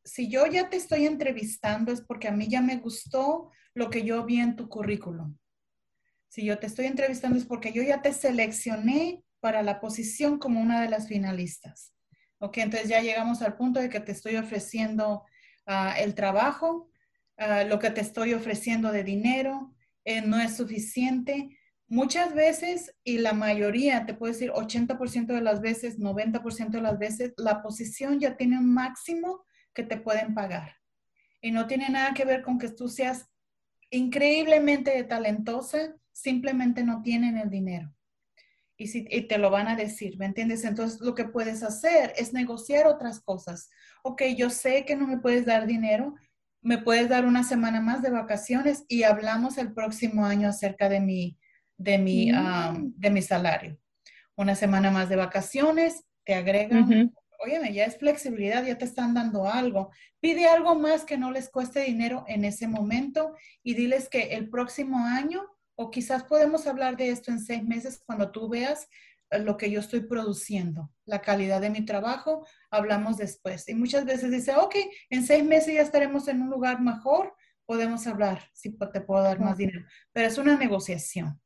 si 0.04 0.30
yo 0.30 0.46
ya 0.46 0.70
te 0.70 0.78
estoy 0.78 1.08
entrevistando 1.08 1.92
es 1.92 2.02
porque 2.02 2.28
a 2.28 2.32
mí 2.32 2.48
ya 2.48 2.62
me 2.62 2.78
gustó 2.78 3.50
lo 3.74 3.90
que 3.90 4.04
yo 4.04 4.24
vi 4.26 4.40
en 4.40 4.56
tu 4.56 4.70
currículum. 4.70 5.36
Si 6.30 6.46
yo 6.46 6.60
te 6.60 6.68
estoy 6.68 6.86
entrevistando 6.86 7.40
es 7.40 7.46
porque 7.46 7.74
yo 7.74 7.82
ya 7.82 8.04
te 8.04 8.14
seleccioné 8.14 9.24
para 9.40 9.64
la 9.64 9.80
posición 9.80 10.38
como 10.38 10.62
una 10.62 10.82
de 10.82 10.90
las 10.90 11.08
finalistas. 11.08 11.95
Ok, 12.46 12.58
entonces 12.58 12.90
ya 12.90 13.02
llegamos 13.02 13.42
al 13.42 13.56
punto 13.56 13.80
de 13.80 13.90
que 13.90 14.00
te 14.00 14.12
estoy 14.12 14.36
ofreciendo 14.36 15.24
ah, 15.66 15.96
el 16.00 16.16
trabajo, 16.16 16.90
ah, 17.38 17.64
lo 17.64 17.80
que 17.80 17.90
te 17.90 18.02
estoy 18.02 18.34
ofreciendo 18.34 18.92
de 18.92 19.04
dinero 19.04 19.74
eh, 20.04 20.22
no 20.22 20.40
es 20.40 20.56
suficiente, 20.56 21.58
Muchas 21.88 22.34
veces, 22.34 22.96
y 23.04 23.20
la 23.20 23.34
mayoría, 23.34 24.08
te 24.08 24.16
puedo 24.16 24.34
decir 24.34 24.50
80% 24.52 25.28
de 25.28 25.42
las 25.42 25.62
veces, 25.62 26.00
90% 26.00 26.72
de 26.72 26.82
las 26.82 26.98
veces, 26.98 27.34
la 27.38 27.62
posición 27.62 28.20
ya 28.20 28.36
tiene 28.38 28.58
un 28.58 28.74
máximo 28.74 29.46
que 29.72 29.84
te 29.84 29.98
pueden 29.98 30.34
pagar. 30.34 30.78
Y 31.42 31.52
no 31.52 31.68
tiene 31.68 31.90
nada 31.90 32.16
que 32.16 32.26
ver 32.26 32.42
con 32.42 32.58
que 32.58 32.70
tú 32.70 32.90
seas 32.90 33.30
increíblemente 33.92 35.04
talentosa, 35.04 35.96
simplemente 36.12 36.84
no 36.84 37.04
tienen 37.04 37.38
el 37.38 37.52
dinero. 37.52 37.94
Y, 38.78 38.88
si, 38.88 39.08
y 39.10 39.22
te 39.22 39.38
lo 39.38 39.50
van 39.50 39.68
a 39.68 39.76
decir, 39.76 40.18
¿me 40.18 40.26
entiendes? 40.26 40.66
Entonces 40.66 41.00
lo 41.02 41.16
que 41.16 41.26
puedes 41.26 41.64
hacer 41.64 42.14
es 42.18 42.34
negociar 42.34 42.88
otras 42.88 43.22
cosas. 43.22 43.70
Ok, 44.04 44.24
yo 44.36 44.50
sé 44.50 44.86
que 44.86 44.96
no 44.96 45.08
me 45.08 45.18
puedes 45.18 45.46
dar 45.46 45.66
dinero, 45.66 46.16
me 46.62 46.80
puedes 46.80 47.08
dar 47.08 47.26
una 47.26 47.44
semana 47.44 47.80
más 47.80 48.02
de 48.02 48.10
vacaciones 48.10 48.86
y 48.88 49.04
hablamos 49.04 49.58
el 49.58 49.74
próximo 49.74 50.26
año 50.26 50.50
acerca 50.50 50.90
de 50.90 51.00
mi, 51.00 51.38
de 51.78 51.98
mi, 51.98 52.32
mm. 52.32 52.96
de 52.98 53.10
mi 53.10 53.22
salario. 53.22 53.78
Una 54.36 54.56
semana 54.56 54.92
más 54.92 55.08
de 55.08 55.16
vacaciones, 55.16 56.04
te 56.26 56.34
agregan, 56.34 57.14
oye, 57.40 57.74
ya 57.74 57.86
es 57.86 57.98
flexibilidad, 57.98 58.66
ya 58.66 58.78
te 58.78 58.86
están 58.86 59.14
dando 59.14 59.48
algo. 59.48 59.92
Pide 60.20 60.48
algo 60.48 60.76
más 60.76 61.06
que 61.06 61.18
no 61.18 61.32
les 61.32 61.50
cueste 61.50 61.82
dinero 61.82 62.26
en 62.28 62.44
ese 62.46 62.68
momento 62.68 63.36
y 63.64 63.76
diles 63.76 64.10
que 64.10 64.36
el 64.36 64.50
próximo 64.50 65.06
año, 65.06 65.44
o 65.76 65.92
quizás 65.92 66.24
podemos 66.24 66.68
hablar 66.68 66.98
de 66.98 67.10
esto 67.10 67.32
en 67.32 67.40
seis 67.40 67.64
meses 67.64 68.02
cuando 68.06 68.32
tú 68.32 68.50
veas 68.50 68.88
eh, 69.32 69.40
lo 69.40 69.58
que 69.58 69.70
yo 69.70 69.80
estoy 69.80 70.02
produciendo, 70.02 70.92
la 71.06 71.22
calidad 71.22 71.62
de 71.62 71.70
mi 71.70 71.86
trabajo, 71.86 72.46
hablamos 72.72 73.18
después. 73.18 73.68
Y 73.68 73.76
muchas 73.76 74.06
veces 74.06 74.32
dice, 74.32 74.56
ok, 74.56 74.76
en 75.10 75.26
seis 75.26 75.44
meses 75.44 75.74
ya 75.74 75.82
estaremos 75.82 76.28
en 76.28 76.42
un 76.42 76.50
lugar 76.50 76.82
mejor, 76.82 77.36
podemos 77.66 78.06
hablar, 78.08 78.50
si 78.54 78.72
te 78.72 79.02
puedo 79.02 79.24
dar 79.24 79.40
más 79.40 79.58
dinero. 79.58 79.86
Pero 80.14 80.28
es 80.28 80.38
una 80.38 80.58
negociación. 80.58 81.42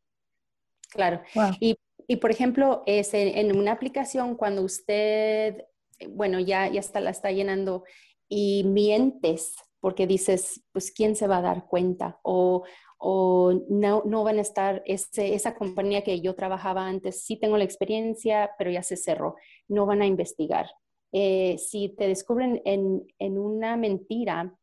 Claro. 0.90 1.22
Y, 1.60 1.78
y, 2.08 2.18
por 2.18 2.32
ejemplo, 2.32 2.84
es 2.86 3.14
en, 3.14 3.56
una 3.56 3.72
aplicación 3.72 4.36
cuando 4.36 4.64
usted, 4.64 5.64
bueno, 6.10 6.40
ya, 6.40 6.68
ya 6.68 6.80
está, 6.80 7.00
la 7.00 7.12
está 7.12 7.32
llenando 7.32 7.84
y 8.28 8.64
mientes 8.66 9.56
porque 9.80 10.08
dices, 10.08 10.62
pues, 10.72 10.92
¿quién 10.92 11.16
se 11.16 11.28
va 11.28 11.38
a 11.38 11.42
dar 11.42 11.68
cuenta? 11.68 12.20
O, 12.24 12.64
o 13.00 13.54
no, 13.70 14.04
no, 14.06 14.24
van 14.24 14.38
a 14.38 14.42
estar, 14.42 14.84
esa 14.86 15.56
compañía 15.56 16.04
que 16.04 16.20
yo 16.20 16.36
trabajaba 16.36 16.86
antes, 16.86 17.24
sí 17.24 17.38
tengo 17.38 17.58
la 17.58 17.64
experiencia, 17.64 18.52
pero 18.58 18.70
ya 18.70 18.84
se 18.84 18.98
cerró, 18.98 19.36
no 19.70 19.86
van 19.86 20.02
a 20.02 20.06
investigar. 20.06 20.70
Eh, 21.12 21.58
si 21.58 21.90
te 21.90 22.08
descubren 22.08 22.62
en, 22.66 23.08
en 23.18 23.40
una 23.40 23.78
mentira, 23.78 24.54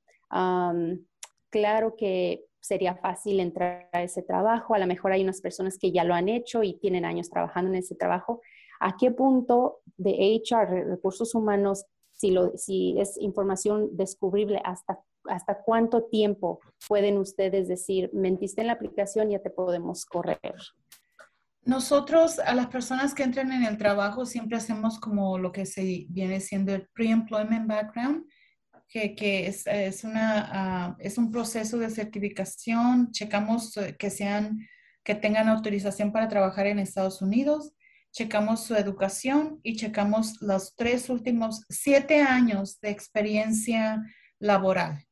claro 1.50 1.96
que 1.96 2.44
sería 2.60 2.96
fácil 2.96 3.40
entrar 3.40 3.88
a 3.92 4.02
ese 4.02 4.22
trabajo. 4.22 4.74
A 4.74 4.78
lo 4.78 4.86
mejor 4.86 5.12
hay 5.12 5.22
unas 5.22 5.40
personas 5.40 5.78
que 5.78 5.92
ya 5.92 6.04
lo 6.04 6.14
han 6.14 6.28
hecho 6.28 6.62
y 6.62 6.78
tienen 6.78 7.04
años 7.04 7.30
trabajando 7.30 7.70
en 7.70 7.76
ese 7.76 7.94
trabajo. 7.94 8.42
¿A 8.80 8.96
qué 8.96 9.10
punto 9.10 9.80
de 9.96 10.42
HR, 10.44 10.84
recursos 10.84 11.34
humanos, 11.34 11.86
si, 12.12 12.30
lo, 12.30 12.56
si 12.56 12.98
es 12.98 13.16
información 13.18 13.96
descubrible, 13.96 14.60
hasta, 14.64 15.00
hasta 15.28 15.62
cuánto 15.62 16.04
tiempo 16.04 16.60
pueden 16.88 17.18
ustedes 17.18 17.68
decir, 17.68 18.10
mentiste 18.12 18.60
en 18.60 18.68
la 18.68 18.74
aplicación, 18.74 19.30
ya 19.30 19.40
te 19.40 19.50
podemos 19.50 20.04
correr? 20.04 20.54
Nosotros, 21.62 22.38
a 22.38 22.54
las 22.54 22.68
personas 22.68 23.12
que 23.12 23.24
entran 23.24 23.50
en 23.52 23.64
el 23.64 23.76
trabajo, 23.76 24.24
siempre 24.24 24.56
hacemos 24.56 25.00
como 25.00 25.36
lo 25.38 25.50
que 25.50 25.66
se 25.66 26.06
viene 26.08 26.40
siendo 26.40 26.74
el 26.74 26.88
pre-employment 26.94 27.66
background 27.66 28.24
que, 28.88 29.46
es, 29.46 29.66
es, 29.66 30.04
una, 30.04 30.48
ah, 30.52 30.96
es 30.98 31.18
un 31.18 31.30
proceso 31.30 31.78
de 31.78 31.90
certificación, 31.90 33.10
checamos 33.10 33.76
eh, 33.76 33.96
que, 33.98 34.10
sean, 34.10 34.66
que 35.04 35.14
tengan 35.14 35.48
autorización 35.48 36.12
para 36.12 36.28
trabajar 36.28 36.66
en 36.66 36.78
Estados 36.78 37.20
Unidos, 37.20 37.72
checamos 38.12 38.64
su 38.64 38.74
educación 38.74 39.60
y 39.62 39.76
checamos 39.76 40.40
los 40.40 40.74
tres 40.74 41.10
últimos 41.10 41.64
siete 41.68 42.22
años 42.22 42.80
de 42.80 42.90
experiencia 42.90 44.02
laboral. 44.38 45.05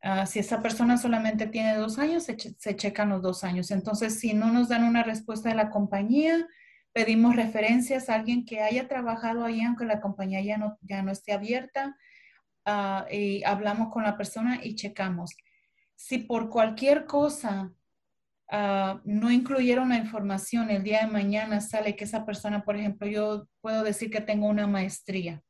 Ah, 0.00 0.26
si 0.26 0.38
esa 0.38 0.62
persona 0.62 0.96
solamente 0.96 1.46
tiene 1.48 1.74
dos 1.76 1.98
años, 1.98 2.22
se, 2.24 2.36
se, 2.38 2.76
checan 2.76 3.08
los 3.08 3.20
dos 3.20 3.42
años. 3.42 3.70
Entonces, 3.72 4.20
si 4.20 4.32
no 4.32 4.52
nos 4.52 4.68
dan 4.68 4.84
una 4.84 5.02
respuesta 5.02 5.48
de 5.48 5.56
la 5.56 5.70
compañía, 5.70 6.46
pedimos 6.92 7.34
referencias 7.34 8.08
a 8.08 8.14
alguien 8.14 8.44
que 8.44 8.60
haya 8.60 8.86
trabajado 8.86 9.44
ahí, 9.44 9.60
aunque 9.62 9.84
la 9.84 10.00
compañía 10.00 10.40
ya 10.40 10.56
no, 10.56 10.78
ya 10.82 11.02
no 11.02 11.10
esté 11.10 11.32
abierta. 11.32 11.96
Ah, 12.64 13.06
y 13.10 13.42
hablamos 13.44 13.92
con 13.92 14.04
la 14.04 14.16
persona 14.16 14.60
y 14.62 14.76
checamos. 14.76 15.36
Si 15.96 16.18
por 16.18 16.48
cualquier 16.48 17.06
cosa 17.06 17.72
ah, 18.50 19.00
no 19.04 19.32
incluyeron 19.32 19.88
la 19.88 19.96
información, 19.96 20.70
el 20.70 20.84
día 20.84 21.00
de 21.00 21.12
mañana 21.12 21.60
sale 21.60 21.96
que 21.96 22.04
esa 22.04 22.24
persona, 22.24 22.64
por 22.64 22.76
ejemplo, 22.76 23.08
yo 23.08 23.48
puedo 23.60 23.82
decir 23.82 24.10
que 24.10 24.20
tengo 24.20 24.46
una 24.46 24.68
maestría 24.68 25.42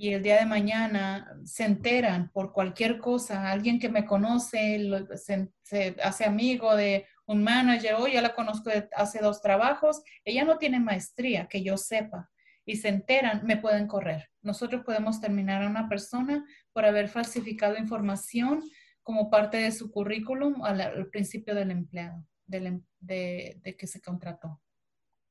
y 0.00 0.14
el 0.14 0.22
día 0.22 0.38
de 0.38 0.46
mañana 0.46 1.30
se 1.44 1.66
enteran 1.66 2.30
por 2.32 2.54
cualquier 2.54 2.98
cosa, 3.00 3.50
alguien 3.52 3.78
que 3.78 3.90
me 3.90 4.06
conoce, 4.06 4.80
se, 5.14 5.94
hace 6.02 6.24
amigo 6.24 6.74
de 6.74 7.06
un 7.26 7.44
manager, 7.44 7.96
o 7.96 8.08
ya 8.08 8.22
la 8.22 8.34
conozco 8.34 8.70
hace 8.96 9.18
dos 9.18 9.42
trabajos, 9.42 10.02
ella 10.24 10.44
no 10.44 10.56
tiene 10.56 10.80
maestría, 10.80 11.48
que 11.48 11.62
yo 11.62 11.76
sepa 11.76 12.30
y 12.64 12.76
se 12.76 12.88
enteran, 12.88 13.44
me 13.44 13.58
pueden 13.58 13.86
correr. 13.86 14.30
Nosotros 14.40 14.84
podemos 14.86 15.20
terminar 15.20 15.62
a 15.62 15.68
una 15.68 15.86
persona 15.86 16.46
por 16.72 16.86
haber 16.86 17.10
falsificado 17.10 17.76
información 17.76 18.62
como 19.02 19.28
parte 19.28 19.58
de 19.58 19.70
su 19.70 19.90
currículum 19.90 20.64
al, 20.64 21.10
principio 21.10 21.54
del 21.54 21.72
empleado, 21.72 22.24
em, 22.50 22.82
de, 23.00 23.76
que 23.78 23.86
se 23.86 24.00
contrató. 24.00 24.62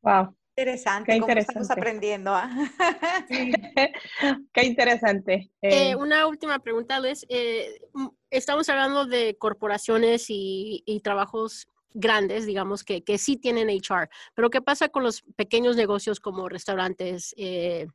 Wow. 0.03 0.37
Interesante, 0.59 1.11
Qué 1.11 1.17
interesante. 1.17 1.61
estamos 1.61 1.71
aprendiendo. 1.71 2.31
¿ah? 2.35 2.49
Qué 4.53 4.63
interesante. 4.63 5.49
Eh, 5.61 5.95
una 5.95 6.27
última 6.27 6.59
pregunta, 6.59 6.99
Luis. 6.99 7.25
Eh, 7.29 7.79
estamos 8.29 8.67
hablando 8.67 9.05
de 9.05 9.37
corporaciones 9.37 10.25
y, 10.29 10.83
y 10.85 10.99
trabajos 10.99 11.69
grandes, 11.93 12.45
digamos, 12.45 12.83
que, 12.83 13.03
que 13.05 13.17
sí 13.17 13.37
tienen 13.37 13.69
HR. 13.69 14.09
Pero 14.35 14.49
¿qué 14.49 14.61
pasa 14.61 14.89
con 14.89 15.03
los 15.03 15.21
pequeños 15.37 15.77
negocios 15.77 16.19
como 16.19 16.49
restaurantes? 16.49 17.33
Eh, 17.37 17.87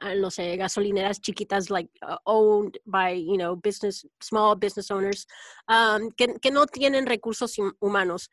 ah, 0.00 0.14
no 0.16 0.32
sé, 0.32 0.56
gasolineras 0.56 1.20
chiquitas, 1.20 1.70
like 1.70 1.90
uh, 2.02 2.16
owned 2.24 2.76
by, 2.86 3.24
you 3.24 3.36
know, 3.36 3.54
business, 3.54 4.04
small 4.20 4.56
business 4.56 4.90
owners, 4.90 5.28
um, 5.68 6.10
que, 6.16 6.34
que, 6.40 6.50
no 6.50 6.66
tienen 6.66 7.06
recursos 7.06 7.56
humanos 7.78 8.30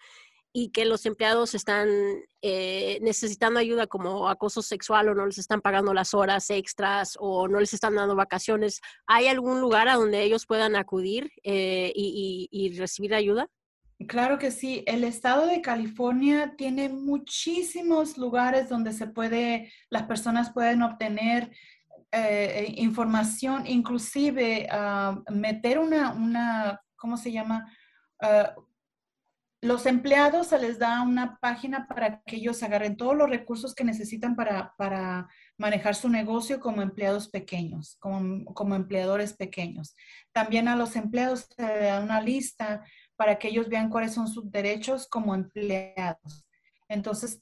y 0.59 0.69
que 0.69 0.85
los 0.85 1.05
empleados 1.05 1.53
están 1.53 1.87
eh, 2.41 2.97
necesitando 3.03 3.59
ayuda 3.59 3.85
como 3.85 4.27
acoso 4.27 4.63
sexual 4.63 5.07
o 5.07 5.13
no 5.13 5.27
les 5.27 5.37
están 5.37 5.61
pagando 5.61 5.93
las 5.93 6.15
horas 6.15 6.49
extras 6.49 7.15
o 7.19 7.47
no 7.47 7.59
les 7.59 7.75
están 7.75 7.93
dando 7.93 8.15
vacaciones, 8.15 8.81
¿hay 9.05 9.27
algún 9.27 9.61
lugar 9.61 9.87
a 9.87 9.93
donde 9.93 10.23
ellos 10.23 10.47
puedan 10.47 10.75
acudir 10.75 11.31
eh, 11.43 11.91
y, 11.93 12.75
recibir 12.75 13.13
ayuda? 13.13 13.47
Claro 14.07 14.39
que 14.39 14.49
sí. 14.49 14.83
El 14.87 15.03
estado 15.03 15.45
de 15.45 15.61
California 15.61 16.55
tiene 16.57 16.89
muchísimos 16.89 18.17
lugares 18.17 18.67
donde 18.67 18.93
se 18.93 19.05
puede, 19.05 19.71
las 19.91 20.07
personas 20.07 20.51
pueden 20.53 20.81
obtener 20.81 21.51
eh, 22.11 22.73
información, 22.77 23.67
inclusive 23.67 24.67
ah, 24.71 25.21
meter 25.29 25.77
una, 25.77 26.13
una, 26.13 26.81
¿cómo 26.95 27.15
se 27.15 27.31
llama? 27.31 27.71
Ah, 28.19 28.55
los 29.61 29.87
empleados 29.87 30.47
se 30.47 30.59
les 30.59 30.77
da 30.77 31.01
una 31.01 31.39
página 31.39 31.87
para 31.87 32.21
que 32.21 32.35
ellos 32.35 32.61
agarren 32.61 32.95
todos 32.95 33.15
los 33.15 33.29
recursos 33.29 33.73
que 33.73 33.83
necesitan 33.83 34.35
para, 34.35 34.75
para 34.77 35.27
manejar 35.57 35.95
su 35.95 36.09
negocio 36.09 36.59
como 36.59 36.81
empleados 36.81 37.27
pequeños, 37.29 37.97
como, 37.99 38.45
como 38.53 38.75
empleadores 38.75 39.33
pequeños. 39.33 39.95
También 40.31 40.67
a 40.67 40.75
los 40.75 40.95
empleados 40.95 41.47
se 41.55 41.65
les 41.65 41.81
da 41.81 42.01
una 42.01 42.21
lista 42.21 42.83
para 43.15 43.39
que 43.39 43.47
ellos 43.47 43.67
vean 43.67 43.89
cuáles 43.89 44.13
son 44.13 44.27
sus 44.27 44.51
derechos 44.51 45.07
como 45.07 45.33
empleados. 45.33 46.45
Entonces, 46.87 47.41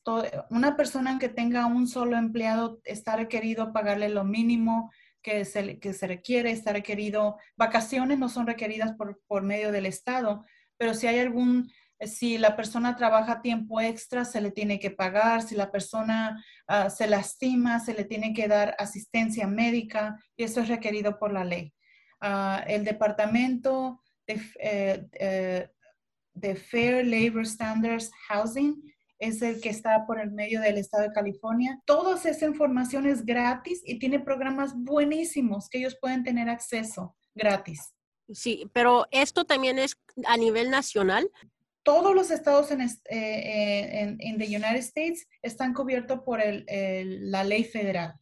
una 0.49 0.75
persona 0.75 1.19
que 1.19 1.29
tenga 1.29 1.65
un 1.67 1.87
solo 1.87 2.17
empleado 2.17 2.79
está 2.83 3.15
requerido 3.15 3.73
pagarle 3.73 4.09
lo 4.09 4.23
mínimo 4.23 4.91
que 5.21 5.43
se, 5.43 5.79
que 5.79 5.93
se 5.93 6.07
requiere, 6.07 6.51
está 6.51 6.71
requerido, 6.71 7.37
vacaciones 7.57 8.17
no 8.17 8.29
son 8.29 8.47
requeridas 8.47 8.93
por, 8.93 9.21
por 9.27 9.43
medio 9.43 9.71
del 9.71 9.85
Estado, 9.85 10.45
pero 10.77 10.93
si 10.93 11.07
hay 11.07 11.19
algún, 11.19 11.71
si 11.99 12.37
la 12.37 12.55
persona 12.55 12.95
trabaja 12.95 13.41
tiempo 13.41 13.79
extra, 13.79 14.25
se 14.25 14.41
le 14.41 14.51
tiene 14.51 14.79
que 14.79 14.91
pagar, 14.91 15.41
si 15.41 15.55
la 15.55 15.71
persona 15.71 16.43
ah, 16.67 16.89
se 16.89 17.07
lastima, 17.07 17.79
se 17.79 17.93
le 17.93 18.03
tiene 18.03 18.33
que 18.33 18.47
dar 18.47 18.75
asistencia 18.77 19.47
médica 19.47 20.17
y 20.35 20.43
eso 20.43 20.61
es 20.61 20.67
requerido 20.67 21.17
por 21.17 21.31
la 21.31 21.43
ley. 21.43 21.73
Ah, 22.21 22.63
el 22.67 22.83
departamento 22.83 24.01
de, 24.27 24.41
eh, 24.59 25.07
eh, 25.13 25.69
de 26.33 26.55
Fair 26.55 27.05
Labor 27.05 27.45
Standards 27.45 28.11
Housing 28.27 28.81
es 29.19 29.41
el 29.41 29.61
que 29.61 29.69
está 29.69 30.05
por 30.05 30.19
el 30.19 30.31
medio 30.31 30.59
del 30.59 30.77
estado 30.77 31.03
de 31.03 31.13
California. 31.13 31.81
Toda 31.85 32.15
esa 32.29 32.45
información 32.45 33.05
gratis 33.23 33.81
y 33.85 33.99
tiene 33.99 34.19
programas 34.19 34.73
buenísimos 34.75 35.69
que 35.69 35.77
ellos 35.79 35.97
pueden 35.99 36.23
tener 36.23 36.49
acceso 36.49 37.15
gratis. 37.33 37.93
Sí, 38.33 38.69
pero 38.73 39.05
esto 39.11 39.45
también 39.45 39.79
es 39.79 39.97
a 40.25 40.37
nivel 40.37 40.69
nacional. 40.69 41.29
Todos 41.85 42.15
los 42.15 42.31
estados 42.31 42.71
en, 42.71 42.81
eh, 42.81 44.17
en, 44.19 44.37
the 44.39 44.47
United 44.47 44.77
States 44.77 45.27
están 45.43 45.73
cubiertos 45.73 46.21
por 46.21 46.41
el, 46.41 46.65
la 47.31 47.43
ley 47.43 47.63
federal. 47.63 48.15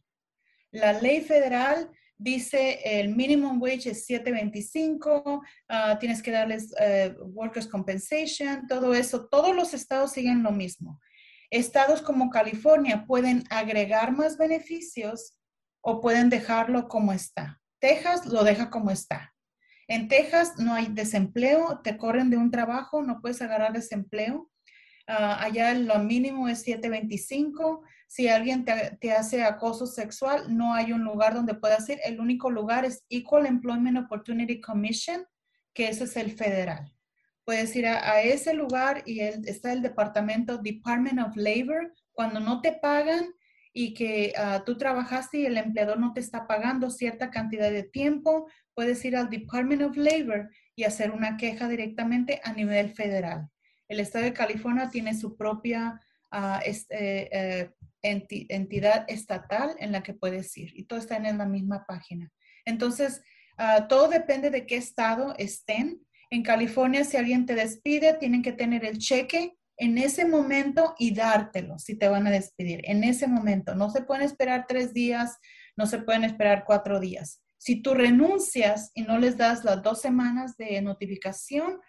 La 0.70 0.92
ley 0.92 1.22
federal 1.22 1.90
dice 2.18 2.80
el 2.84 3.16
minimum 3.16 3.60
wage 3.60 3.90
es 3.90 4.06
7.25, 4.08 5.40
ah, 5.68 5.98
tienes 5.98 6.22
que 6.22 6.30
darles 6.30 6.72
uh, 6.72 7.24
workers 7.32 7.66
compensation, 7.66 8.66
todo 8.68 8.92
eso. 8.94 9.26
Todos 9.28 9.56
los 9.56 9.72
estados 9.72 10.12
siguen 10.12 10.42
lo 10.42 10.52
mismo. 10.52 11.00
Estados 11.50 12.02
como 12.02 12.30
California 12.30 13.04
pueden 13.06 13.44
agregar 13.48 14.12
más 14.12 14.36
beneficios 14.36 15.38
o 15.80 16.00
pueden 16.00 16.28
dejarlo 16.28 16.86
como 16.86 17.12
está. 17.12 17.60
Texas 17.78 18.26
lo 18.26 18.44
deja 18.44 18.68
como 18.68 18.90
está. 18.90 19.33
En 19.88 20.08
Texas 20.08 20.54
no 20.58 20.74
hay 20.74 20.86
desempleo, 20.86 21.80
te 21.82 21.96
corren 21.96 22.30
de 22.30 22.36
un 22.36 22.50
trabajo, 22.50 23.02
no 23.02 23.20
puedes 23.20 23.42
agarrar 23.42 23.72
desempleo. 23.72 24.50
Ah, 25.06 25.42
allá 25.42 25.74
lo 25.74 25.98
mínimo 25.98 26.48
es 26.48 26.62
725. 26.62 27.82
Si 28.06 28.28
alguien 28.28 28.64
te, 28.64 29.12
hace 29.12 29.42
acoso 29.42 29.86
sexual, 29.86 30.56
no 30.56 30.72
hay 30.72 30.92
un 30.92 31.04
lugar 31.04 31.34
donde 31.34 31.54
puedas 31.54 31.88
ir. 31.88 31.98
El 32.04 32.20
único 32.20 32.50
lugar 32.50 32.84
es 32.84 33.04
Equal 33.10 33.46
Employment 33.46 33.98
Opportunity 33.98 34.60
Commission, 34.60 35.26
que 35.74 35.88
ese 35.88 36.04
es 36.04 36.16
el 36.16 36.32
federal. 36.32 36.90
Puedes 37.44 37.76
ir 37.76 37.86
a, 37.86 38.22
ese 38.22 38.54
lugar 38.54 39.02
y 39.04 39.20
está 39.20 39.72
el 39.72 39.82
departamento 39.82 40.56
Department 40.56 41.20
of 41.20 41.36
Labor. 41.36 41.92
Cuando 42.12 42.40
no 42.40 42.62
te 42.62 42.72
pagan, 42.72 43.34
y 43.76 43.92
que 43.92 44.32
ah, 44.36 44.62
tú 44.64 44.78
trabajaste 44.78 45.38
y 45.38 45.46
el 45.46 45.58
empleador 45.58 45.98
no 45.98 46.14
te 46.14 46.20
está 46.20 46.46
pagando 46.46 46.90
cierta 46.90 47.30
cantidad 47.30 47.70
de 47.70 47.82
tiempo, 47.82 48.48
puedes 48.72 49.04
ir 49.04 49.16
al 49.16 49.28
Department 49.28 49.82
of 49.82 49.96
Labor 49.96 50.48
y 50.76 50.84
hacer 50.84 51.10
una 51.10 51.36
queja 51.36 51.68
directamente 51.68 52.40
a 52.44 52.52
nivel 52.52 52.94
federal. 52.94 53.48
El 53.88 53.98
estado 53.98 54.24
de 54.24 54.32
California 54.32 54.88
tiene 54.90 55.14
su 55.14 55.36
propia 55.36 56.00
eh, 56.90 57.70
entidad 58.02 59.04
estatal 59.08 59.74
en 59.78 59.92
la 59.92 60.02
que 60.04 60.14
puedes 60.14 60.56
ir 60.56 60.70
y 60.74 60.84
todo 60.84 61.00
está 61.00 61.16
en 61.16 61.36
la 61.36 61.46
misma 61.46 61.84
página. 61.84 62.32
Entonces, 62.64 63.22
ah, 63.58 63.88
todo 63.88 64.08
depende 64.08 64.50
de 64.50 64.66
qué 64.66 64.76
estado 64.76 65.34
estén. 65.36 66.00
En 66.30 66.44
California, 66.44 67.02
si 67.04 67.16
alguien 67.16 67.44
te 67.44 67.56
despide, 67.56 68.14
tienen 68.14 68.42
que 68.42 68.52
tener 68.52 68.84
el 68.84 68.98
cheque 68.98 69.56
en 69.76 69.98
ese 69.98 70.24
momento 70.24 70.94
y 70.98 71.14
dártelo 71.14 71.78
si 71.78 71.96
te 71.96 72.08
van 72.08 72.26
a 72.26 72.30
despedir, 72.30 72.80
en 72.84 73.04
ese 73.04 73.26
momento. 73.26 73.74
No 73.74 73.90
se 73.90 74.02
pueden 74.02 74.24
esperar 74.24 74.66
tres 74.68 74.92
días, 74.92 75.38
no 75.76 75.86
se 75.86 75.98
pueden 75.98 76.24
esperar 76.24 76.64
cuatro 76.66 77.00
días. 77.00 77.42
Si 77.58 77.82
tú 77.82 77.94
renuncias 77.94 78.90
y 78.94 79.02
no 79.02 79.18
les 79.18 79.36
das 79.36 79.64
las 79.64 79.82
dos 79.82 80.00
semanas 80.00 80.56
de 80.56 80.80
notificación, 80.82 81.80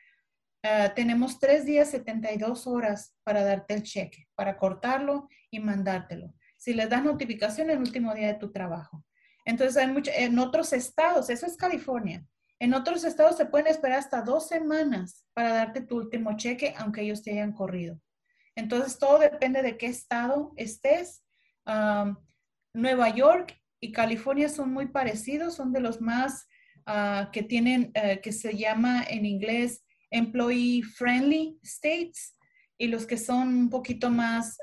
ah, 0.63 0.93
tenemos 0.95 1.39
tres 1.39 1.65
días, 1.65 1.89
72 1.89 2.65
horas 2.65 3.13
para 3.23 3.43
darte 3.43 3.73
el 3.73 3.83
cheque, 3.83 4.27
para 4.35 4.57
cortarlo 4.57 5.27
y 5.51 5.59
mandártelo. 5.59 6.33
Si 6.57 6.73
les 6.73 6.89
das 6.89 7.03
notificación 7.03 7.69
el 7.69 7.79
último 7.79 8.13
día 8.13 8.27
de 8.27 8.39
tu 8.39 8.51
trabajo. 8.51 9.03
Entonces, 9.45 9.77
hay 9.77 9.87
mucho, 9.87 10.11
en 10.15 10.39
otros 10.39 10.73
estados, 10.73 11.29
eso 11.29 11.45
es 11.45 11.55
California, 11.55 12.25
en 12.59 12.73
otros 12.73 13.03
estados 13.03 13.37
se 13.37 13.45
pueden 13.45 13.67
esperar 13.67 13.99
hasta 13.99 14.21
dos 14.21 14.47
semanas 14.47 15.25
para 15.33 15.53
darte 15.53 15.81
tu 15.81 15.97
último 15.97 16.37
cheque, 16.37 16.73
aunque 16.77 17.01
ellos 17.01 17.21
te 17.21 17.31
hayan 17.31 17.53
corrido. 17.53 17.99
Entonces, 18.55 18.97
todo 18.97 19.19
depende 19.19 19.61
de 19.61 19.77
qué 19.77 19.87
estado 19.87 20.53
estés. 20.55 21.23
Nueva 22.73 23.09
York 23.09 23.61
y 23.81 23.91
California 23.91 24.49
son 24.49 24.71
muy 24.71 24.87
parecidos, 24.87 25.55
son 25.55 25.73
de 25.73 25.81
los 25.81 25.99
más 25.99 26.47
ah, 26.85 27.29
que 27.33 27.43
tienen, 27.43 27.91
eh, 27.93 28.21
que 28.21 28.31
se 28.31 28.55
llama 28.55 29.03
en 29.07 29.25
inglés 29.25 29.83
employee 30.11 30.83
friendly 30.83 31.59
states 31.63 32.37
y 32.77 32.87
los 32.87 33.05
que 33.05 33.17
son 33.17 33.47
un 33.47 33.69
poquito 33.69 34.09
más, 34.09 34.57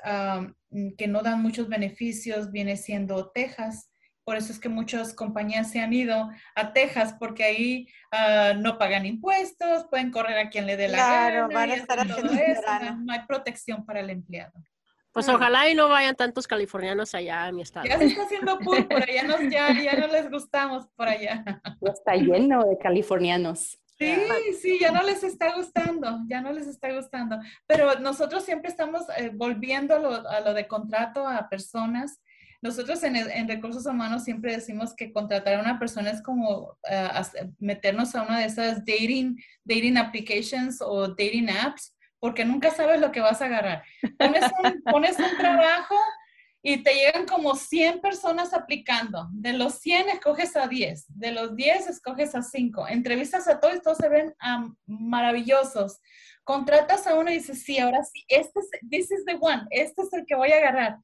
que 0.98 1.06
no 1.08 1.22
dan 1.22 1.42
muchos 1.42 1.68
beneficios, 1.68 2.50
viene 2.50 2.76
siendo 2.76 3.30
Texas 3.30 3.91
por 4.24 4.36
eso 4.36 4.52
es 4.52 4.58
que 4.58 4.68
muchas 4.68 5.14
compañías 5.14 5.70
se 5.70 5.80
han 5.80 5.92
ido 5.92 6.30
a 6.54 6.72
Texas 6.72 7.14
porque 7.18 7.44
ahí 7.44 7.88
ah, 8.12 8.52
no 8.56 8.78
pagan 8.78 9.06
impuestos, 9.06 9.84
pueden 9.90 10.10
correr 10.10 10.38
a 10.38 10.50
quien 10.50 10.66
le 10.66 10.76
dé 10.76 10.88
la 10.88 10.98
gana. 10.98 11.48
van 11.48 11.70
a 11.70 11.74
estar 11.74 11.98
haciendo 12.00 12.32
no, 13.04 13.12
hay 13.12 13.20
protección 13.26 13.84
para 13.84 14.00
el 14.00 14.10
empleado. 14.10 14.52
Pues 15.12 15.28
ojalá 15.28 15.68
y 15.68 15.74
no 15.74 15.88
vayan 15.90 16.16
tantos 16.16 16.46
californianos 16.46 17.14
allá 17.14 17.44
a 17.44 17.52
mi 17.52 17.60
estado. 17.60 17.86
Ya 17.86 17.98
se 17.98 18.06
está 18.06 18.22
haciendo 18.22 18.58
pool 18.60 18.88
por 18.88 19.02
allá, 19.02 19.24
nos, 19.24 19.40
ya, 19.50 19.70
ya 19.78 19.94
no 19.94 20.06
les 20.06 20.30
gustamos 20.30 20.88
por 20.96 21.06
allá. 21.06 21.44
está 21.82 22.14
lleno 22.14 22.64
de 22.64 22.78
californianos. 22.78 23.78
Sí, 23.98 24.16
sí, 24.60 24.78
ya 24.80 24.90
no 24.90 25.02
les 25.02 25.22
está 25.22 25.54
gustando, 25.54 26.18
ya 26.26 26.40
no 26.40 26.50
les 26.50 26.66
está 26.66 26.92
gustando. 26.92 27.38
Pero 27.66 28.00
nosotros 28.00 28.42
siempre 28.42 28.70
estamos 28.70 29.02
eh, 29.18 29.30
volviendo 29.32 29.94
a 29.94 29.98
lo, 29.98 30.28
a 30.28 30.40
lo 30.40 30.54
de 30.54 30.66
contrato 30.66 31.28
a 31.28 31.48
personas 31.48 32.20
nosotros 32.62 33.02
en, 33.02 33.48
recursos 33.48 33.84
humanos 33.86 34.22
siempre 34.22 34.54
decimos 34.54 34.94
que 34.94 35.12
contratar 35.12 35.54
a 35.54 35.60
una 35.60 35.80
persona 35.80 36.10
es 36.10 36.22
como 36.22 36.78
eh, 36.88 37.08
meternos 37.58 38.14
a 38.14 38.22
una 38.22 38.38
de 38.38 38.44
esas 38.44 38.84
dating, 38.84 39.36
dating 39.64 39.98
applications 39.98 40.80
o 40.80 41.08
dating 41.08 41.50
apps, 41.50 41.96
porque 42.20 42.44
nunca 42.44 42.70
sabes 42.70 43.00
lo 43.00 43.10
que 43.10 43.20
vas 43.20 43.42
a 43.42 43.46
agarrar. 43.46 43.82
Pones 44.16 44.44
un, 44.62 44.82
pones 44.84 45.18
un 45.18 45.36
trabajo 45.36 45.96
y 46.62 46.84
te 46.84 46.94
llegan 46.94 47.26
como 47.26 47.56
100 47.56 48.00
personas 48.00 48.54
aplicando. 48.54 49.28
De 49.32 49.54
los 49.54 49.80
100 49.80 50.10
escoges 50.10 50.54
a 50.54 50.68
10, 50.68 51.06
de 51.08 51.32
los 51.32 51.56
10 51.56 51.88
escoges 51.88 52.36
a 52.36 52.42
5. 52.42 52.86
Entrevistas 52.86 53.48
a 53.48 53.58
todos 53.58 53.74
y 53.74 53.80
todos 53.80 53.98
se 53.98 54.08
ven 54.08 54.36
maravillosos. 54.86 56.00
Contratas 56.44 57.08
a 57.08 57.16
uno 57.16 57.28
y 57.32 57.34
dices, 57.34 57.64
sí, 57.64 57.80
ahora 57.80 58.04
sí, 58.04 58.24
este 58.28 58.60
es, 58.60 58.70
this 58.88 59.10
is 59.10 59.24
the 59.24 59.36
one, 59.40 59.62
este 59.70 60.02
es 60.02 60.12
el 60.12 60.24
que 60.26 60.36
voy 60.36 60.52
a 60.52 60.58
agarrar 60.58 60.98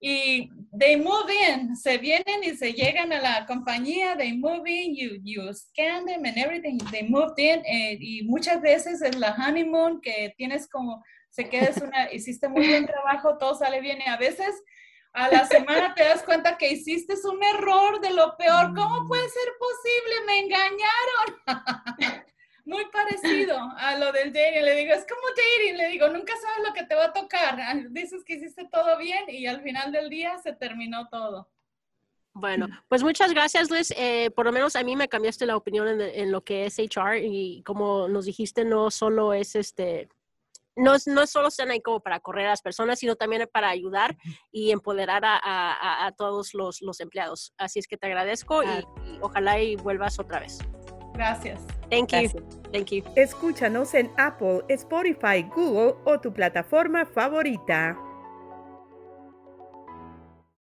y 0.00 0.50
they 0.78 0.96
move 0.96 1.28
in, 1.28 1.74
se 1.76 1.98
vienen 1.98 2.44
y 2.44 2.56
se 2.56 2.72
llegan 2.72 3.12
a 3.12 3.20
la 3.20 3.46
compañía, 3.46 4.16
they 4.16 4.36
move 4.36 4.66
in, 4.66 4.94
you, 4.94 5.18
you 5.24 5.52
scan 5.52 6.04
them 6.06 6.24
and 6.24 6.38
everything, 6.38 6.78
they 6.90 7.02
moved 7.02 7.38
in, 7.38 7.60
eh, 7.66 7.96
y 8.00 8.22
muchas 8.24 8.60
veces 8.60 9.02
es 9.02 9.16
la 9.16 9.34
honeymoon 9.34 10.00
que 10.00 10.34
tienes 10.36 10.68
como, 10.68 11.02
se 11.30 11.48
quedas 11.48 11.78
una, 11.78 12.08
hiciste 12.12 12.48
muy 12.48 12.68
buen 12.68 12.86
trabajo, 12.86 13.38
todo 13.38 13.56
sale 13.56 13.80
bien, 13.80 13.98
y 14.04 14.08
a 14.08 14.16
veces 14.16 14.62
a 15.14 15.28
la 15.28 15.46
semana 15.46 15.94
te 15.94 16.04
das 16.04 16.22
cuenta 16.22 16.56
que 16.56 16.70
hiciste 16.70 17.14
un 17.24 17.42
error 17.42 18.00
de 18.00 18.10
lo 18.10 18.36
peor, 18.36 18.72
¿cómo 18.74 19.08
puede 19.08 19.28
ser 19.28 19.48
posible? 19.58 20.14
Me 20.26 20.38
engañaron. 20.38 22.24
muy 22.68 22.84
parecido 22.90 23.56
a 23.76 23.96
lo 23.98 24.12
del 24.12 24.32
dating. 24.32 24.62
Le 24.62 24.74
digo, 24.76 24.92
es 24.92 25.06
como 25.06 25.22
dating. 25.30 25.76
Le 25.78 25.88
digo, 25.88 26.08
nunca 26.08 26.34
sabes 26.36 26.68
lo 26.68 26.74
que 26.74 26.84
te 26.84 26.94
va 26.94 27.06
a 27.06 27.12
tocar. 27.12 27.56
Dices 27.90 28.22
que 28.24 28.34
hiciste 28.34 28.68
todo 28.70 28.98
bien 28.98 29.24
y 29.28 29.46
al 29.46 29.62
final 29.62 29.90
del 29.90 30.10
día 30.10 30.38
se 30.38 30.52
terminó 30.52 31.08
todo. 31.08 31.48
Bueno, 32.34 32.68
pues 32.86 33.02
muchas 33.02 33.32
gracias, 33.32 33.68
Luis. 33.70 33.92
Eh, 33.96 34.30
por 34.30 34.44
lo 34.44 34.52
menos 34.52 34.76
a 34.76 34.84
mí 34.84 34.94
me 34.94 35.08
cambiaste 35.08 35.46
la 35.46 35.56
opinión 35.56 36.00
en, 36.00 36.30
lo 36.30 36.44
que 36.44 36.66
es 36.66 36.78
HR 36.78 37.18
y 37.20 37.62
como 37.64 38.06
nos 38.06 38.26
dijiste, 38.26 38.64
no 38.64 38.92
solo 38.92 39.32
es 39.32 39.56
este, 39.56 40.08
no, 40.76 40.94
no 41.06 41.26
solo 41.26 41.48
están 41.48 41.72
ahí 41.72 41.80
como 41.80 41.98
para 41.98 42.20
correr 42.20 42.46
a 42.46 42.50
las 42.50 42.62
personas, 42.62 43.00
sino 43.00 43.16
también 43.16 43.48
para 43.52 43.70
ayudar 43.70 44.16
y 44.52 44.70
empoderar 44.70 45.22
a, 45.24 46.12
todos 46.16 46.54
los, 46.54 47.00
empleados. 47.00 47.52
Así 47.58 47.80
es 47.80 47.88
que 47.88 47.96
te 47.96 48.06
agradezco 48.06 48.62
y 48.62 48.68
ojalá 49.20 49.60
y 49.60 49.74
vuelvas 49.74 50.20
otra 50.20 50.38
vez. 50.38 50.58
Gracias. 51.18 51.58
Thank 51.90 52.12
you. 52.12 52.28
Thank 52.72 52.92
you. 52.92 53.02
Escúchanos 53.16 53.92
en 53.94 54.08
Apple, 54.18 54.62
Spotify, 54.68 55.42
Google 55.42 55.96
o 56.04 56.18
tu 56.20 56.32
plataforma 56.32 57.04
favorita. 57.06 57.98